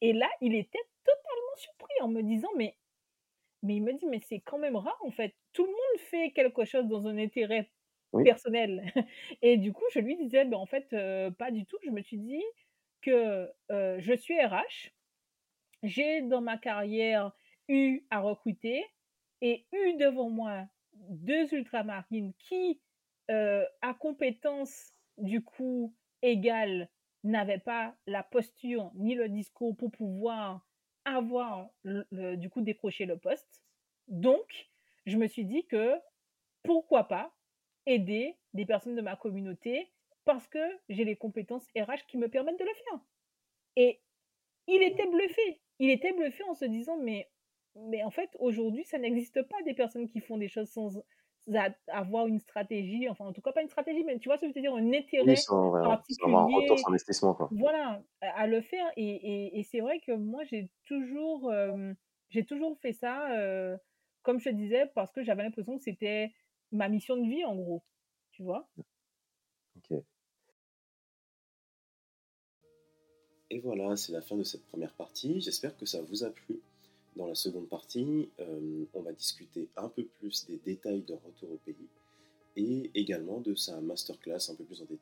Et 0.00 0.12
là, 0.12 0.28
il 0.40 0.54
était 0.54 0.82
totalement 1.04 1.56
surpris 1.56 1.94
en 2.00 2.08
me 2.08 2.22
disant 2.22 2.48
mais 2.56 2.76
mais 3.62 3.76
il 3.76 3.82
me 3.82 3.92
dit 3.92 4.06
mais 4.06 4.20
c'est 4.20 4.40
quand 4.40 4.58
même 4.58 4.76
rare 4.76 4.98
en 5.02 5.10
fait. 5.10 5.34
Tout 5.52 5.64
le 5.64 5.70
monde 5.70 6.00
fait 6.10 6.30
quelque 6.32 6.64
chose 6.64 6.86
dans 6.88 7.06
un 7.06 7.18
intérêt 7.18 7.70
personnel. 8.24 8.92
Et 9.42 9.56
du 9.56 9.72
coup, 9.72 9.84
je 9.92 10.00
lui 10.00 10.16
disais 10.16 10.44
ben 10.44 10.56
en 10.56 10.66
fait 10.66 10.92
euh, 10.92 11.30
pas 11.30 11.50
du 11.50 11.66
tout. 11.66 11.78
Je 11.84 11.90
me 11.90 12.02
suis 12.02 12.18
dit 12.18 12.42
que 13.02 13.48
euh, 13.70 13.96
je 14.00 14.14
suis 14.14 14.40
RH. 14.40 14.92
J'ai 15.82 16.22
dans 16.22 16.40
ma 16.40 16.58
carrière 16.58 17.32
eu 17.68 18.02
à 18.10 18.20
recruter 18.20 18.84
et 19.40 19.64
eu 19.72 19.94
devant 19.94 20.28
moi 20.28 20.66
deux 21.08 21.52
ultramarines 21.54 22.32
qui, 22.38 22.80
euh, 23.30 23.64
à 23.82 23.94
compétence 23.94 24.92
du 25.18 25.42
coup 25.42 25.94
égale, 26.22 26.88
n'avaient 27.22 27.58
pas 27.58 27.94
la 28.06 28.22
posture 28.22 28.90
ni 28.94 29.14
le 29.14 29.28
discours 29.28 29.76
pour 29.76 29.90
pouvoir 29.90 30.66
avoir 31.04 31.70
du 31.84 32.48
coup 32.50 32.60
décroché 32.60 33.06
le 33.06 33.18
poste. 33.18 33.62
Donc, 34.08 34.70
je 35.06 35.16
me 35.16 35.26
suis 35.26 35.44
dit 35.44 35.66
que 35.66 35.94
pourquoi 36.62 37.04
pas 37.04 37.32
aider 37.86 38.36
des 38.54 38.66
personnes 38.66 38.96
de 38.96 39.02
ma 39.02 39.16
communauté 39.16 39.90
parce 40.24 40.46
que 40.48 40.58
j'ai 40.88 41.04
les 41.04 41.16
compétences 41.16 41.66
RH 41.76 42.06
qui 42.06 42.18
me 42.18 42.28
permettent 42.28 42.58
de 42.58 42.64
le 42.64 42.74
faire. 42.74 43.00
Et 43.76 44.00
il 44.66 44.82
était 44.82 45.06
bluffé. 45.06 45.60
Il 45.78 45.90
était 45.90 46.12
bluffé 46.12 46.42
en 46.44 46.54
se 46.54 46.64
disant 46.64 46.98
mais 46.98 47.30
mais 47.76 48.02
en 48.02 48.10
fait, 48.10 48.30
aujourd'hui, 48.38 48.84
ça 48.84 48.98
n'existe 48.98 49.42
pas 49.42 49.62
des 49.64 49.74
personnes 49.74 50.08
qui 50.08 50.20
font 50.20 50.38
des 50.38 50.48
choses 50.48 50.68
sans 50.68 51.02
avoir 51.88 52.26
une 52.26 52.38
stratégie, 52.38 53.08
enfin, 53.08 53.24
en 53.26 53.32
tout 53.32 53.40
cas, 53.40 53.52
pas 53.52 53.62
une 53.62 53.68
stratégie, 53.68 54.04
mais 54.04 54.18
tu 54.18 54.28
vois 54.28 54.36
ce 54.36 54.42
que 54.42 54.48
je 54.48 54.54
veux 54.54 54.60
dire, 54.60 54.74
un 54.74 54.92
intérêt 54.92 55.24
oui, 55.26 55.82
particulier. 55.82 56.34
Un 56.34 56.44
retour 56.44 56.78
sur 56.78 56.88
investissement, 56.88 57.34
quoi. 57.34 57.48
Voilà, 57.52 58.02
à, 58.20 58.46
le 58.46 58.60
faire. 58.60 58.86
Et, 58.96 59.08
et, 59.08 59.58
et 59.58 59.62
c'est 59.64 59.80
vrai 59.80 60.00
que 60.00 60.12
moi, 60.12 60.44
j'ai 60.44 60.70
toujours, 60.84 61.50
j'ai 62.30 62.44
toujours 62.44 62.78
fait 62.78 62.92
ça, 62.92 63.32
euh, 63.32 63.76
comme 64.22 64.38
je 64.38 64.50
te 64.50 64.54
disais, 64.54 64.86
parce 64.94 65.10
que 65.12 65.22
j'avais 65.22 65.42
l'impression 65.42 65.76
que 65.76 65.82
c'était 65.82 66.32
ma 66.72 66.88
mission 66.88 67.16
de 67.16 67.28
vie, 67.28 67.44
en 67.44 67.56
gros. 67.56 67.82
Tu 68.30 68.42
vois? 68.42 68.68
Ok. 69.76 70.02
Et 73.52 73.58
voilà, 73.58 73.96
c'est 73.96 74.12
la 74.12 74.22
fin 74.22 74.36
de 74.36 74.44
cette 74.44 74.64
première 74.66 74.94
partie. 74.94 75.40
J'espère 75.40 75.76
que 75.76 75.84
ça 75.84 76.00
vous 76.02 76.22
a 76.22 76.30
plu. 76.30 76.60
Dans 77.16 77.26
la 77.26 77.34
seconde 77.34 77.68
partie, 77.68 78.28
euh, 78.38 78.84
on 78.94 79.02
va 79.02 79.12
discuter 79.12 79.68
un 79.76 79.88
peu 79.88 80.04
plus 80.04 80.46
des 80.46 80.58
détails 80.58 81.02
de 81.02 81.14
retour 81.14 81.52
au 81.52 81.58
pays 81.64 81.88
et 82.56 82.90
également 82.94 83.40
de 83.40 83.54
sa 83.54 83.80
masterclass 83.80 84.50
un 84.50 84.54
peu 84.54 84.64
plus 84.64 84.80
en 84.80 84.84
détail. 84.84 84.98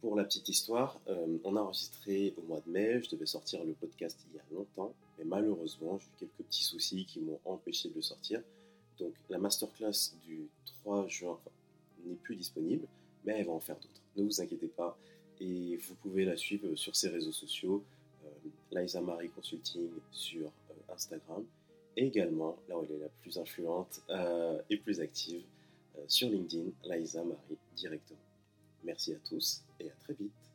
Pour 0.00 0.16
la 0.16 0.24
petite 0.24 0.48
histoire, 0.48 1.00
euh, 1.08 1.38
on 1.44 1.56
a 1.56 1.60
enregistré 1.60 2.34
au 2.38 2.42
mois 2.42 2.60
de 2.60 2.70
mai, 2.70 3.02
je 3.02 3.10
devais 3.10 3.26
sortir 3.26 3.64
le 3.64 3.72
podcast 3.74 4.18
il 4.30 4.36
y 4.36 4.38
a 4.38 4.44
longtemps, 4.52 4.94
mais 5.18 5.24
malheureusement 5.24 5.98
j'ai 5.98 6.06
eu 6.06 6.16
quelques 6.20 6.46
petits 6.48 6.64
soucis 6.64 7.04
qui 7.04 7.20
m'ont 7.20 7.40
empêché 7.44 7.88
de 7.88 7.94
le 7.94 8.02
sortir. 8.02 8.42
Donc 8.98 9.12
la 9.28 9.38
masterclass 9.38 10.14
du 10.24 10.48
3 10.82 11.06
juin 11.08 11.38
n'est 12.04 12.14
plus 12.16 12.36
disponible, 12.36 12.86
mais 13.24 13.38
elle 13.38 13.46
va 13.46 13.52
en 13.52 13.60
faire 13.60 13.76
d'autres. 13.76 14.02
Ne 14.16 14.24
vous 14.24 14.40
inquiétez 14.40 14.68
pas, 14.68 14.96
et 15.40 15.76
vous 15.76 15.94
pouvez 15.96 16.24
la 16.24 16.36
suivre 16.36 16.74
sur 16.76 16.94
ses 16.94 17.08
réseaux 17.08 17.32
sociaux. 17.32 17.82
Liza 18.72 19.00
Marie 19.00 19.30
Consulting 19.30 19.90
sur 20.10 20.46
euh, 20.46 20.92
Instagram 20.94 21.44
et 21.96 22.06
également, 22.06 22.56
là 22.68 22.78
où 22.78 22.84
elle 22.84 22.96
est 22.96 22.98
la 22.98 23.08
plus 23.20 23.38
influente 23.38 24.00
euh, 24.10 24.60
et 24.70 24.76
plus 24.76 25.00
active, 25.00 25.42
euh, 25.98 26.04
sur 26.06 26.28
LinkedIn, 26.28 26.70
Liza 26.84 27.22
Marie 27.22 27.58
directement. 27.74 28.18
Merci 28.84 29.14
à 29.14 29.18
tous 29.18 29.62
et 29.80 29.90
à 29.90 29.94
très 30.04 30.14
vite. 30.14 30.49